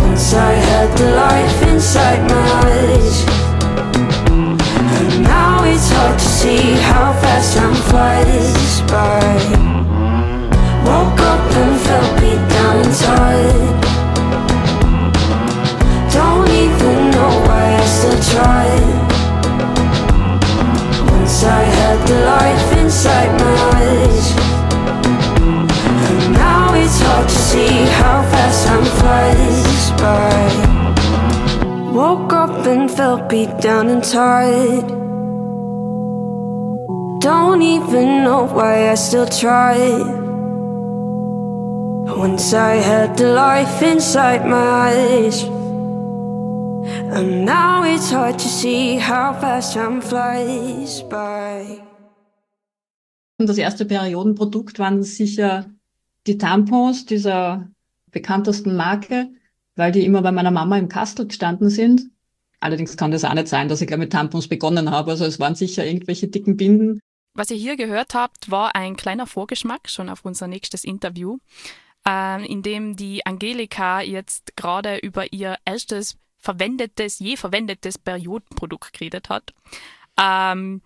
Once 0.01 0.33
I 0.33 0.53
had 0.53 0.97
the 0.97 1.11
life 1.17 1.63
inside 1.71 2.23
my 2.31 2.47
eyes. 2.71 3.25
And 4.31 5.23
now 5.25 5.65
it's 5.65 5.91
hard 5.91 6.19
to 6.19 6.25
see 6.25 6.75
how 6.89 7.13
fast 7.21 7.57
time 7.57 7.75
flies 7.75 8.81
by. 8.91 9.66
Woke 10.87 11.21
up 11.33 11.45
and 11.63 11.81
felt 11.87 12.21
beat 12.21 12.43
down. 12.49 12.67
Don't 16.17 16.51
even 16.65 17.11
know 17.11 17.33
why 17.47 17.65
I 17.75 17.85
still 17.97 18.21
try. 18.33 18.67
Once 21.13 21.45
I 21.45 21.63
had 21.79 21.99
the 22.09 22.19
life 22.35 22.69
inside 22.81 23.33
my 23.45 23.55
eyes. 23.77 24.27
And 26.09 26.33
now 26.33 26.75
it's 26.75 26.99
hard 27.01 27.29
to 27.29 27.35
see 27.35 27.75
how 28.01 28.23
fast 28.31 28.67
by. 29.99 30.27
Woke 31.93 32.33
up 32.33 32.67
and 32.67 32.91
felt 32.91 33.29
beat 33.29 33.59
down 33.61 33.89
and 33.89 34.05
tired. 34.05 34.87
Don't 37.21 37.63
even 37.63 38.25
know 38.25 38.47
why 38.47 38.91
I 38.91 38.95
still 38.95 39.27
try. 39.27 40.26
Once 42.17 42.55
I 42.55 42.77
had 42.77 43.19
the 43.19 43.27
life 43.27 43.83
inside 43.83 44.47
my 44.47 44.89
eyes. 44.89 45.45
And 47.13 47.45
now 47.45 47.85
it's 47.85 48.11
hard 48.11 48.39
to 48.39 48.49
see 48.49 48.99
how 48.99 49.35
fast 49.39 49.75
time 49.75 50.01
flies 50.01 51.03
by. 51.11 51.83
Das 53.39 53.59
erste 53.59 53.85
Periodenprodukt 53.85 54.79
waren 54.79 55.03
sicher 55.03 55.67
die 56.27 56.39
Tampons 56.39 57.05
dieser 57.05 57.69
bekanntesten 58.11 58.77
Marke, 58.77 59.29
weil 59.75 59.93
die 59.93 60.07
immer 60.07 60.23
bei 60.23 60.33
meiner 60.33 60.51
Mama 60.51 60.79
im 60.79 60.89
Kastel 60.89 61.27
gestanden 61.27 61.69
sind. 61.69 62.09
Allerdings 62.61 62.97
kann 62.97 63.11
das 63.11 63.25
auch 63.25 63.35
nicht 63.35 63.49
sein, 63.49 63.69
dass 63.69 63.83
ich 63.83 63.89
gleich 63.89 63.99
mit 63.99 64.13
Tampons 64.13 64.49
begonnen 64.49 64.91
habe. 64.91 65.11
Also 65.11 65.27
es 65.27 65.39
waren 65.39 65.55
sicher 65.55 65.85
irgendwelche 65.85 66.29
dicken 66.29 66.57
Binden. 66.57 67.01
Was 67.35 67.51
ihr 67.51 67.59
hier 67.59 67.77
gehört 67.77 68.15
habt, 68.15 68.51
war 68.51 68.75
ein 68.75 68.97
kleiner 68.97 69.27
Vorgeschmack 69.27 69.91
schon 69.91 70.09
auf 70.09 70.25
unser 70.25 70.47
nächstes 70.47 70.85
Interview, 70.85 71.37
äh, 72.07 72.45
in 72.47 72.63
dem 72.63 72.97
die 72.97 73.25
Angelika 73.27 74.01
jetzt 74.01 74.57
gerade 74.57 74.99
über 74.99 75.33
ihr 75.33 75.57
erstes 75.65 76.17
verwendetes, 76.39 77.19
je 77.19 77.37
verwendetes 77.37 77.99
Periodenprodukt 77.99 78.93
geredet 78.93 79.29
hat. 79.29 79.53
Ähm, 80.19 80.83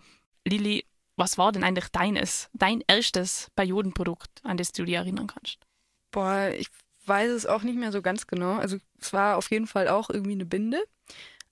Lili, 0.47 0.87
was 1.16 1.37
war 1.37 1.53
denn 1.53 1.64
eigentlich 1.64 1.89
deines, 1.89 2.49
dein 2.55 2.83
erstes 2.87 3.49
Periodenprodukt, 3.55 4.31
an 4.43 4.57
das 4.57 4.73
du 4.73 4.85
dich 4.85 4.95
erinnern 4.95 5.27
kannst? 5.27 5.59
Boah, 6.11 6.51
ich 6.57 6.68
weiß 7.07 7.31
es 7.31 7.47
auch 7.47 7.62
nicht 7.62 7.79
mehr 7.79 7.93
so 7.93 8.03
ganz 8.03 8.27
genau. 8.27 8.55
Also 8.55 8.79
es 8.99 9.12
war 9.12 9.37
auf 9.37 9.51
jeden 9.51 9.66
Fall 9.66 9.89
auch 9.89 10.11
irgendwie 10.11 10.33
eine 10.33 10.47
Binde. 10.47 10.83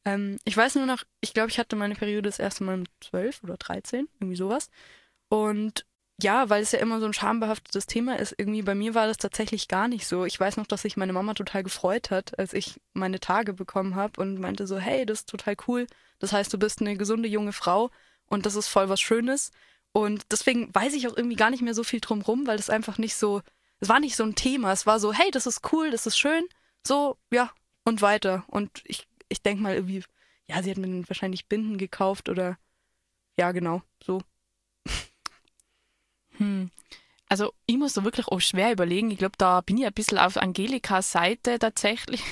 Ähm, 0.05 0.39
ich 0.45 0.57
weiß 0.57 0.77
nur 0.77 0.87
noch, 0.87 1.05
ich 1.21 1.35
glaube, 1.35 1.51
ich 1.51 1.59
hatte 1.59 1.77
meine 1.77 1.95
Periode 1.95 2.23
das 2.23 2.39
erste 2.39 2.64
Mal 2.64 2.79
mit 2.79 2.91
12 3.01 3.43
oder 3.45 3.57
13, 3.57 4.09
irgendwie 4.21 4.37
sowas. 4.37 4.71
Und 5.29 5.85
ja, 6.21 6.51
weil 6.51 6.62
es 6.62 6.73
ja 6.73 6.81
immer 6.81 6.99
so 6.99 7.07
ein 7.07 7.12
schambehaftetes 7.12 7.87
Thema 7.87 8.19
ist, 8.19 8.35
irgendwie 8.37 8.62
bei 8.62 8.75
mir 8.75 8.95
war 8.95 9.07
das 9.07 9.19
tatsächlich 9.19 9.69
gar 9.69 9.87
nicht 9.87 10.07
so. 10.07 10.25
Ich 10.25 10.39
weiß 10.39 10.57
noch, 10.57 10.66
dass 10.66 10.83
sich 10.83 10.97
meine 10.97 11.12
Mama 11.12 11.35
total 11.35 11.62
gefreut 11.62 12.11
hat, 12.11 12.37
als 12.39 12.53
ich 12.55 12.81
meine 12.93 13.21
Tage 13.21 13.53
bekommen 13.53 13.95
habe 13.95 14.21
und 14.21 14.41
meinte 14.41 14.66
so, 14.66 14.79
hey, 14.79 15.07
das 15.07 15.21
ist 15.21 15.29
total 15.29 15.57
cool. 15.69 15.87
Das 16.19 16.33
heißt, 16.33 16.53
du 16.53 16.59
bist 16.59 16.81
eine 16.81 16.97
gesunde 16.97 17.29
junge 17.29 17.53
Frau 17.53 17.91
und 18.27 18.47
das 18.47 18.57
ist 18.57 18.66
voll 18.66 18.89
was 18.89 19.01
Schönes. 19.01 19.53
Und 19.93 20.25
deswegen 20.33 20.75
weiß 20.75 20.95
ich 20.95 21.07
auch 21.07 21.16
irgendwie 21.16 21.37
gar 21.37 21.51
nicht 21.51 21.62
mehr 21.62 21.75
so 21.75 21.85
viel 21.85 22.01
drum 22.01 22.21
rum, 22.23 22.47
weil 22.47 22.57
das 22.57 22.69
einfach 22.71 22.99
nicht 22.99 23.14
so, 23.14 23.43
es 23.81 23.89
war 23.89 24.01
nicht 24.01 24.16
so 24.16 24.25
ein 24.25 24.35
Thema. 24.35 24.73
Es 24.73 24.87
war 24.87 24.99
so, 24.99 25.12
hey, 25.12 25.31
das 25.31 25.47
ist 25.47 25.73
cool, 25.73 25.91
das 25.93 26.07
ist 26.07 26.19
schön, 26.19 26.45
so, 26.87 27.16
ja, 27.33 27.51
und 27.85 28.03
weiter. 28.03 28.45
Und 28.49 28.83
ich, 28.85 29.07
ich 29.29 29.43
denke 29.43 29.62
mal 29.62 29.75
irgendwie, 29.75 30.03
ja, 30.49 30.62
sie 30.62 30.71
hat 30.71 30.79
mir 30.79 31.09
wahrscheinlich 31.09 31.47
Binden 31.47 31.79
gekauft 31.79 32.29
oder, 32.29 32.59
ja, 33.39 33.53
genau, 33.53 33.83
so. 34.03 34.21
Hm. 36.39 36.70
Also 37.30 37.53
ich 37.66 37.76
muss 37.76 37.93
da 37.93 38.05
wirklich 38.05 38.28
auch 38.28 38.41
schwer 38.41 38.72
überlegen. 38.72 39.11
Ich 39.11 39.18
glaube, 39.18 39.34
da 39.36 39.61
bin 39.61 39.76
ich 39.76 39.86
ein 39.86 39.93
bisschen 39.93 40.16
auf 40.16 40.39
Angelikas 40.39 41.12
Seite 41.12 41.59
tatsächlich. 41.59 42.22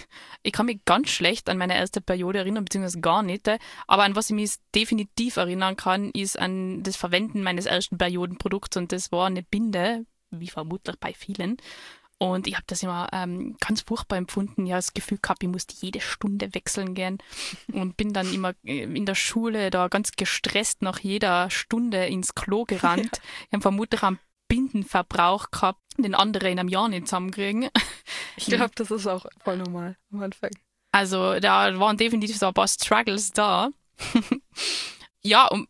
Ich 0.42 0.52
kann 0.52 0.66
mich 0.66 0.84
ganz 0.84 1.10
schlecht 1.10 1.48
an 1.48 1.58
meine 1.58 1.76
erste 1.76 2.00
Periode 2.00 2.38
erinnern, 2.38 2.64
beziehungsweise 2.64 3.00
gar 3.00 3.24
nicht. 3.24 3.50
Aber 3.88 4.04
an 4.04 4.14
was 4.14 4.30
ich 4.30 4.36
mich 4.36 4.54
definitiv 4.74 5.36
erinnern 5.36 5.76
kann, 5.76 6.12
ist 6.12 6.38
an 6.38 6.84
das 6.84 6.94
Verwenden 6.94 7.42
meines 7.42 7.66
ersten 7.66 7.98
Periodenprodukts 7.98 8.76
und 8.76 8.92
das 8.92 9.10
war 9.10 9.26
eine 9.26 9.42
Binde, 9.42 10.06
wie 10.30 10.46
vermutlich 10.46 10.96
bei 11.00 11.12
vielen. 11.12 11.56
Und 12.18 12.46
ich 12.46 12.54
habe 12.54 12.64
das 12.66 12.82
immer 12.82 13.08
ähm, 13.12 13.56
ganz 13.60 13.82
furchtbar 13.82 14.16
empfunden. 14.16 14.64
Ich 14.64 14.72
habe 14.72 14.78
das 14.78 14.94
Gefühl 14.94 15.18
gehabt, 15.20 15.42
ich 15.42 15.50
musste 15.50 15.74
jede 15.78 16.00
Stunde 16.00 16.54
wechseln 16.54 16.94
gehen 16.94 17.18
und 17.72 17.96
bin 17.98 18.14
dann 18.14 18.32
immer 18.32 18.54
äh, 18.64 18.84
in 18.84 19.04
der 19.04 19.14
Schule 19.14 19.70
da 19.70 19.88
ganz 19.88 20.12
gestresst 20.12 20.80
nach 20.80 21.00
jeder 21.00 21.50
Stunde 21.50 22.06
ins 22.06 22.34
Klo 22.34 22.64
gerannt. 22.64 23.16
Ja. 23.16 23.22
Ich 23.46 23.52
habe 23.52 23.62
vermutlich 23.62 24.02
einen 24.02 24.18
Bindenverbrauch 24.48 25.50
gehabt, 25.50 25.80
den 25.98 26.14
andere 26.14 26.50
in 26.50 26.58
einem 26.58 26.68
Jahr 26.68 26.88
nicht 26.88 27.06
zusammenkriegen. 27.06 27.68
Ich 28.36 28.46
glaube, 28.46 28.70
das 28.74 28.90
ist 28.90 29.06
auch 29.06 29.24
voll 29.42 29.56
normal 29.56 29.96
am 30.12 30.22
Anfang. 30.22 30.50
Also 30.92 31.40
da 31.40 31.78
waren 31.78 31.96
definitiv 31.96 32.36
so 32.36 32.46
ein 32.46 32.54
paar 32.54 32.68
Struggles 32.68 33.32
da. 33.32 33.70
ja, 35.22 35.46
und 35.46 35.68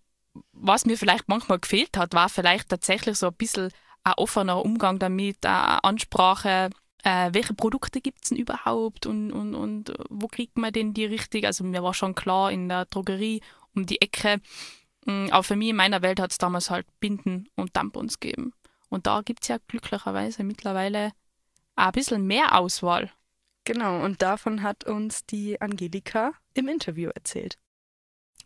was 0.53 0.85
mir 0.85 0.99
vielleicht 0.99 1.29
manchmal 1.29 1.59
gefehlt 1.59 1.97
hat, 1.97 2.15
war 2.15 2.29
vielleicht 2.29 2.69
tatsächlich 2.69 3.19
so 3.19 3.29
ein 3.29 3.35
bisschen 3.35 3.71
ein 4.07 4.15
offener 4.19 4.65
Umgang 4.65 5.01
damit, 5.01 5.45
eine 5.45 5.83
Ansprache, 5.83 6.71
äh, 7.03 7.31
welche 7.33 7.55
Produkte 7.55 8.01
gibt 8.01 8.23
es 8.23 8.29
denn 8.29 8.39
überhaupt 8.39 9.07
und, 9.07 9.33
und, 9.33 9.55
und 9.55 9.93
wo 10.09 10.29
kriegt 10.29 10.57
man 10.59 10.73
denn 10.73 10.95
die 10.95 11.05
richtig? 11.05 11.45
Also 11.45 11.65
mir 11.65 11.83
war 11.83 11.93
schon 11.93 12.15
klar, 12.15 12.53
in 12.53 12.69
der 12.69 12.85
Drogerie 12.85 13.43
um 13.75 13.85
die 13.85 14.01
Ecke. 14.01 14.41
Mm, 15.07 15.27
aber 15.31 15.43
für 15.43 15.57
mich 15.57 15.71
in 15.71 15.77
meiner 15.77 16.03
Welt 16.03 16.21
hat 16.21 16.31
es 16.31 16.39
damals 16.39 16.71
halt 16.71 16.87
Binden 17.01 17.49
und 17.57 17.75
Tampons 17.75 18.21
gegeben. 18.21 18.53
Und 18.89 19.09
da 19.09 19.23
gibt 19.23 19.43
es 19.43 19.49
ja 19.49 19.59
glücklicherweise 19.67 20.45
mittlerweile 20.45 21.13
ein 21.75 21.93
bisschen 21.93 22.27
mehr 22.27 22.57
Auswahl. 22.57 23.11
Genau, 23.65 24.05
und 24.05 24.23
davon 24.23 24.63
hat 24.63 24.85
uns 24.85 25.27
die 25.27 25.61
Angelika 25.61 26.33
im 26.55 26.69
Interview 26.69 27.11
erzählt. 27.13 27.59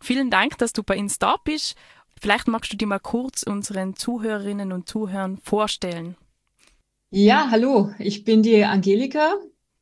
Vielen 0.00 0.30
Dank, 0.30 0.56
dass 0.56 0.72
du 0.72 0.82
bei 0.82 0.98
uns 0.98 1.18
da 1.18 1.36
bist 1.44 1.76
Vielleicht 2.20 2.48
magst 2.48 2.70
du 2.70 2.76
dir 2.76 2.86
mal 2.86 2.98
kurz 2.98 3.42
unseren 3.42 3.96
Zuhörerinnen 3.96 4.72
und 4.72 4.86
Zuhörern 4.86 5.38
vorstellen. 5.38 6.16
Ja, 7.10 7.48
hallo, 7.50 7.92
ich 7.98 8.24
bin 8.24 8.42
die 8.42 8.62
Angelika. 8.62 9.36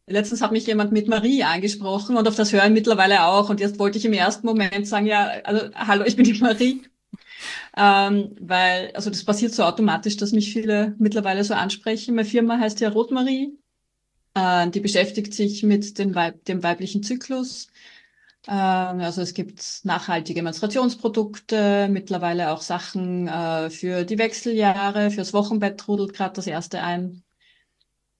Letztens 0.06 0.40
hat 0.40 0.52
mich 0.52 0.66
jemand 0.66 0.92
mit 0.92 1.08
Marie 1.08 1.42
angesprochen 1.42 2.16
und 2.16 2.28
auf 2.28 2.36
das 2.36 2.52
hören 2.52 2.72
mittlerweile 2.72 3.24
auch. 3.24 3.50
Und 3.50 3.58
jetzt 3.58 3.80
wollte 3.80 3.98
ich 3.98 4.04
im 4.04 4.12
ersten 4.12 4.46
Moment 4.46 4.86
sagen, 4.86 5.06
ja, 5.06 5.26
also 5.42 5.68
hallo, 5.74 6.04
ich 6.06 6.14
bin 6.14 6.24
die 6.24 6.38
Marie. 6.38 6.82
Ähm, 7.76 8.36
weil, 8.40 8.92
also 8.94 9.10
das 9.10 9.24
passiert 9.24 9.52
so 9.52 9.64
automatisch, 9.64 10.16
dass 10.16 10.32
mich 10.32 10.52
viele 10.52 10.94
mittlerweile 10.98 11.42
so 11.42 11.54
ansprechen. 11.54 12.14
Meine 12.14 12.28
Firma 12.28 12.58
heißt 12.58 12.80
ja 12.80 12.88
Rotmarie. 12.88 13.58
Äh, 14.34 14.70
die 14.70 14.80
beschäftigt 14.80 15.34
sich 15.34 15.64
mit 15.64 15.98
dem, 15.98 16.14
Weib 16.14 16.44
dem 16.44 16.62
weiblichen 16.62 17.02
Zyklus 17.02 17.68
also 18.50 19.20
es 19.20 19.34
gibt 19.34 19.80
nachhaltige 19.84 20.42
Menstruationsprodukte, 20.42 21.88
mittlerweile 21.90 22.50
auch 22.50 22.62
Sachen 22.62 23.28
äh, 23.28 23.68
für 23.70 24.04
die 24.04 24.18
Wechseljahre, 24.18 25.10
fürs 25.10 25.34
Wochenbett 25.34 25.78
trudelt 25.78 26.14
gerade 26.14 26.34
das 26.34 26.46
erste 26.46 26.82
ein. 26.82 27.22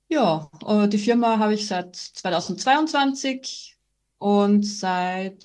Ja, 0.09 0.51
äh, 0.67 0.89
die 0.89 0.99
Firma 0.99 1.39
habe 1.39 1.55
ich 1.55 1.67
seit 1.67 1.97
2022 1.97 3.79
und 4.19 4.65
seit 4.65 5.45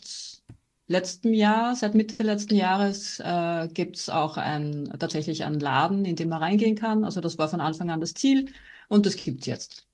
letztem 0.87 1.33
Jahr, 1.33 1.75
seit 1.75 1.95
Mitte 1.95 2.21
letzten 2.23 2.55
Jahres 2.55 3.19
äh, 3.19 3.69
gibt 3.73 3.97
es 3.97 4.09
auch 4.09 4.37
ein, 4.37 4.93
tatsächlich 4.99 5.43
einen 5.45 5.59
Laden, 5.59 6.05
in 6.05 6.15
den 6.15 6.29
man 6.29 6.41
reingehen 6.41 6.75
kann. 6.75 7.05
Also 7.05 7.21
das 7.21 7.37
war 7.37 7.47
von 7.49 7.61
Anfang 7.61 7.89
an 7.89 8.01
das 8.01 8.13
Ziel 8.13 8.51
und 8.89 9.05
das 9.05 9.15
gibt 9.15 9.41
es 9.41 9.45
jetzt. 9.47 9.87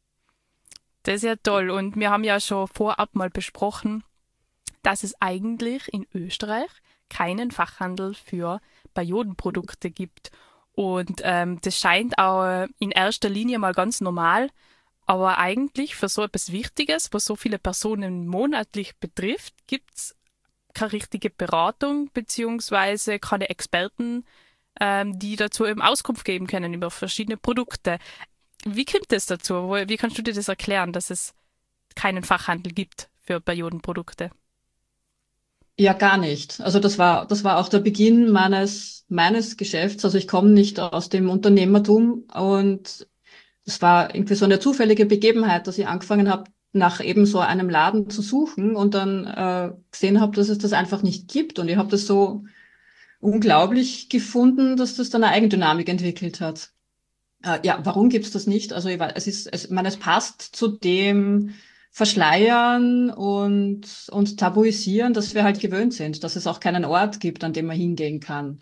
Das 1.03 1.15
ist 1.15 1.23
ja 1.23 1.35
toll 1.35 1.69
und 1.69 1.95
wir 1.95 2.09
haben 2.09 2.23
ja 2.23 2.39
schon 2.39 2.67
vorab 2.67 3.15
mal 3.15 3.29
besprochen, 3.29 4.03
dass 4.81 5.03
es 5.03 5.19
eigentlich 5.21 5.91
in 5.93 6.05
Österreich 6.13 6.69
keinen 7.09 7.51
Fachhandel 7.51 8.13
für 8.13 8.61
Periodenprodukte 8.93 9.89
gibt. 9.89 10.31
Und 10.73 11.21
ähm, 11.23 11.59
das 11.61 11.77
scheint 11.77 12.17
auch 12.17 12.67
in 12.79 12.91
erster 12.91 13.29
Linie 13.29 13.59
mal 13.59 13.73
ganz 13.73 13.99
normal, 13.99 14.49
aber 15.05 15.39
eigentlich 15.39 15.95
für 15.95 16.07
so 16.07 16.23
etwas 16.23 16.51
Wichtiges, 16.51 17.11
was 17.11 17.25
so 17.25 17.35
viele 17.35 17.57
Personen 17.57 18.27
monatlich 18.27 18.95
betrifft, 18.97 19.55
gibt 19.65 19.95
es 19.95 20.15
keine 20.73 20.91
richtige 20.91 21.31
Beratung 21.31 22.11
beziehungsweise 22.13 23.17
keine 23.17 23.49
Experten, 23.49 24.23
ähm, 24.79 25.17
die 25.17 25.35
dazu 25.35 25.65
eben 25.65 25.81
Auskunft 25.81 26.25
geben 26.25 26.47
können 26.47 26.73
über 26.73 26.91
verschiedene 26.91 27.37
Produkte. 27.37 27.97
Wie 28.65 28.85
kommt 28.85 29.11
es 29.11 29.25
dazu? 29.25 29.71
Wie 29.71 29.97
kannst 29.97 30.17
du 30.17 30.21
dir 30.21 30.33
das 30.33 30.47
erklären, 30.47 30.93
dass 30.93 31.09
es 31.09 31.33
keinen 31.95 32.23
Fachhandel 32.23 32.71
gibt 32.71 33.09
für 33.23 33.41
Periodenprodukte? 33.41 34.29
Ja, 35.79 35.93
gar 35.93 36.17
nicht. 36.17 36.59
Also 36.59 36.79
das 36.81 36.97
war, 36.97 37.25
das 37.25 37.45
war 37.45 37.57
auch 37.57 37.69
der 37.69 37.79
Beginn 37.79 38.31
meines, 38.31 39.05
meines 39.07 39.55
Geschäfts. 39.55 40.03
Also 40.03 40.17
ich 40.17 40.27
komme 40.27 40.49
nicht 40.49 40.77
aus 40.77 41.07
dem 41.07 41.29
Unternehmertum 41.29 42.25
und 42.33 43.07
es 43.63 43.81
war 43.81 44.13
irgendwie 44.13 44.35
so 44.35 44.43
eine 44.43 44.59
zufällige 44.59 45.05
Begebenheit, 45.05 45.67
dass 45.67 45.77
ich 45.77 45.87
angefangen 45.87 46.29
habe, 46.29 46.51
nach 46.73 47.01
eben 47.01 47.25
so 47.25 47.39
einem 47.39 47.69
Laden 47.69 48.09
zu 48.09 48.21
suchen 48.21 48.75
und 48.75 48.93
dann 48.93 49.25
äh, 49.25 49.71
gesehen 49.89 50.19
habe, 50.19 50.35
dass 50.35 50.49
es 50.49 50.57
das 50.57 50.73
einfach 50.73 51.01
nicht 51.01 51.29
gibt. 51.29 51.59
Und 51.59 51.69
ich 51.69 51.77
habe 51.77 51.89
das 51.89 52.05
so 52.05 52.43
unglaublich 53.21 54.09
gefunden, 54.09 54.75
dass 54.75 54.95
das 54.97 55.09
dann 55.09 55.23
eine 55.23 55.33
Eigendynamik 55.33 55.87
entwickelt 55.87 56.41
hat. 56.41 56.71
Äh, 57.41 57.59
ja, 57.63 57.79
warum 57.85 58.09
gibt's 58.09 58.31
das 58.31 58.47
nicht? 58.47 58.73
Also 58.73 58.89
ich 58.89 58.99
weiß, 58.99 59.13
es 59.15 59.27
ist, 59.27 59.47
es, 59.53 59.69
man, 59.69 59.85
es 59.85 59.95
passt 59.95 60.41
zu 60.41 60.67
dem, 60.67 61.53
verschleiern 61.91 63.09
und, 63.09 64.07
und 64.11 64.39
tabuisieren, 64.39 65.13
dass 65.13 65.33
wir 65.33 65.43
halt 65.43 65.59
gewöhnt 65.59 65.93
sind, 65.93 66.23
dass 66.23 66.35
es 66.35 66.47
auch 66.47 66.59
keinen 66.59 66.85
Ort 66.85 67.19
gibt, 67.19 67.43
an 67.43 67.53
dem 67.53 67.65
man 67.65 67.77
hingehen 67.77 68.19
kann. 68.19 68.61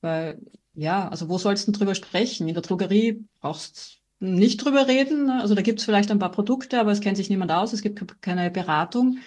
Weil, 0.00 0.40
ja, 0.74 1.08
also 1.08 1.28
wo 1.28 1.38
sollst 1.38 1.66
du 1.66 1.72
denn 1.72 1.78
drüber 1.78 1.94
sprechen? 1.94 2.46
In 2.46 2.54
der 2.54 2.62
Drogerie 2.62 3.24
brauchst 3.40 3.98
du 4.20 4.26
nicht 4.26 4.58
drüber 4.64 4.86
reden. 4.86 5.26
Ne? 5.26 5.40
Also 5.40 5.54
da 5.54 5.62
gibt 5.62 5.78
es 5.80 5.84
vielleicht 5.84 6.10
ein 6.10 6.18
paar 6.18 6.32
Produkte, 6.32 6.78
aber 6.80 6.92
es 6.92 7.00
kennt 7.00 7.16
sich 7.16 7.30
niemand 7.30 7.52
aus, 7.52 7.72
es 7.72 7.82
gibt 7.82 8.20
keine 8.20 8.50
Beratung. 8.50 9.18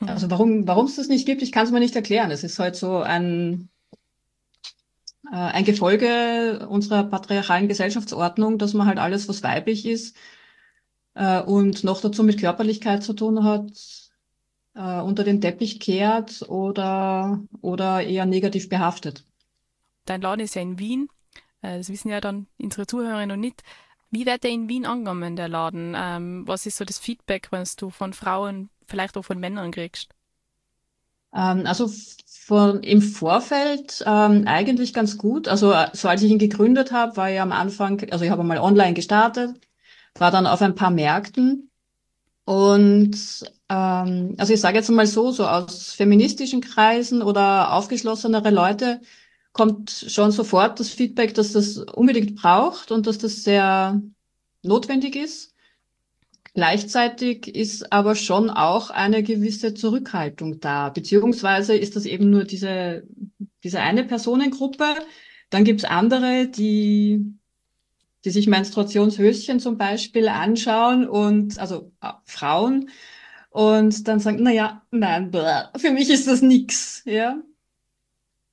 Mhm. 0.00 0.08
Also 0.08 0.30
warum 0.30 0.66
warum 0.68 0.86
es 0.86 0.96
das 0.96 1.08
nicht 1.08 1.26
gibt, 1.26 1.42
ich 1.42 1.52
kann 1.52 1.66
es 1.66 1.72
mir 1.72 1.80
nicht 1.80 1.96
erklären. 1.96 2.30
Es 2.30 2.44
ist 2.44 2.58
halt 2.58 2.76
so 2.76 2.98
ein 2.98 3.68
äh, 5.32 5.36
ein 5.36 5.64
Gefolge 5.64 6.66
unserer 6.68 7.04
patriarchalen 7.04 7.68
Gesellschaftsordnung, 7.68 8.58
dass 8.58 8.74
man 8.74 8.86
halt 8.86 8.98
alles, 8.98 9.28
was 9.28 9.42
weiblich 9.42 9.86
ist 9.86 10.16
äh, 11.16 11.40
und 11.40 11.82
noch 11.82 12.00
dazu 12.00 12.22
mit 12.22 12.38
Körperlichkeit 12.38 13.02
zu 13.02 13.14
tun 13.14 13.42
hat, 13.42 13.72
äh, 14.74 15.00
unter 15.00 15.24
den 15.24 15.40
Teppich 15.40 15.80
kehrt 15.80 16.42
oder, 16.48 17.40
oder 17.62 18.02
eher 18.02 18.26
negativ 18.26 18.68
behaftet. 18.68 19.24
Dein 20.04 20.20
Laden 20.20 20.44
ist 20.44 20.54
ja 20.54 20.62
in 20.62 20.78
Wien. 20.78 21.08
Äh, 21.62 21.78
das 21.78 21.88
wissen 21.88 22.10
ja 22.10 22.20
dann 22.20 22.46
unsere 22.58 22.86
Zuhörerinnen 22.86 23.28
noch 23.28 23.42
nicht. 23.42 23.62
Wie 24.10 24.26
wird 24.26 24.44
der 24.44 24.50
in 24.50 24.68
Wien 24.68 24.86
angenommen, 24.86 25.34
der 25.34 25.48
Laden? 25.48 25.94
Ähm, 25.96 26.46
was 26.46 26.66
ist 26.66 26.76
so 26.76 26.84
das 26.84 26.98
Feedback, 26.98 27.48
was 27.50 27.76
du 27.76 27.90
von 27.90 28.12
Frauen, 28.12 28.68
vielleicht 28.86 29.16
auch 29.16 29.24
von 29.24 29.40
Männern 29.40 29.72
kriegst? 29.72 30.14
Ähm, 31.34 31.66
also 31.66 31.90
von, 32.28 32.82
im 32.82 33.02
Vorfeld 33.02 34.04
ähm, 34.06 34.44
eigentlich 34.46 34.92
ganz 34.92 35.18
gut. 35.18 35.48
Also 35.48 35.72
äh, 35.72 35.88
so 35.94 36.08
als 36.08 36.22
ich 36.22 36.30
ihn 36.30 36.38
gegründet 36.38 36.92
habe, 36.92 37.16
war 37.16 37.30
ich 37.30 37.40
am 37.40 37.52
Anfang, 37.52 38.06
also 38.10 38.24
ich 38.24 38.30
habe 38.30 38.44
mal 38.44 38.58
online 38.58 38.94
gestartet, 38.94 39.58
war 40.20 40.30
dann 40.30 40.46
auf 40.46 40.62
ein 40.62 40.74
paar 40.74 40.90
Märkten 40.90 41.70
und 42.44 43.16
ähm, 43.68 44.34
also 44.38 44.52
ich 44.52 44.60
sage 44.60 44.78
jetzt 44.78 44.88
mal 44.88 45.06
so, 45.06 45.32
so 45.32 45.46
aus 45.46 45.92
feministischen 45.92 46.60
Kreisen 46.60 47.22
oder 47.22 47.72
aufgeschlossenere 47.72 48.50
Leute 48.50 49.00
kommt 49.52 49.90
schon 49.90 50.30
sofort 50.30 50.78
das 50.78 50.90
Feedback, 50.90 51.34
dass 51.34 51.52
das 51.52 51.78
unbedingt 51.78 52.36
braucht 52.36 52.92
und 52.92 53.06
dass 53.06 53.18
das 53.18 53.42
sehr 53.42 54.00
notwendig 54.62 55.16
ist. 55.16 55.54
Gleichzeitig 56.54 57.48
ist 57.48 57.92
aber 57.92 58.14
schon 58.14 58.48
auch 58.48 58.90
eine 58.90 59.22
gewisse 59.22 59.74
Zurückhaltung 59.74 60.60
da, 60.60 60.88
beziehungsweise 60.90 61.76
ist 61.76 61.96
das 61.96 62.06
eben 62.06 62.30
nur 62.30 62.44
diese, 62.44 63.02
diese 63.64 63.80
eine 63.80 64.04
Personengruppe. 64.04 64.84
Dann 65.50 65.64
gibt's 65.64 65.84
andere, 65.84 66.48
die, 66.48 67.35
die 68.26 68.30
sich 68.30 68.48
Menstruationshöschen 68.48 69.60
zum 69.60 69.78
Beispiel 69.78 70.26
anschauen 70.26 71.08
und 71.08 71.60
also 71.60 71.92
äh, 72.02 72.10
Frauen 72.24 72.90
und 73.50 74.08
dann 74.08 74.18
sagen, 74.18 74.38
na 74.40 74.50
ja, 74.50 74.82
nein, 74.90 75.30
für 75.76 75.92
mich 75.92 76.10
ist 76.10 76.26
das 76.26 76.42
nix, 76.42 77.02
ja. 77.06 77.40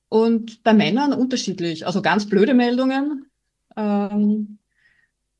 Und 0.08 0.62
bei 0.62 0.72
Männern 0.72 1.12
unterschiedlich, 1.12 1.86
also 1.86 2.02
ganz 2.02 2.28
blöde 2.28 2.54
Meldungen, 2.54 3.26
ähm, 3.76 4.58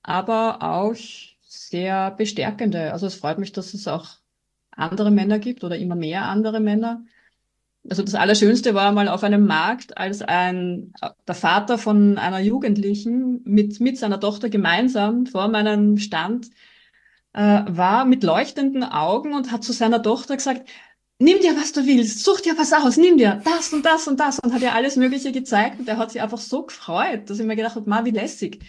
aber 0.03 0.63
auch 0.63 0.97
sehr 1.43 2.11
bestärkende. 2.11 2.93
Also 2.93 3.07
es 3.07 3.15
freut 3.15 3.39
mich, 3.39 3.53
dass 3.53 3.73
es 3.73 3.87
auch 3.87 4.17
andere 4.73 5.13
Männer 5.13 5.39
gibt 5.39 5.63
oder 5.63 5.79
immer 5.79 5.95
mehr 5.95 6.25
andere 6.25 6.59
Männer. 6.59 7.05
Also 7.89 8.03
das 8.03 8.15
Allerschönste 8.15 8.75
war 8.75 8.93
mal 8.93 9.09
auf 9.09 9.23
einem 9.25 9.47
Markt, 9.47 9.99
als 9.99 10.23
ein, 10.23 10.95
der 11.29 11.35
Vater 11.35 11.77
von 11.77 12.17
einer 12.17 12.39
Jugendlichen 12.41 13.43
mit, 13.45 13.81
mit 13.81 13.99
seiner 13.99 14.19
Tochter 14.21 14.49
gemeinsam 14.49 15.27
vor 15.27 15.49
meinem 15.49 15.99
Stand 15.99 16.49
äh, 17.35 17.63
war 17.67 18.07
mit 18.07 18.23
leuchtenden 18.23 18.85
Augen 18.85 19.35
und 19.35 19.53
hat 19.53 19.65
zu 19.65 19.73
seiner 19.73 20.03
Tochter 20.03 20.37
gesagt, 20.37 20.69
nimm 21.19 21.41
dir, 21.41 21.57
was 21.57 21.73
du 21.73 21.87
willst, 21.87 22.25
such 22.25 22.41
dir 22.41 22.57
was 22.57 22.73
aus, 22.73 22.97
nimm 22.97 23.19
dir 23.19 23.43
das 23.45 23.73
und 23.73 23.85
das 23.85 24.09
und 24.09 24.19
das 24.19 24.39
und 24.39 24.55
hat 24.55 24.63
ihr 24.63 24.75
alles 24.75 24.97
Mögliche 24.97 25.33
gezeigt 25.33 25.79
und 25.79 25.89
er 25.89 25.99
hat 25.99 26.11
sich 26.13 26.23
einfach 26.23 26.39
so 26.39 26.65
gefreut, 26.65 27.29
dass 27.29 27.39
ich 27.39 27.47
mir 27.47 27.57
gedacht 27.57 27.77
habe, 27.77 27.89
ma, 27.89 28.05
wie 28.05 28.11
lässig, 28.11 28.61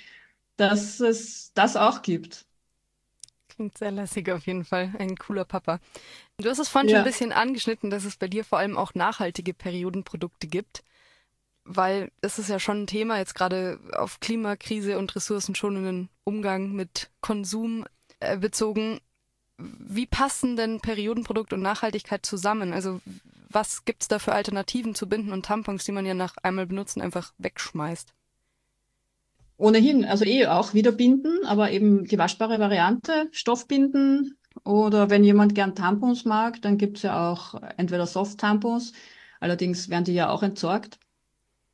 dass 0.57 0.99
es 0.99 1.53
das 1.53 1.75
auch 1.77 2.01
gibt. 2.01 2.44
Klingt 3.55 3.77
sehr 3.77 3.91
lässig 3.91 4.29
auf 4.29 4.45
jeden 4.45 4.65
Fall. 4.65 4.93
Ein 4.99 5.15
cooler 5.15 5.45
Papa. 5.45 5.79
Du 6.37 6.49
hast 6.49 6.59
es 6.59 6.67
vorhin 6.67 6.89
ja. 6.89 6.97
schon 6.97 7.03
ein 7.03 7.11
bisschen 7.11 7.31
angeschnitten, 7.31 7.89
dass 7.89 8.03
es 8.03 8.17
bei 8.17 8.27
dir 8.27 8.43
vor 8.43 8.57
allem 8.57 8.77
auch 8.77 8.93
nachhaltige 8.95 9.53
Periodenprodukte 9.53 10.47
gibt. 10.47 10.83
Weil 11.63 12.11
es 12.21 12.37
ist 12.37 12.49
ja 12.49 12.59
schon 12.59 12.83
ein 12.83 12.87
Thema, 12.87 13.17
jetzt 13.17 13.33
gerade 13.33 13.79
auf 13.93 14.19
Klimakrise 14.19 14.97
und 14.97 15.15
ressourcenschonenden 15.15 16.09
Umgang 16.23 16.73
mit 16.73 17.09
Konsum 17.21 17.85
äh, 18.19 18.37
bezogen. 18.37 18.99
Wie 19.57 20.05
passen 20.05 20.57
denn 20.57 20.81
Periodenprodukt 20.81 21.53
und 21.53 21.61
Nachhaltigkeit 21.61 22.25
zusammen? 22.25 22.73
Also 22.73 23.01
was 23.49 23.85
gibt 23.85 24.01
es 24.01 24.07
da 24.09 24.19
für 24.19 24.33
Alternativen 24.33 24.95
zu 24.95 25.07
Binden 25.07 25.31
und 25.31 25.45
Tampons, 25.45 25.85
die 25.85 25.93
man 25.93 26.05
ja 26.05 26.13
nach 26.13 26.35
einmal 26.43 26.67
benutzen 26.67 27.01
einfach 27.01 27.33
wegschmeißt? 27.37 28.13
Ohnehin, 29.57 30.05
also 30.05 30.25
eh 30.25 30.47
auch 30.47 30.73
wieder 30.73 30.91
binden, 30.91 31.45
aber 31.45 31.71
eben 31.71 32.05
die 32.05 32.17
waschbare 32.17 32.59
Variante, 32.59 33.29
Stoffbinden. 33.31 34.37
Oder 34.63 35.09
wenn 35.09 35.23
jemand 35.23 35.55
gern 35.55 35.75
Tampons 35.75 36.25
mag, 36.25 36.61
dann 36.61 36.77
gibt's 36.77 37.01
ja 37.03 37.31
auch 37.31 37.55
entweder 37.77 38.07
Soft-Tampons, 38.07 38.93
allerdings 39.39 39.89
werden 39.89 40.05
die 40.05 40.13
ja 40.13 40.29
auch 40.29 40.43
entsorgt. 40.43 40.99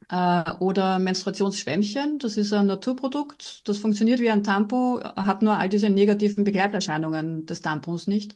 Äh, 0.10 0.52
oder 0.60 1.00
Menstruationsschwämmchen, 1.00 2.20
das 2.20 2.38
ist 2.38 2.54
ein 2.54 2.68
Naturprodukt, 2.68 3.68
das 3.68 3.78
funktioniert 3.78 4.20
wie 4.20 4.30
ein 4.30 4.44
Tampon, 4.44 5.04
hat 5.04 5.42
nur 5.42 5.58
all 5.58 5.70
diese 5.70 5.90
negativen 5.90 6.44
Begleiterscheinungen 6.44 7.46
des 7.46 7.62
Tampons 7.62 8.08
nicht. 8.08 8.36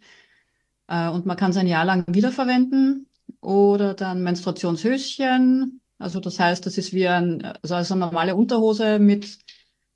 Äh, 0.87 1.09
und 1.09 1.25
man 1.25 1.37
kann 1.37 1.51
es 1.51 1.57
ein 1.57 1.67
Jahr 1.67 1.85
lang 1.85 2.05
wiederverwenden. 2.07 3.07
Oder 3.41 3.93
dann 3.93 4.23
Menstruationshöschen, 4.23 5.81
also 5.97 6.19
das 6.19 6.39
heißt, 6.39 6.65
das 6.65 6.77
ist 6.77 6.93
wie 6.93 7.07
ein, 7.07 7.43
also 7.61 7.75
eine 7.75 7.99
normale 7.99 8.35
Unterhose 8.35 8.99
mit 8.99 9.39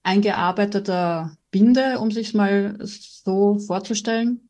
eingearbeiteter 0.03 1.37
Binde, 1.51 1.99
um 1.99 2.11
sich 2.11 2.33
mal 2.33 2.77
so 2.81 3.59
vorzustellen. 3.59 4.49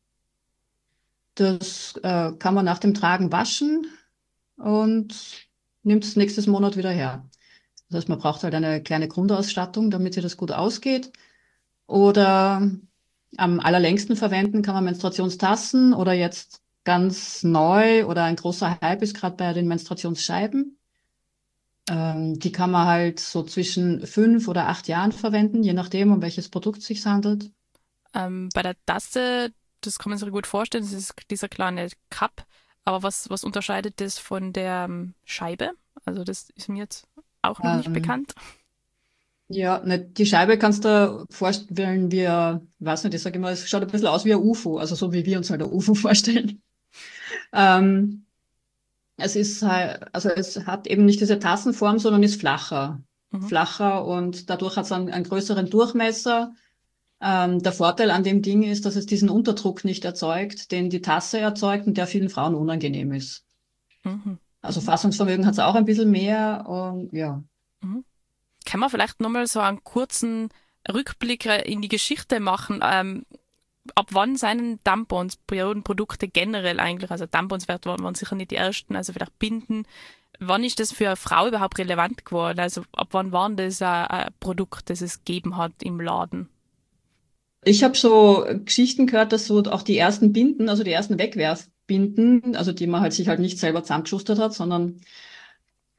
Das 1.34 1.96
äh, 2.02 2.32
kann 2.32 2.54
man 2.54 2.64
nach 2.64 2.78
dem 2.78 2.94
Tragen 2.94 3.32
waschen 3.32 3.86
und 4.56 5.48
nimmt 5.82 6.04
es 6.04 6.16
nächstes 6.16 6.46
Monat 6.46 6.76
wieder 6.76 6.90
her. 6.90 7.28
Das 7.88 7.98
heißt, 7.98 8.08
man 8.08 8.18
braucht 8.18 8.44
halt 8.44 8.54
eine 8.54 8.82
kleine 8.82 9.08
Grundausstattung, 9.08 9.90
damit 9.90 10.14
sich 10.14 10.22
das 10.22 10.36
gut 10.36 10.52
ausgeht. 10.52 11.10
Oder 11.86 12.70
am 13.36 13.60
allerlängsten 13.60 14.16
verwenden 14.16 14.62
kann 14.62 14.74
man 14.74 14.84
Menstruationstassen 14.84 15.94
oder 15.94 16.12
jetzt 16.12 16.62
ganz 16.84 17.42
neu 17.42 18.06
oder 18.06 18.24
ein 18.24 18.36
großer 18.36 18.78
Hype 18.80 19.02
ist 19.02 19.16
gerade 19.16 19.36
bei 19.36 19.52
den 19.52 19.66
Menstruationsscheiben. 19.66 20.78
Ähm, 21.90 22.38
die 22.38 22.52
kann 22.52 22.70
man 22.70 22.86
halt 22.86 23.18
so 23.18 23.42
zwischen 23.42 24.06
fünf 24.06 24.46
oder 24.46 24.68
acht 24.68 24.86
Jahren 24.86 25.10
verwenden, 25.10 25.64
je 25.64 25.72
nachdem, 25.72 26.12
um 26.12 26.22
welches 26.22 26.48
Produkt 26.48 26.78
es 26.78 26.86
sich 26.86 27.04
handelt. 27.04 27.50
Ähm, 28.14 28.48
bei 28.54 28.62
der 28.62 28.76
Tasse, 28.86 29.52
das 29.80 29.98
kann 29.98 30.10
man 30.10 30.18
sich 30.18 30.30
gut 30.30 30.46
vorstellen, 30.46 30.84
das 30.84 30.92
ist 30.92 31.14
dieser 31.32 31.48
kleine 31.48 31.88
Cup. 32.08 32.46
Aber 32.84 33.02
was, 33.02 33.28
was 33.28 33.42
unterscheidet 33.42 34.00
das 34.00 34.20
von 34.20 34.52
der 34.52 34.86
ähm, 34.88 35.14
Scheibe? 35.24 35.72
Also 36.04 36.22
das 36.22 36.50
ist 36.50 36.68
mir 36.68 36.78
jetzt 36.78 37.08
auch 37.42 37.60
noch 37.60 37.76
nicht 37.76 37.88
ähm, 37.88 37.92
bekannt. 37.92 38.34
Ja, 39.48 39.80
ne, 39.84 39.98
die 39.98 40.26
Scheibe 40.26 40.58
kannst 40.58 40.84
du 40.84 41.26
vorstellen 41.28 42.12
wie, 42.12 42.24
weiß 42.78 43.02
nicht, 43.02 43.14
ich 43.14 43.22
sage 43.22 43.36
immer, 43.36 43.50
es 43.50 43.68
schaut 43.68 43.82
ein 43.82 43.88
bisschen 43.88 44.06
aus 44.06 44.24
wie 44.24 44.32
ein 44.32 44.38
UFO, 44.38 44.78
also 44.78 44.94
so 44.94 45.12
wie 45.12 45.26
wir 45.26 45.38
uns 45.38 45.50
halt 45.50 45.60
ein 45.60 45.72
UFO 45.72 45.94
vorstellen. 45.94 46.62
Ähm, 47.52 48.26
es 49.20 49.36
ist 49.36 49.62
halt, 49.62 50.14
also 50.14 50.28
es 50.28 50.66
hat 50.66 50.86
eben 50.86 51.04
nicht 51.04 51.20
diese 51.20 51.38
Tassenform, 51.38 51.98
sondern 51.98 52.22
ist 52.22 52.40
flacher. 52.40 53.02
Mhm. 53.30 53.42
Flacher 53.42 54.04
und 54.04 54.50
dadurch 54.50 54.76
hat 54.76 54.86
es 54.86 54.92
einen, 54.92 55.10
einen 55.10 55.24
größeren 55.24 55.70
Durchmesser. 55.70 56.52
Ähm, 57.20 57.62
der 57.62 57.72
Vorteil 57.72 58.10
an 58.10 58.24
dem 58.24 58.42
Ding 58.42 58.62
ist, 58.62 58.86
dass 58.86 58.96
es 58.96 59.06
diesen 59.06 59.28
Unterdruck 59.28 59.84
nicht 59.84 60.04
erzeugt, 60.04 60.72
den 60.72 60.90
die 60.90 61.02
Tasse 61.02 61.38
erzeugt 61.38 61.86
und 61.86 61.96
der 61.96 62.06
vielen 62.06 62.30
Frauen 62.30 62.54
unangenehm 62.54 63.12
ist. 63.12 63.44
Mhm. 64.04 64.38
Also 64.62 64.80
Fassungsvermögen 64.80 65.46
hat 65.46 65.54
es 65.54 65.58
auch 65.58 65.74
ein 65.74 65.84
bisschen 65.84 66.10
mehr 66.10 66.64
und 66.66 67.12
ja. 67.12 67.42
Mhm. 67.82 68.04
Kann 68.66 68.80
man 68.80 68.90
vielleicht 68.90 69.20
nochmal 69.20 69.46
so 69.46 69.60
einen 69.60 69.82
kurzen 69.84 70.48
Rückblick 70.90 71.46
in 71.46 71.82
die 71.82 71.88
Geschichte 71.88 72.40
machen? 72.40 72.80
Ähm, 72.82 73.24
ab 73.94 74.08
wann 74.10 74.36
seien 74.36 74.78
Tampons, 74.84 75.36
Periodenprodukte 75.46 76.28
generell 76.28 76.80
eigentlich, 76.80 77.10
also 77.10 77.26
Tampons 77.26 77.68
waren 77.68 78.14
sicher 78.14 78.36
nicht 78.36 78.50
die 78.50 78.56
ersten, 78.56 78.96
also 78.96 79.12
vielleicht 79.12 79.38
Binden. 79.38 79.84
Wann 80.38 80.64
ist 80.64 80.80
das 80.80 80.92
für 80.92 81.06
eine 81.06 81.16
Frau 81.16 81.48
überhaupt 81.48 81.78
relevant 81.78 82.24
geworden? 82.24 82.60
Also 82.60 82.82
ab 82.92 83.08
wann 83.12 83.32
war 83.32 83.50
das 83.50 83.82
ein, 83.82 84.06
ein 84.06 84.28
Produkt, 84.40 84.88
das 84.88 85.02
es 85.02 85.22
gegeben 85.24 85.56
hat 85.56 85.72
im 85.82 86.00
Laden? 86.00 86.48
Ich 87.62 87.84
habe 87.84 87.96
so 87.96 88.46
Geschichten 88.64 89.06
gehört, 89.06 89.32
dass 89.32 89.46
so 89.46 89.62
auch 89.64 89.82
die 89.82 89.98
ersten 89.98 90.32
Binden, 90.32 90.70
also 90.70 90.82
die 90.82 90.92
ersten 90.92 91.18
Wegwerfbinden, 91.18 92.56
also 92.56 92.72
die 92.72 92.86
man 92.86 93.02
halt 93.02 93.12
sich 93.12 93.28
halt 93.28 93.40
nicht 93.40 93.58
selber 93.58 93.82
zusammengeschustert 93.82 94.38
hat, 94.38 94.54
sondern 94.54 95.00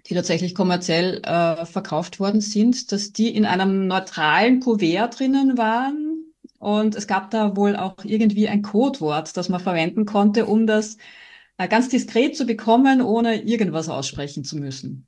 die 0.08 0.16
tatsächlich 0.16 0.56
kommerziell 0.56 1.22
äh, 1.24 1.66
verkauft 1.68 2.20
worden 2.20 2.42
sind, 2.42 2.92
dass 2.92 3.14
die 3.14 3.30
in 3.30 3.46
einem 3.46 3.86
neutralen 3.86 4.60
Kuvert 4.60 5.20
drinnen 5.20 5.60
waren. 5.60 6.11
Und 6.62 6.94
es 6.94 7.08
gab 7.08 7.32
da 7.32 7.56
wohl 7.58 7.76
auch 7.76 7.96
irgendwie 8.04 8.48
ein 8.48 8.62
Codewort, 8.62 9.36
das 9.36 9.50
man 9.50 9.60
verwenden 9.60 10.06
konnte, 10.06 10.46
um 10.46 10.68
das 10.68 10.98
äh, 11.58 11.68
ganz 11.68 11.90
diskret 11.90 12.38
zu 12.38 12.46
bekommen, 12.46 13.02
ohne 13.02 13.42
irgendwas 13.42 13.90
aussprechen 13.90 14.44
zu 14.44 14.58
müssen. 14.58 15.08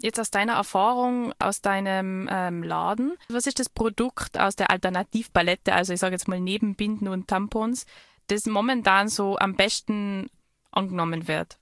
Jetzt 0.00 0.18
aus 0.18 0.32
deiner 0.32 0.54
Erfahrung, 0.54 1.32
aus 1.38 1.60
deinem 1.60 2.28
ähm, 2.28 2.64
Laden, 2.64 3.12
was 3.28 3.46
ist 3.46 3.60
das 3.60 3.68
Produkt 3.68 4.36
aus 4.36 4.56
der 4.56 4.70
Alternativpalette, 4.70 5.72
also 5.72 5.92
ich 5.92 6.00
sage 6.00 6.16
jetzt 6.16 6.26
mal 6.26 6.40
neben 6.40 6.74
Binden 6.74 7.06
und 7.06 7.28
Tampons, 7.28 7.86
das 8.26 8.46
momentan 8.46 9.06
so 9.06 9.38
am 9.38 9.54
besten 9.54 10.28
angenommen 10.72 11.28
wird? 11.28 11.56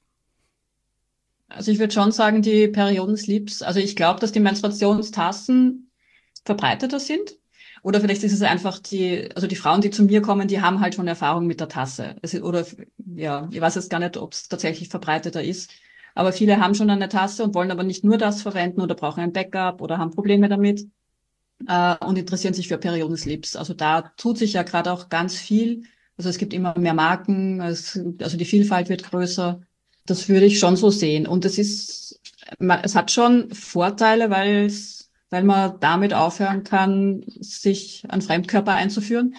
Also 1.48 1.70
ich 1.70 1.78
würde 1.78 1.92
schon 1.92 2.12
sagen, 2.12 2.40
die 2.40 2.66
Periodenslips, 2.66 3.60
also 3.60 3.78
ich 3.78 3.94
glaube, 3.94 4.20
dass 4.20 4.32
die 4.32 4.40
Menstruationstassen 4.40 5.90
verbreiteter 6.46 6.98
sind. 6.98 7.36
Oder 7.82 8.00
vielleicht 8.00 8.22
ist 8.22 8.32
es 8.32 8.42
einfach 8.42 8.78
die, 8.78 9.28
also 9.34 9.46
die 9.48 9.56
Frauen, 9.56 9.80
die 9.80 9.90
zu 9.90 10.04
mir 10.04 10.22
kommen, 10.22 10.46
die 10.46 10.60
haben 10.62 10.80
halt 10.80 10.94
schon 10.94 11.08
Erfahrung 11.08 11.46
mit 11.46 11.60
der 11.60 11.68
Tasse. 11.68 12.16
Ist, 12.22 12.40
oder 12.40 12.64
ja, 13.14 13.48
ich 13.50 13.60
weiß 13.60 13.74
jetzt 13.74 13.90
gar 13.90 13.98
nicht, 13.98 14.16
ob 14.16 14.32
es 14.32 14.48
tatsächlich 14.48 14.88
verbreiteter 14.88 15.42
ist. 15.42 15.70
Aber 16.14 16.32
viele 16.32 16.60
haben 16.60 16.74
schon 16.74 16.90
eine 16.90 17.08
Tasse 17.08 17.42
und 17.42 17.54
wollen 17.54 17.70
aber 17.70 17.82
nicht 17.82 18.04
nur 18.04 18.18
das 18.18 18.42
verwenden 18.42 18.80
oder 18.82 18.94
brauchen 18.94 19.20
ein 19.20 19.32
Backup 19.32 19.80
oder 19.80 19.98
haben 19.98 20.10
Probleme 20.12 20.48
damit 20.48 20.86
äh, 21.66 21.96
und 22.04 22.18
interessieren 22.18 22.54
sich 22.54 22.68
für 22.68 22.78
Periodenslips. 22.78 23.56
Also 23.56 23.74
da 23.74 24.02
tut 24.16 24.38
sich 24.38 24.52
ja 24.52 24.62
gerade 24.62 24.92
auch 24.92 25.08
ganz 25.08 25.36
viel. 25.36 25.84
Also 26.16 26.28
es 26.28 26.38
gibt 26.38 26.52
immer 26.54 26.78
mehr 26.78 26.94
Marken, 26.94 27.60
es, 27.60 27.98
also 28.20 28.36
die 28.36 28.44
Vielfalt 28.44 28.88
wird 28.88 29.04
größer. 29.04 29.60
Das 30.06 30.28
würde 30.28 30.46
ich 30.46 30.58
schon 30.58 30.76
so 30.76 30.90
sehen. 30.90 31.26
Und 31.26 31.44
es 31.44 31.58
ist, 31.58 32.20
es 32.58 32.94
hat 32.94 33.10
schon 33.10 33.50
Vorteile, 33.52 34.30
weil 34.30 34.66
es, 34.66 35.01
weil 35.32 35.44
man 35.44 35.80
damit 35.80 36.12
aufhören 36.12 36.62
kann, 36.62 37.24
sich 37.26 38.04
an 38.08 38.20
Fremdkörper 38.20 38.74
einzuführen. 38.74 39.34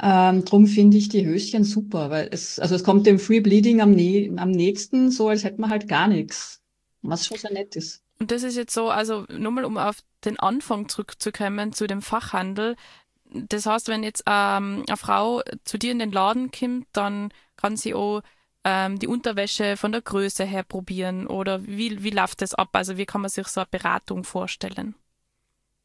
Ähm, 0.00 0.44
drum 0.44 0.68
finde 0.68 0.96
ich 0.96 1.08
die 1.08 1.26
Höschen 1.26 1.64
super, 1.64 2.08
weil 2.08 2.28
es, 2.30 2.60
also 2.60 2.76
es 2.76 2.84
kommt 2.84 3.06
dem 3.06 3.18
Free 3.18 3.40
Bleeding 3.40 3.80
am, 3.80 3.96
am 4.38 4.50
nächsten, 4.52 5.10
so 5.10 5.28
als 5.28 5.42
hätte 5.42 5.60
man 5.60 5.70
halt 5.70 5.88
gar 5.88 6.06
nichts. 6.06 6.62
Was 7.02 7.26
schon 7.26 7.36
sehr 7.36 7.52
nett 7.52 7.74
ist. 7.74 8.02
Und 8.20 8.30
das 8.30 8.44
ist 8.44 8.56
jetzt 8.56 8.72
so, 8.72 8.90
also 8.90 9.26
nur 9.28 9.50
mal 9.50 9.64
um 9.64 9.76
auf 9.76 9.98
den 10.24 10.38
Anfang 10.38 10.88
zurückzukommen, 10.88 11.72
zu 11.72 11.88
dem 11.88 12.00
Fachhandel. 12.00 12.76
Das 13.24 13.66
heißt, 13.66 13.88
wenn 13.88 14.04
jetzt 14.04 14.22
ähm, 14.26 14.84
eine 14.86 14.96
Frau 14.96 15.42
zu 15.64 15.78
dir 15.78 15.90
in 15.90 15.98
den 15.98 16.12
Laden 16.12 16.52
kommt, 16.52 16.86
dann 16.92 17.30
kann 17.56 17.76
sie 17.76 17.92
auch 17.92 18.22
ähm, 18.62 19.00
die 19.00 19.08
Unterwäsche 19.08 19.76
von 19.76 19.90
der 19.90 20.00
Größe 20.00 20.44
her 20.44 20.62
probieren 20.62 21.26
oder 21.26 21.66
wie, 21.66 22.04
wie 22.04 22.10
läuft 22.10 22.40
das 22.40 22.54
ab? 22.54 22.68
Also 22.72 22.96
wie 22.96 23.06
kann 23.06 23.20
man 23.20 23.30
sich 23.30 23.48
so 23.48 23.60
eine 23.60 23.68
Beratung 23.68 24.22
vorstellen? 24.22 24.94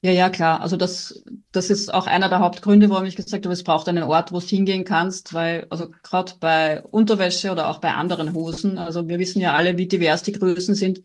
Ja, 0.02 0.12
ja, 0.12 0.30
klar. 0.30 0.62
Also 0.62 0.78
das, 0.78 1.24
das 1.52 1.70
ist 1.70 1.94
auch 1.94 2.08
einer 2.08 2.30
der 2.30 2.40
Hauptgründe, 2.40 2.90
warum 2.90 3.04
ich 3.06 3.18
gesagt 3.18 3.46
habe, 3.46 3.54
es 3.54 3.64
braucht 3.64 3.90
einen 3.90 4.04
Ort, 4.04 4.32
wo 4.32 4.40
du 4.40 4.46
hingehen 4.46 4.86
kannst, 4.86 5.34
weil, 5.34 5.68
also 5.70 5.90
gerade 6.04 6.34
bei 6.40 6.82
Unterwäsche 6.84 7.52
oder 7.52 7.68
auch 7.68 7.80
bei 7.80 7.94
anderen 7.94 8.34
Hosen, 8.34 8.78
also 8.78 9.10
wir 9.10 9.20
wissen 9.20 9.42
ja 9.42 9.54
alle, 9.54 9.78
wie 9.78 9.88
divers 9.88 10.24
die 10.24 10.32
Größen 10.32 10.74
sind. 10.74 11.02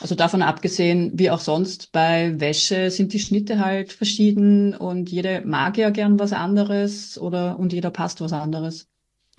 Also 0.00 0.14
davon 0.14 0.42
abgesehen, 0.42 1.10
wie 1.14 1.30
auch 1.30 1.40
sonst, 1.40 1.92
bei 1.92 2.40
Wäsche 2.40 2.90
sind 2.90 3.12
die 3.12 3.18
Schnitte 3.18 3.58
halt 3.58 3.92
verschieden 3.92 4.74
und 4.74 5.10
jede 5.10 5.42
mag 5.44 5.76
ja 5.76 5.90
gern 5.90 6.18
was 6.18 6.32
anderes 6.32 7.18
oder 7.18 7.58
und 7.58 7.72
jeder 7.72 7.90
passt 7.90 8.20
was 8.20 8.32
anderes. 8.32 8.88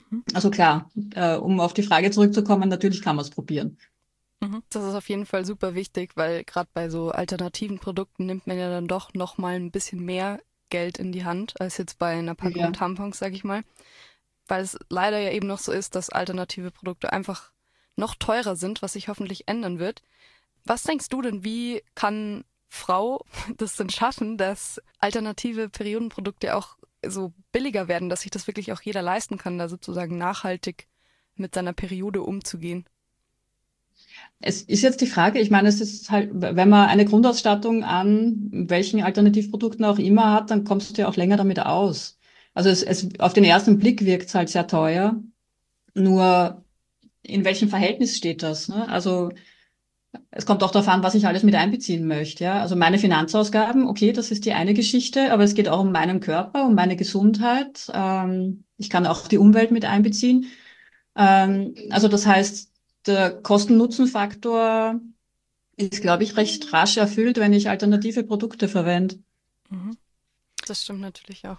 Mhm. 0.10 0.24
Also 0.34 0.52
klar, 0.52 0.92
äh, 1.16 1.36
um 1.36 1.62
auf 1.62 1.74
die 1.74 1.84
Frage 1.84 2.12
zurückzukommen, 2.12 2.70
natürlich 2.70 3.02
kann 3.02 3.16
man 3.16 3.24
es 3.24 3.32
probieren. 3.32 3.78
Mhm. 4.42 4.64
Das 4.70 4.84
ist 4.84 4.96
auf 4.96 5.10
jeden 5.10 5.26
Fall 5.26 5.46
super 5.46 5.76
wichtig, 5.76 6.16
weil 6.16 6.44
gerade 6.44 6.70
bei 6.74 6.90
so 6.90 7.12
alternativen 7.12 7.80
Produkten 7.80 8.26
nimmt 8.26 8.48
man 8.48 8.58
ja 8.58 8.70
dann 8.70 8.88
doch 8.88 9.14
noch 9.14 9.38
mal 9.38 9.56
ein 9.56 9.72
bisschen 9.72 10.04
mehr 10.04 10.40
Geld 10.70 10.98
in 10.98 11.12
die 11.12 11.26
Hand 11.26 11.60
als 11.60 11.78
jetzt 11.78 12.00
bei 12.00 12.18
einer 12.18 12.36
Packung 12.36 12.62
ja. 12.62 12.72
Tampons, 12.72 13.18
sag 13.20 13.34
ich 13.34 13.44
mal, 13.44 13.64
weil 14.48 14.64
es 14.64 14.78
leider 14.90 15.20
ja 15.20 15.32
eben 15.32 15.48
noch 15.48 15.60
so 15.60 15.72
ist, 15.72 15.96
dass 15.96 16.10
alternative 16.10 16.72
Produkte 16.72 17.12
einfach 17.12 17.52
noch 17.96 18.16
teurer 18.16 18.56
sind, 18.56 18.82
was 18.82 18.94
sich 18.94 19.10
hoffentlich 19.10 19.48
ändern 19.48 19.80
wird. 19.80 20.02
Was 20.64 20.84
denkst 20.84 21.10
du 21.10 21.22
denn, 21.22 21.44
wie 21.44 21.84
kann 21.96 22.46
Frau 22.70 23.26
das 23.58 23.76
denn 23.76 23.90
schaffen, 23.90 24.38
dass 24.38 24.82
alternative 25.00 25.70
Periodenprodukte 25.70 26.56
auch 26.56 26.78
so 27.06 27.34
billiger 27.52 27.88
werden, 27.88 28.10
dass 28.10 28.22
sich 28.22 28.32
das 28.32 28.48
wirklich 28.48 28.72
auch 28.72 28.82
jeder 28.82 29.02
leisten 29.02 29.38
kann, 29.38 29.58
da 29.58 29.68
sozusagen 29.68 30.18
nachhaltig 30.18 30.88
mit 31.36 31.56
seiner 31.56 31.74
Periode 31.74 32.22
umzugehen? 32.22 32.86
Es 34.42 34.62
ist 34.62 34.82
jetzt 34.84 35.02
die 35.02 35.08
Frage, 35.08 35.40
ich 35.40 35.52
meine, 35.52 35.68
es 35.68 35.82
ist 35.82 36.10
halt, 36.12 36.30
wenn 36.34 36.70
man 36.70 36.88
eine 36.88 37.06
Grundausstattung 37.06 37.84
an 37.84 38.50
welchen 38.52 39.02
Alternativprodukten 39.02 39.84
auch 39.84 40.00
immer 40.00 40.34
hat, 40.34 40.50
dann 40.50 40.64
kommst 40.64 40.98
du 40.98 41.02
ja 41.02 41.10
auch 41.10 41.18
länger 41.18 41.36
damit 41.38 41.60
aus. 41.60 42.18
Also 42.54 42.70
es, 42.70 42.84
es 42.84 43.08
auf 43.20 43.34
den 43.34 43.44
ersten 43.44 43.80
Blick 43.80 44.06
wirkt 44.06 44.28
es 44.28 44.36
halt 44.36 44.50
sehr 44.50 44.68
teuer. 44.68 45.22
Nur 45.94 46.64
in 47.22 47.46
welchem 47.46 47.70
Verhältnis 47.70 48.18
steht 48.18 48.44
das? 48.44 48.70
Ne? 48.70 48.88
Also 48.90 49.30
es 50.32 50.46
kommt 50.46 50.64
auch 50.64 50.72
darauf 50.72 50.88
an, 50.88 51.04
was 51.04 51.16
ich 51.16 51.28
alles 51.28 51.44
mit 51.44 51.56
einbeziehen 51.56 52.08
möchte. 52.08 52.46
Ja? 52.46 52.62
Also 52.62 52.76
meine 52.76 52.98
Finanzausgaben, 52.98 53.88
okay, 53.88 54.14
das 54.14 54.32
ist 54.32 54.46
die 54.46 54.54
eine 54.54 54.74
Geschichte, 54.74 55.32
aber 55.32 55.44
es 55.44 55.54
geht 55.54 55.70
auch 55.70 55.82
um 55.82 55.92
meinen 55.92 56.20
Körper, 56.20 56.66
um 56.66 56.76
meine 56.76 56.96
Gesundheit. 56.96 57.90
Ähm, 57.94 58.64
ich 58.78 58.90
kann 58.90 59.06
auch 59.06 59.28
die 59.28 59.38
Umwelt 59.38 59.72
mit 59.72 59.86
einbeziehen. 59.86 60.46
Ähm, 61.16 61.76
also 61.92 62.08
das 62.08 62.26
heißt, 62.26 62.69
der 63.10 63.42
Kosten-Nutzen-Faktor 63.42 65.00
ist, 65.76 66.02
glaube 66.02 66.24
ich, 66.24 66.38
recht 66.38 66.72
rasch 66.74 66.98
erfüllt, 66.98 67.38
wenn 67.38 67.54
ich 67.54 67.70
alternative 67.70 68.24
Produkte 68.24 68.68
verwende. 68.68 69.20
Mhm. 69.70 69.98
Das 70.68 70.84
stimmt 70.84 71.02
natürlich 71.02 71.48
auch. 71.48 71.58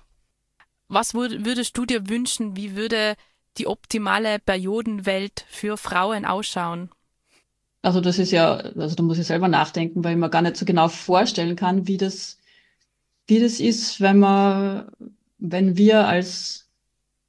Was 0.89 1.15
würdest 1.15 1.77
du 1.77 1.87
dir 1.87 2.09
wünschen, 2.09 2.57
wie 2.57 2.77
würde 2.77 3.15
die 3.59 3.67
optimale 3.67 4.39
Periodenwelt 4.39 5.45
für 5.49 5.77
Frauen 5.77 6.25
ausschauen? 6.25 6.91
Also 7.83 8.01
das 8.01 8.19
ist 8.19 8.31
ja, 8.31 8.57
also 8.57 8.95
da 8.95 9.03
muss 9.03 9.19
ich 9.19 9.27
selber 9.27 9.49
nachdenken, 9.49 10.05
weil 10.05 10.13
ich 10.13 10.19
mir 10.19 10.31
gar 10.31 10.43
nicht 10.43 10.57
so 10.57 10.65
genau 10.65 10.89
vorstellen 10.89 11.57
kann, 11.57 11.87
wie 11.87 11.97
das, 11.97 12.39
wie 13.27 13.41
das 13.41 13.59
ist, 13.59 14.01
wenn 14.01 14.19
man, 14.19 14.91
wenn 15.39 15.77
wir 15.77 16.07
als 16.07 16.69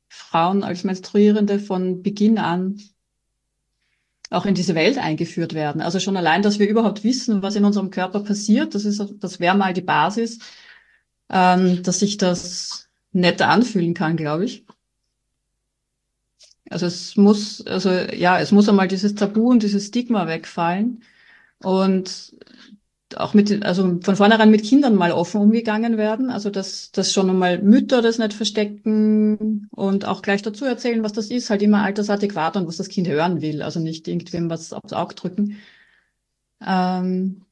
Frauen, 0.09 0.63
als 0.63 0.83
Menstruierende 0.83 1.59
von 1.59 2.03
Beginn 2.03 2.37
an 2.37 2.81
auch 4.31 4.45
in 4.45 4.55
diese 4.55 4.75
Welt 4.75 4.97
eingeführt 4.97 5.53
werden. 5.53 5.81
Also 5.81 5.99
schon 5.99 6.17
allein, 6.17 6.41
dass 6.41 6.57
wir 6.57 6.67
überhaupt 6.67 7.03
wissen, 7.03 7.41
was 7.43 7.55
in 7.55 7.65
unserem 7.65 7.91
Körper 7.91 8.21
passiert, 8.21 8.73
das 8.73 8.85
ist, 8.85 9.03
das 9.19 9.39
wäre 9.39 9.57
mal 9.57 9.73
die 9.73 9.81
Basis, 9.81 10.39
ähm, 11.29 11.83
dass 11.83 11.99
sich 11.99 12.17
das 12.17 12.89
netter 13.11 13.49
anfühlen 13.49 13.93
kann, 13.93 14.15
glaube 14.15 14.45
ich. 14.45 14.65
Also 16.69 16.85
es 16.85 17.17
muss, 17.17 17.65
also 17.67 17.89
ja, 17.91 18.39
es 18.39 18.53
muss 18.53 18.69
einmal 18.69 18.87
dieses 18.87 19.15
Tabu 19.15 19.49
und 19.49 19.61
dieses 19.61 19.87
Stigma 19.87 20.25
wegfallen 20.27 21.03
und 21.61 22.33
auch 23.17 23.33
mit, 23.33 23.63
also 23.65 23.99
von 24.01 24.15
vornherein 24.15 24.51
mit 24.51 24.63
Kindern 24.63 24.95
mal 24.95 25.11
offen 25.11 25.41
umgegangen 25.41 25.97
werden. 25.97 26.29
Also 26.29 26.49
dass, 26.49 26.91
dass 26.91 27.13
schon 27.13 27.29
einmal 27.29 27.61
Mütter 27.61 28.01
das 28.01 28.17
nicht 28.17 28.33
verstecken 28.33 29.67
und 29.71 30.05
auch 30.05 30.21
gleich 30.21 30.41
dazu 30.41 30.65
erzählen, 30.65 31.03
was 31.03 31.13
das 31.13 31.29
ist, 31.29 31.49
halt 31.49 31.61
immer 31.61 31.83
altersadäquat 31.83 32.57
und 32.57 32.67
was 32.67 32.77
das 32.77 32.89
Kind 32.89 33.07
hören 33.07 33.41
will. 33.41 33.61
Also 33.61 33.79
nicht 33.79 34.07
irgendwem 34.07 34.49
was 34.49 34.73
aufs 34.73 34.93
Auge 34.93 35.15
drücken. 35.15 35.57
Ähm, 36.65 37.45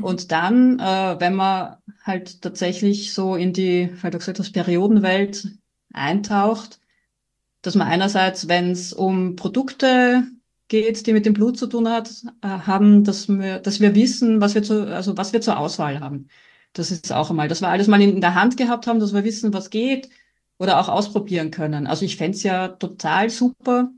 und 0.00 0.30
dann, 0.30 0.78
äh, 0.78 1.16
wenn 1.18 1.34
man 1.34 1.76
halt 2.02 2.42
tatsächlich 2.42 3.14
so 3.14 3.34
in 3.34 3.52
die, 3.52 3.90
weil 4.02 4.10
du 4.10 4.18
gesagt 4.18 4.38
hast, 4.38 4.52
Periodenwelt 4.52 5.48
eintaucht, 5.92 6.80
dass 7.62 7.74
man 7.74 7.88
einerseits, 7.88 8.48
wenn 8.48 8.70
es 8.70 8.92
um 8.92 9.36
Produkte 9.36 10.24
geht, 10.68 11.06
die 11.06 11.12
mit 11.12 11.26
dem 11.26 11.34
Blut 11.34 11.58
zu 11.58 11.66
tun 11.66 11.88
hat, 11.88 12.10
äh, 12.42 12.48
haben, 12.48 13.04
dass 13.04 13.28
wir, 13.28 13.58
dass 13.60 13.80
wir 13.80 13.94
wissen, 13.94 14.40
was 14.40 14.54
wir 14.54 14.62
zu, 14.62 14.86
also 14.92 15.16
was 15.16 15.32
wir 15.32 15.40
zur 15.40 15.58
Auswahl 15.58 16.00
haben. 16.00 16.28
Das 16.72 16.90
ist 16.90 17.12
auch 17.12 17.30
einmal, 17.30 17.48
dass 17.48 17.60
wir 17.60 17.68
alles 17.68 17.86
mal 17.86 18.00
in, 18.02 18.20
der 18.20 18.34
Hand 18.34 18.56
gehabt 18.56 18.86
haben, 18.86 19.00
dass 19.00 19.14
wir 19.14 19.24
wissen, 19.24 19.52
was 19.52 19.70
geht 19.70 20.08
oder 20.58 20.80
auch 20.80 20.88
ausprobieren 20.88 21.50
können. 21.50 21.86
Also 21.86 22.04
ich 22.04 22.16
fände 22.16 22.38
ja 22.38 22.68
total 22.68 23.30
super. 23.30 23.90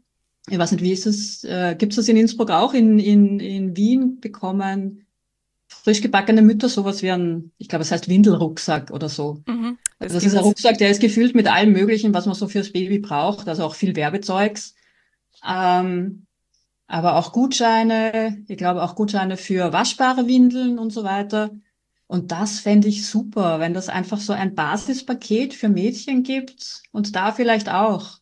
Ich 0.49 0.59
weiß 0.59 0.73
nicht, 0.73 0.83
wie 0.83 0.93
ist 0.93 1.07
es? 1.07 1.45
Äh, 1.45 1.77
Gibt 1.77 1.93
es 1.93 1.97
das 1.97 2.09
in 2.09 2.17
Innsbruck 2.17 2.51
auch? 2.51 2.75
In, 2.75 2.99
in, 2.99 3.41
in 3.41 3.77
Wien 3.77 4.21
bekommen 4.21 5.07
frisch 5.69 6.01
gebackene 6.01 6.43
Mütter 6.43 6.69
sowas 6.69 7.03
wie 7.03 7.11
ein, 7.11 7.53
ich 7.59 7.69
glaube, 7.69 7.83
es 7.83 7.93
heißt 7.93 8.09
Windelrucksack 8.09 8.91
oder 8.91 9.09
so. 9.09 9.43
Mhm, 9.47 9.79
das, 9.99 10.13
das 10.15 10.25
ist 10.25 10.35
ein 10.35 10.43
Rucksack, 10.43 10.79
der 10.79 10.91
ist 10.91 11.01
gefüllt 11.01 11.35
mit 11.35 11.47
allem 11.47 11.73
Möglichen, 11.73 12.15
was 12.15 12.27
man 12.27 12.35
so 12.35 12.49
fürs 12.49 12.73
Baby 12.73 12.99
braucht, 12.99 13.49
also 13.49 13.65
auch 13.65 13.75
viel 13.75 13.95
Werbezeugs. 13.95 14.75
Ähm, 15.47 16.27
aber 16.89 17.17
auch 17.17 17.33
Gutscheine, 17.33 18.43
ich 18.49 18.57
glaube 18.57 18.83
auch 18.83 18.97
Gutscheine 18.97 19.37
für 19.37 19.73
waschbare 19.73 20.27
Windeln 20.27 20.79
und 20.79 20.91
so 20.91 21.05
weiter. 21.05 21.51
Und 22.07 22.33
das 22.33 22.61
fände 22.61 22.89
ich 22.89 23.07
super, 23.07 23.61
wenn 23.61 23.75
das 23.75 23.91
einfach 23.91 24.19
so 24.19 24.33
ein 24.33 24.55
Basispaket 24.55 25.53
für 25.53 25.69
Mädchen 25.69 26.23
gibt 26.23 26.83
und 26.91 27.15
da 27.15 27.33
vielleicht 27.33 27.69
auch. 27.69 28.19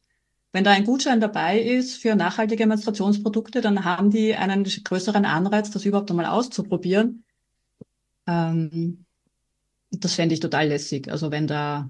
Wenn 0.52 0.64
da 0.64 0.72
ein 0.72 0.84
Gutschein 0.84 1.20
dabei 1.20 1.60
ist 1.60 1.96
für 1.96 2.16
nachhaltige 2.16 2.66
Menstruationsprodukte, 2.66 3.60
dann 3.60 3.84
haben 3.84 4.10
die 4.10 4.34
einen 4.34 4.64
größeren 4.64 5.24
Anreiz, 5.24 5.70
das 5.70 5.84
überhaupt 5.84 6.10
einmal 6.10 6.26
auszuprobieren. 6.26 7.24
Ähm, 8.26 9.04
das 9.92 10.14
fände 10.14 10.34
ich 10.34 10.40
total 10.40 10.66
lässig. 10.68 11.08
Also 11.08 11.30
wenn 11.30 11.46
da, 11.46 11.88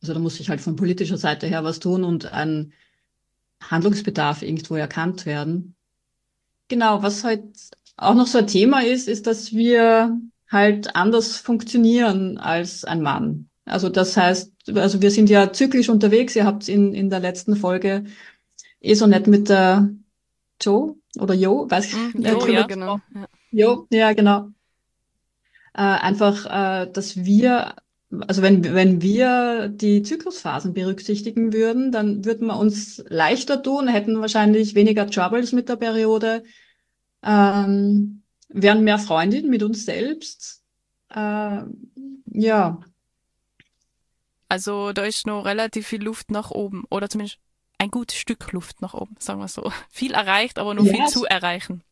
also 0.00 0.14
da 0.14 0.20
muss 0.20 0.40
ich 0.40 0.48
halt 0.48 0.62
von 0.62 0.76
politischer 0.76 1.18
Seite 1.18 1.46
her 1.46 1.64
was 1.64 1.80
tun 1.80 2.02
und 2.02 2.32
ein 2.32 2.72
Handlungsbedarf 3.60 4.40
irgendwo 4.40 4.76
erkannt 4.76 5.26
werden. 5.26 5.74
Genau, 6.68 7.02
was 7.02 7.24
halt 7.24 7.42
auch 7.96 8.14
noch 8.14 8.26
so 8.26 8.38
ein 8.38 8.46
Thema 8.46 8.82
ist, 8.82 9.08
ist, 9.08 9.26
dass 9.26 9.52
wir 9.52 10.18
halt 10.50 10.94
anders 10.94 11.36
funktionieren 11.36 12.38
als 12.38 12.84
ein 12.84 13.02
Mann. 13.02 13.48
Also 13.64 13.88
das 13.88 14.16
heißt, 14.16 14.52
also 14.74 15.02
wir 15.02 15.10
sind 15.10 15.28
ja 15.28 15.52
zyklisch 15.52 15.88
unterwegs. 15.88 16.34
Ihr 16.36 16.46
habt 16.46 16.68
in, 16.68 16.94
in 16.94 17.10
der 17.10 17.20
letzten 17.20 17.56
Folge 17.56 18.04
eh 18.80 18.94
so 18.94 19.06
nett 19.06 19.26
mit 19.26 19.48
der 19.48 19.90
Joe 20.60 20.96
oder 21.18 21.34
Jo, 21.34 21.70
weiß 21.70 21.86
ich 21.86 22.14
nicht. 22.14 22.28
Jo, 22.28 22.46
ja, 22.46 22.66
genau. 22.66 23.00
Jo, 23.50 23.86
ja, 23.90 24.12
genau. 24.12 24.48
Äh, 25.74 25.82
einfach, 25.82 26.46
äh, 26.46 26.90
dass 26.90 27.16
wir, 27.16 27.74
also 28.26 28.42
wenn, 28.42 28.64
wenn 28.64 29.02
wir 29.02 29.68
die 29.68 30.02
Zyklusphasen 30.02 30.72
berücksichtigen 30.74 31.52
würden, 31.52 31.92
dann 31.92 32.24
würden 32.24 32.46
wir 32.46 32.56
uns 32.58 33.04
leichter 33.08 33.62
tun, 33.62 33.88
hätten 33.88 34.20
wahrscheinlich 34.20 34.74
weniger 34.74 35.06
Troubles 35.10 35.52
mit 35.52 35.68
der 35.68 35.76
Periode, 35.76 36.44
ähm, 37.22 38.22
wären 38.48 38.84
mehr 38.84 38.98
Freundin 38.98 39.50
mit 39.50 39.62
uns 39.62 39.84
selbst. 39.84 40.62
Äh, 41.10 41.62
ja, 42.26 42.80
Also 44.48 44.92
da 44.92 45.04
ist 45.04 45.26
noch 45.26 45.44
relativ 45.44 45.86
viel 45.86 46.02
Luft 46.02 46.30
nach 46.30 46.50
oben. 46.50 46.84
Oder 46.90 47.08
zumindest 47.08 47.38
ein 47.78 47.90
gutes 47.90 48.16
Stück 48.18 48.52
Luft 48.52 48.80
nach 48.82 48.94
oben, 48.94 49.16
sagen 49.18 49.40
wir 49.40 49.48
so. 49.48 49.72
Viel 49.90 50.12
erreicht, 50.12 50.58
aber 50.58 50.74
noch 50.74 50.84
Ja, 50.84 50.92
viel 50.92 51.06
zu 51.06 51.24
erreichen. 51.24 51.82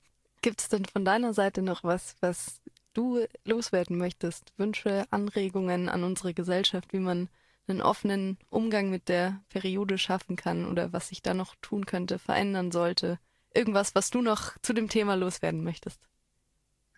Gibt 0.43 0.61
es 0.61 0.69
denn 0.69 0.85
von 0.85 1.05
deiner 1.05 1.33
Seite 1.35 1.63
noch 1.63 1.85
was, 1.85 2.17
was 2.21 2.61
du 2.97 3.25
loswerden 3.45 3.99
möchtest? 3.99 4.53
Wünsche, 4.57 5.05
Anregungen 5.11 5.89
an 5.89 6.05
unsere 6.05 6.35
Gesellschaft, 6.35 6.93
wie 6.93 6.99
man 7.01 7.29
einen 7.69 7.83
offenen 7.83 8.39
Umgang 8.51 8.91
mit 8.91 9.09
der 9.09 9.43
Periode 9.49 9.99
schaffen 9.99 10.37
kann 10.37 10.67
oder 10.67 10.93
was 10.93 11.09
sich 11.09 11.23
da 11.23 11.35
noch 11.35 11.55
tun 11.63 11.87
könnte, 11.87 12.19
verändern 12.19 12.71
sollte? 12.73 13.19
Irgendwas, 13.55 13.95
was 13.95 14.11
du 14.11 14.23
noch 14.23 14.57
zu 14.63 14.73
dem 14.73 14.89
Thema 14.89 15.15
loswerden 15.17 15.65
möchtest? 15.65 16.01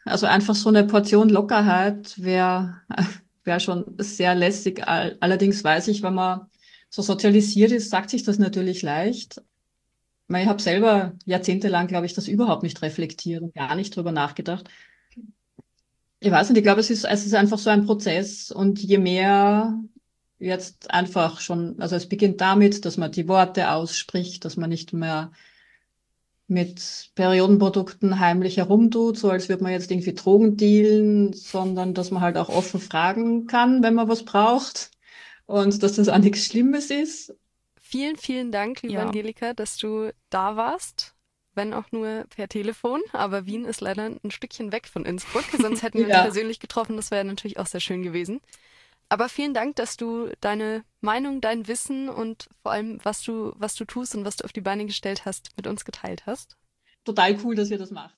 Also 0.05 0.27
einfach 0.27 0.55
so 0.55 0.69
eine 0.71 0.85
Portion 0.87 1.29
Lockerheit 1.29 2.15
wäre 2.23 2.81
wär 3.45 3.61
schon 3.61 3.85
sehr 3.99 4.35
lässig. 4.35 4.87
All- 4.87 5.17
Allerdings 5.21 5.63
weiß 5.65 5.89
ich, 5.89 6.03
wenn 6.03 6.15
man 6.15 6.47
so 6.91 7.03
sozialisiert 7.03 7.73
ist, 7.73 7.91
sagt 7.91 8.11
sich 8.11 8.23
das 8.23 8.39
natürlich 8.39 8.83
leicht. 8.83 9.43
Ich 10.29 10.47
habe 10.47 10.63
selber 10.63 11.15
jahrzehntelang, 11.27 11.87
glaube 11.89 12.07
ich, 12.07 12.15
das 12.15 12.29
überhaupt 12.29 12.63
nicht 12.63 12.83
reflektiert 12.83 13.43
und 13.43 13.55
gar 13.55 13.75
nicht 13.77 13.97
drüber 13.97 14.13
nachgedacht. 14.13 14.69
Ich 16.21 16.31
weiß 16.31 16.49
nicht, 16.49 16.59
ich 16.59 16.65
glaube, 16.65 16.81
es 16.81 16.91
ist, 16.91 17.05
es 17.05 17.27
ist 17.27 17.35
einfach 17.35 17.59
so 17.59 17.71
ein 17.71 17.87
Prozess 17.87 18.51
und 18.51 18.81
je 18.81 18.99
mehr 18.99 19.79
jetzt 20.39 20.91
einfach 20.91 21.41
schon, 21.41 21.81
also 21.81 21.97
es 21.97 22.09
beginnt 22.09 22.41
damit, 22.41 22.85
dass 22.85 22.97
man 22.97 23.13
die 23.13 23.29
Worte 23.29 23.71
ausspricht, 23.71 24.45
dass 24.45 24.57
man 24.57 24.71
nicht 24.71 24.93
mehr 24.93 25.33
mit 26.49 27.11
Periodenprodukten 27.15 28.19
heimlich 28.21 28.57
herumtut, 28.57 29.19
so 29.19 29.31
als 29.31 29.49
würde 29.49 29.63
man 29.63 29.73
jetzt 29.73 29.91
irgendwie 29.91 30.15
Drogen 30.15 30.57
dealen, 30.57 31.35
sondern 31.35 31.93
dass 31.93 32.11
man 32.11 32.23
halt 32.23 32.39
auch 32.39 32.49
offen 32.49 32.81
fragen 32.81 33.47
kann, 33.47 33.83
wenn 33.83 33.95
man 33.95 34.09
was 34.09 34.25
braucht 34.25 34.91
und 35.47 35.83
dass 35.83 35.95
das 35.95 36.09
auch 36.09 36.19
nichts 36.19 36.47
Schlimmes 36.47 36.91
ist. 36.91 37.35
Vielen, 37.81 38.17
vielen 38.17 38.51
Dank, 38.51 38.83
liebe 38.83 38.95
Ja. 38.95 39.07
Angelika, 39.07 39.53
dass 39.53 39.77
du 39.77 40.11
da 40.31 40.57
warst. 40.57 41.15
Wenn 41.59 41.75
auch 41.75 41.91
nur 41.91 42.25
per 42.31 42.49
Telefon, 42.49 43.03
aber 43.13 43.45
Wien 43.45 43.65
ist 43.65 43.81
leider 43.81 44.05
ein 44.07 44.31
Stückchen 44.31 44.71
weg 44.71 44.87
von 44.87 45.05
Innsbruck, 45.05 45.43
sonst 45.61 45.83
hätten 45.83 45.99
wir 45.99 46.05
uns 46.07 46.13
Ja. 46.15 46.23
persönlich 46.23 46.61
getroffen, 46.61 46.95
das 46.95 47.11
wäre 47.11 47.25
natürlich 47.25 47.59
auch 47.59 47.67
sehr 47.67 47.81
schön 47.81 48.05
gewesen. 48.05 48.41
Aber 49.09 49.29
vielen 49.29 49.55
Dank, 49.55 49.75
dass 49.75 49.97
du 49.97 50.31
deine 50.41 50.85
Meinung, 51.01 51.41
dein 51.41 51.67
Wissen 51.67 52.09
und 52.09 52.49
vor 52.63 52.71
allem, 52.71 53.01
was 53.03 53.23
du, 53.23 53.53
was 53.57 53.75
du 53.75 53.85
tust 53.87 54.15
und 54.15 54.25
was 54.25 54.37
du 54.37 54.45
auf 54.45 54.53
die 54.53 54.61
Beine 54.61 54.87
gestellt 54.87 55.25
hast, 55.25 55.51
mit 55.57 55.67
uns 55.67 55.85
geteilt 55.85 56.27
hast. 56.27 56.57
Total 57.05 57.37
cool, 57.43 57.57
dass 57.57 57.71
ihr 57.71 57.79
das 57.79 57.91
macht. 57.91 58.15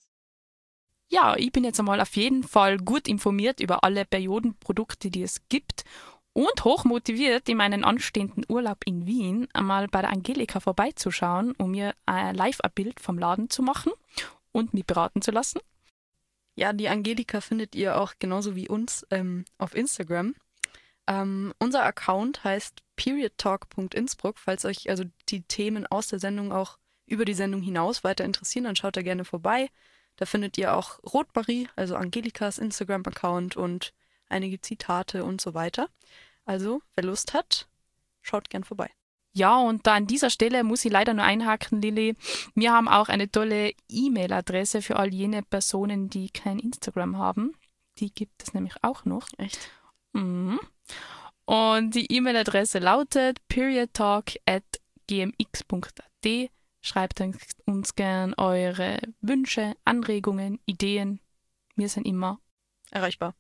Ja, 1.09 1.35
ich 1.37 1.51
bin 1.51 1.65
jetzt 1.65 1.81
einmal 1.81 2.01
auf 2.01 2.15
jeden 2.17 2.43
Fall 2.45 2.77
gut 2.77 3.09
informiert 3.09 3.59
über 3.61 3.83
alle 3.85 4.05
Periodenprodukte, 4.05 5.11
die 5.11 5.23
es 5.23 5.49
gibt 5.49 5.85
und 6.33 6.65
hoch 6.65 6.85
motiviert, 6.85 7.49
in 7.49 7.57
meinen 7.57 7.85
anstehenden 7.85 8.45
Urlaub 8.49 8.79
in 8.85 9.07
Wien 9.07 9.49
einmal 9.53 9.89
bei 9.89 10.01
der 10.01 10.11
Angelika 10.11 10.61
vorbeizuschauen, 10.61 11.53
um 11.53 11.73
mir 11.73 11.95
ein 12.07 12.39
Bild 12.75 13.01
vom 13.01 13.19
Laden 13.19 13.51
zu 13.51 13.63
machen 13.63 13.93
und 14.53 14.75
mich 14.75 14.87
beraten 14.87 15.23
zu 15.23 15.31
lassen. 15.31 15.61
Ja, 16.55 16.73
die 16.73 16.89
Angelika 16.89 17.41
findet 17.41 17.75
ihr 17.75 17.99
auch 18.01 18.15
genauso 18.19 18.55
wie 18.55 18.69
uns 18.69 19.07
ähm, 19.11 19.45
auf 19.59 19.75
Instagram. 19.75 20.35
Ähm, 21.07 21.55
unser 21.59 21.83
Account 21.85 22.45
heißt 22.45 22.83
periodtalk.innsbruck. 22.97 24.39
Falls 24.39 24.65
euch 24.65 24.91
also 24.91 25.05
die 25.29 25.43
Themen 25.43 25.87
aus 25.87 26.09
der 26.09 26.19
Sendung 26.19 26.53
auch 26.53 26.79
über 27.07 27.25
die 27.25 27.35
Sendung 27.35 27.63
hinaus 27.63 28.05
weiter 28.05 28.25
interessieren, 28.25 28.65
dann 28.65 28.77
schaut 28.77 28.97
da 28.97 29.03
gerne 29.03 29.25
vorbei. 29.25 29.71
Da 30.17 30.27
findet 30.27 30.59
ihr 30.59 30.77
auch 30.77 31.03
Rotmarie, 31.03 31.69
also 31.77 31.97
Angelikas 31.97 32.59
Instagram-Account 32.59 33.57
und 33.57 33.95
einige 34.31 34.61
Zitate 34.61 35.25
und 35.25 35.41
so 35.41 35.55
weiter. 35.55 35.89
Also, 36.45 36.83
wer 36.95 37.05
Lust 37.05 37.35
hat, 37.35 37.69
schaut 38.23 38.51
gern 38.51 38.65
vorbei. 38.65 38.91
Ja, 39.33 39.59
und 39.59 39.87
da 39.87 39.95
an 39.95 40.07
dieser 40.09 40.29
Stelle 40.31 40.65
muss 40.65 40.85
ich 40.85 40.91
leider 40.91 41.15
nur 41.15 41.25
einhaken, 41.25 41.81
Lilly. 41.81 42.17
Wir 42.55 42.73
haben 42.73 42.89
auch 42.89 43.09
eine 43.09 43.31
tolle 43.31 43.73
E-Mail-Adresse 43.89 44.83
für 44.83 44.97
all 44.97 45.15
jene 45.15 45.43
Personen, 45.45 46.11
die 46.11 46.31
kein 46.31 46.59
Instagram 46.59 47.17
haben. 47.17 47.55
Die 47.99 48.13
gibt 48.13 48.43
es 48.43 48.55
nämlich 48.55 48.75
auch 48.83 49.05
noch. 49.05 49.29
Echt? 49.39 49.71
Mhm. 50.13 50.59
Und 51.45 51.95
die 51.95 52.11
E-Mail-Adresse 52.13 52.81
lautet 52.81 53.39
periodtalk.gmx.at. 55.09 56.51
Schreibt 56.83 57.21
uns- 57.21 57.39
uns 57.67 57.95
gern 57.95 58.35
eure 58.35 58.99
Wünsche, 59.21 59.75
Anregungen, 59.85 60.59
Ideen. 60.67 61.21
Wir 61.77 61.89
sind 61.89 62.07
immer 62.07 62.41
Erreichbar. 62.93 63.35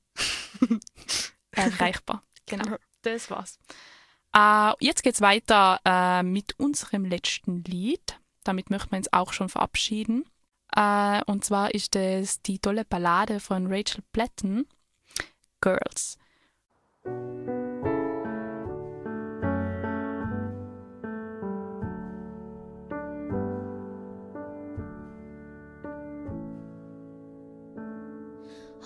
erreichbar. 1.52 2.22
Genau, 2.46 2.76
das 3.02 3.30
war's. 3.30 3.58
Äh, 4.34 4.72
jetzt 4.80 5.02
geht's 5.02 5.20
weiter 5.20 5.80
äh, 5.84 6.22
mit 6.22 6.58
unserem 6.58 7.04
letzten 7.04 7.64
Lied. 7.64 8.18
Damit 8.44 8.70
möchten 8.70 8.92
wir 8.92 8.98
uns 8.98 9.12
auch 9.12 9.32
schon 9.32 9.48
verabschieden. 9.48 10.24
Äh, 10.74 11.22
und 11.26 11.44
zwar 11.44 11.74
ist 11.74 11.96
es 11.96 12.42
die 12.42 12.58
tolle 12.58 12.84
Ballade 12.84 13.40
von 13.40 13.66
Rachel 13.66 14.02
Platten, 14.12 14.66
Girls. 15.60 16.16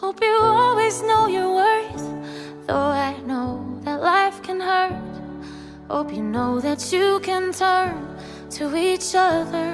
Hope 0.05 0.21
you 0.21 0.39
always 0.43 1.03
know 1.03 1.29
your 1.29 1.55
worth, 1.55 2.07
though 2.67 2.93
I 3.09 3.17
know 3.21 3.81
that 3.85 4.03
life 4.03 4.43
can 4.43 4.61
hurt. 4.61 4.93
Hope 5.89 6.13
you 6.13 6.23
know 6.23 6.61
that 6.61 6.93
you 6.93 7.21
can 7.21 7.55
turn 7.55 8.15
to 8.51 8.77
each 8.77 9.15
other. 9.15 9.73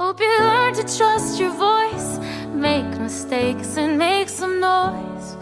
Hope 0.00 0.18
you 0.18 0.36
learn 0.40 0.74
to 0.74 0.82
trust 0.82 1.38
your 1.38 1.52
voice, 1.52 2.18
make 2.52 2.90
mistakes 2.98 3.76
and 3.76 3.96
make 3.96 4.28
some 4.28 4.58
noise. 4.58 5.36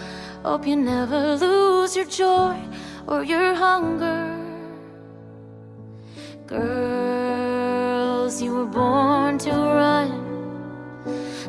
Hope 0.45 0.67
you 0.67 0.77
never 0.77 1.37
lose 1.37 1.97
your 1.97 2.05
joy 2.05 2.61
or 3.07 3.25
your 3.25 3.55
hunger. 3.55 4.37
Girls, 6.47 8.43
you 8.43 8.53
were 8.53 8.67
born 8.67 9.39
to 9.39 9.51
run 9.51 10.28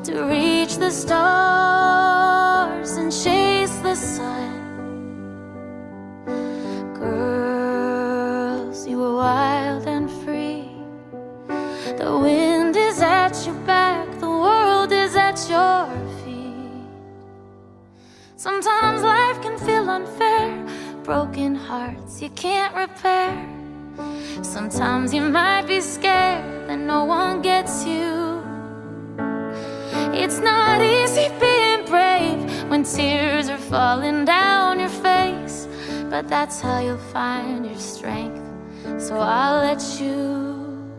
to 0.04 0.24
reach 0.24 0.78
the 0.78 0.92
stars 0.92 2.92
and 2.94 3.12
chase 3.12 3.76
the 3.80 3.96
sun. 3.96 4.56
Girls, 6.94 8.88
you 8.88 8.98
were 8.98 9.16
wild 9.16 9.88
and 9.88 10.10
free. 10.24 10.70
The 11.98 12.18
wind 12.18 12.78
is 12.78 13.02
at 13.02 13.46
your 13.46 13.56
back, 13.66 14.08
the 14.20 14.30
world 14.30 14.94
is 14.94 15.18
at 15.18 15.50
your 15.50 15.86
feet. 16.24 16.88
Sometimes 18.38 19.02
life 19.02 19.42
can 19.42 19.58
feel 19.58 19.90
unfair, 19.90 20.66
broken 21.04 21.56
hearts 21.56 22.22
you 22.22 22.30
can't 22.30 22.74
repair. 22.74 23.36
Sometimes 24.44 25.14
you 25.14 25.22
might 25.22 25.68
be 25.68 25.82
scared 25.82 26.70
that 26.70 26.80
no 26.80 27.04
one 27.04 27.42
gets 27.42 27.86
you. 27.86 28.39
It's 30.22 30.40
not 30.40 30.82
easy 30.82 31.30
being 31.40 31.86
brave 31.86 32.70
when 32.70 32.84
tears 32.84 33.48
are 33.48 33.58
falling 33.58 34.26
down 34.26 34.82
your 34.82 34.90
face, 34.90 35.66
but 36.10 36.28
that's 36.28 36.60
how 36.60 36.80
you'll 36.80 36.98
find 36.98 37.66
your 37.66 37.78
strength. 37.78 38.44
So 38.98 39.18
I'll 39.18 39.62
let 39.68 39.82
you. 40.02 40.92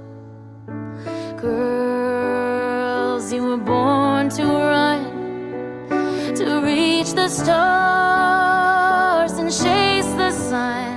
Girls, 1.37 3.31
you 3.31 3.45
were 3.45 3.59
born 3.59 4.31
to 4.31 4.45
run, 4.45 5.05
to 6.37 6.63
reach 6.65 7.13
the 7.13 7.29
stars 7.29 9.33
and 9.33 9.51
chase 9.51 10.11
the 10.23 10.31
sun. 10.31 10.90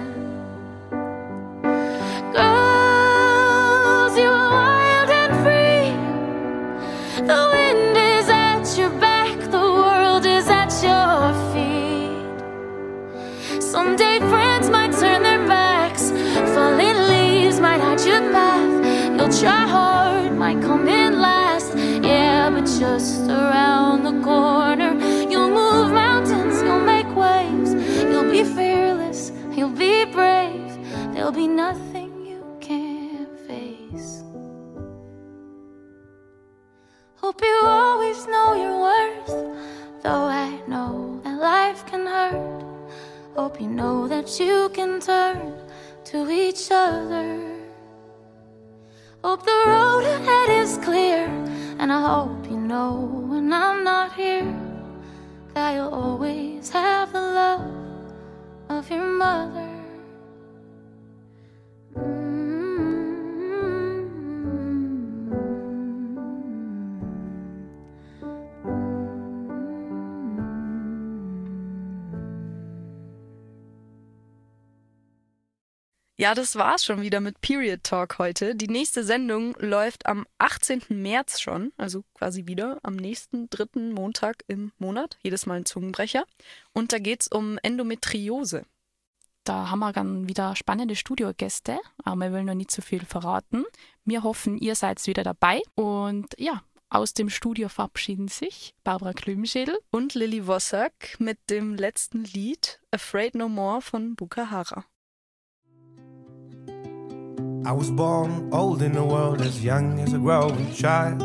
Someday 13.83 14.19
friends 14.29 14.69
might 14.69 14.93
turn 14.93 15.23
their 15.23 15.45
backs, 15.45 16.11
falling 16.55 16.99
leaves 17.09 17.59
might 17.59 17.81
hide 17.81 17.99
your 18.05 18.21
path. 18.31 18.75
You'll 19.17 19.41
try 19.41 19.67
hard, 19.67 20.31
might 20.37 20.61
come 20.61 20.87
in 20.87 21.19
last. 21.19 21.75
Yeah, 22.01 22.49
but 22.49 22.63
just 22.63 23.29
around 23.29 24.03
the 24.03 24.23
corner, 24.23 24.93
you'll 25.29 25.49
move 25.49 25.91
mountains, 25.91 26.61
you'll 26.61 26.79
make 26.79 27.13
waves, 27.13 27.73
you'll 28.09 28.31
be 28.31 28.45
fearless, 28.45 29.33
you'll 29.51 29.77
be 29.85 30.05
brave. 30.05 30.71
There'll 31.13 31.33
be 31.33 31.49
nothing 31.49 32.25
you 32.25 32.41
can't 32.61 33.37
face. 33.49 34.23
Hope 37.17 37.41
you 37.41 37.59
always 37.63 38.27
know 38.27 38.53
your 38.63 38.79
worth, 38.87 39.33
though 40.03 40.25
I 40.45 40.61
know 40.69 41.19
that 41.25 41.37
life 41.37 41.85
can 41.85 42.07
hurt. 42.07 42.72
Hope 43.43 43.59
you 43.59 43.67
know 43.67 44.07
that 44.07 44.39
you 44.39 44.71
can 44.73 45.01
turn 45.01 45.53
to 46.05 46.29
each 46.29 46.71
other. 46.71 47.59
Hope 49.21 49.43
the 49.43 49.63
road 49.67 50.05
ahead 50.05 50.49
is 50.61 50.77
clear, 50.77 51.27
and 51.77 51.91
I 51.91 51.99
hope 52.07 52.49
you 52.49 52.57
know 52.57 52.93
when 53.27 53.51
I'm 53.51 53.83
not 53.83 54.13
here 54.13 54.47
that 55.53 55.73
you'll 55.73 55.93
always 55.93 56.69
have 56.69 57.11
the 57.11 57.19
love 57.19 57.67
of 58.69 58.89
your 58.89 59.03
mother. 59.03 59.72
Ja, 76.23 76.33
das 76.33 76.55
war's 76.55 76.85
schon 76.85 77.01
wieder 77.01 77.19
mit 77.19 77.41
Period 77.41 77.83
Talk 77.83 78.17
heute. 78.17 78.55
Die 78.55 78.69
nächste 78.69 79.03
Sendung 79.03 79.57
läuft 79.59 80.05
am 80.05 80.25
18. 80.37 80.83
März 80.87 81.41
schon, 81.41 81.73
also 81.75 82.05
quasi 82.13 82.47
wieder 82.47 82.79
am 82.81 82.95
nächsten 82.95 83.49
dritten 83.49 83.91
Montag 83.91 84.45
im 84.47 84.71
Monat. 84.77 85.17
Jedes 85.21 85.45
Mal 85.45 85.55
ein 85.55 85.65
Zungenbrecher. 85.65 86.23
Und 86.71 86.93
da 86.93 86.99
geht's 86.99 87.27
um 87.27 87.59
Endometriose. 87.61 88.65
Da 89.43 89.69
haben 89.69 89.79
wir 89.79 89.91
dann 89.91 90.29
wieder 90.29 90.55
spannende 90.55 90.95
Studiogäste, 90.95 91.77
aber 92.05 92.21
wir 92.21 92.31
wollen 92.31 92.45
noch 92.45 92.53
nicht 92.53 92.71
zu 92.71 92.79
so 92.79 92.87
viel 92.87 93.03
verraten. 93.03 93.65
Wir 94.05 94.23
hoffen, 94.23 94.57
ihr 94.57 94.75
seid 94.75 95.05
wieder 95.05 95.23
dabei. 95.23 95.61
Und 95.75 96.27
ja, 96.37 96.63
aus 96.87 97.13
dem 97.13 97.29
Studio 97.29 97.67
verabschieden 97.67 98.29
sich 98.29 98.73
Barbara 98.85 99.11
Klümschädel 99.11 99.77
und 99.91 100.13
Lilly 100.13 100.47
Wossack 100.47 101.17
mit 101.19 101.37
dem 101.49 101.75
letzten 101.75 102.23
Lied 102.23 102.79
Afraid 102.91 103.35
No 103.35 103.49
More 103.49 103.81
von 103.81 104.15
Bukahara. 104.15 104.85
I 107.65 107.71
was 107.71 107.89
born 107.89 108.49
old 108.51 108.81
in 108.81 108.91
the 108.91 109.05
world, 109.05 109.41
as 109.41 109.63
young 109.63 109.97
as 110.01 110.11
a 110.11 110.17
growing 110.17 110.73
child. 110.73 111.21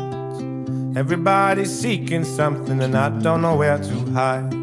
Everybody's 0.97 1.69
seeking 1.69 2.23
something, 2.23 2.81
and 2.81 2.95
I 2.95 3.09
don't 3.09 3.41
know 3.41 3.57
where 3.57 3.77
to 3.77 4.11
hide. 4.11 4.53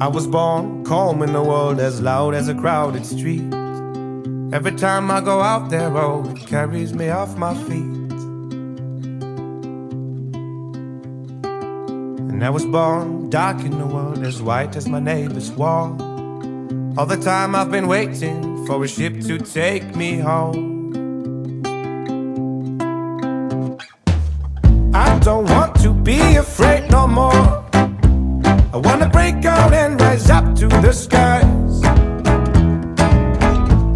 I 0.00 0.08
was 0.08 0.26
born 0.26 0.82
calm 0.84 1.22
in 1.22 1.34
the 1.34 1.42
world, 1.42 1.78
as 1.78 2.00
loud 2.00 2.34
as 2.34 2.48
a 2.48 2.54
crowded 2.54 3.04
street. 3.04 3.52
Every 4.54 4.72
time 4.72 5.10
I 5.10 5.20
go 5.20 5.42
out 5.42 5.68
there, 5.68 5.94
oh, 5.94 6.24
it 6.30 6.46
carries 6.46 6.94
me 6.94 7.10
off 7.10 7.36
my 7.36 7.54
feet. 7.64 7.92
And 12.32 12.42
I 12.42 12.48
was 12.48 12.64
born 12.64 13.28
dark 13.28 13.60
in 13.60 13.78
the 13.78 13.86
world, 13.86 14.24
as 14.24 14.40
white 14.40 14.74
as 14.74 14.88
my 14.88 15.00
neighbor's 15.00 15.50
wall. 15.50 16.11
All 16.98 17.06
the 17.06 17.16
time 17.16 17.56
I've 17.56 17.70
been 17.70 17.88
waiting 17.88 18.66
for 18.66 18.84
a 18.84 18.86
ship 18.86 19.18
to 19.22 19.38
take 19.38 19.96
me 19.96 20.18
home. 20.18 20.82
I 24.94 25.18
don't 25.20 25.48
want 25.48 25.74
to 25.76 25.94
be 25.94 26.20
afraid 26.36 26.90
no 26.90 27.06
more. 27.06 27.64
I 28.74 28.76
wanna 28.76 29.08
break 29.08 29.42
out 29.46 29.72
and 29.72 29.98
rise 29.98 30.28
up 30.28 30.54
to 30.56 30.68
the 30.68 30.92
skies. 30.92 31.82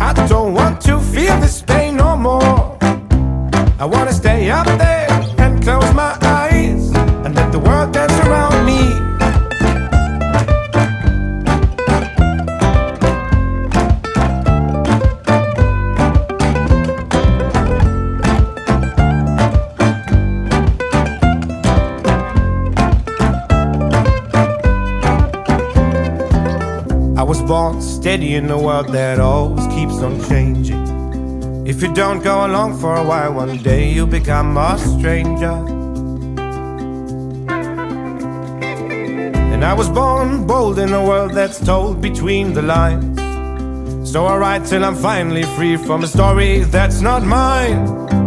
I 0.01 0.13
don't 0.27 0.55
want 0.55 0.81
to 0.83 0.99
feel 0.99 1.39
this 1.39 1.61
pain 1.61 1.97
no 1.97 2.17
more. 2.17 2.79
I 3.79 3.85
wanna 3.85 4.13
stay 4.13 4.51
up 4.51 4.67
there 4.79 4.96
in 28.23 28.51
a 28.51 28.61
world 28.61 28.89
that 28.89 29.21
always 29.21 29.67
keeps 29.69 29.99
on 30.03 30.21
changing. 30.29 31.67
If 31.67 31.83
you 31.83 31.93
don't 31.93 32.23
go 32.23 32.47
along 32.47 32.79
for 32.81 32.97
a 32.97 33.05
while, 33.05 33.35
one 33.35 33.59
day 33.59 33.91
you'll 33.91 34.07
become 34.07 34.57
a 34.57 34.79
stranger. 34.79 35.57
And 39.53 39.65
I 39.65 39.75
was 39.75 39.89
born 39.89 40.47
bold 40.47 40.79
in 40.79 40.93
a 40.93 41.05
world 41.05 41.33
that's 41.33 41.59
told 41.65 42.01
between 42.01 42.55
the 42.55 42.63
lines. 42.63 43.21
So 44.11 44.25
I 44.27 44.37
write 44.37 44.65
till 44.65 44.85
I'm 44.85 44.97
finally 44.97 45.43
free 45.57 45.77
from 45.77 46.05
a 46.05 46.07
story 46.07 46.61
that's 46.61 47.01
not 47.01 47.23
mine. 47.23 48.26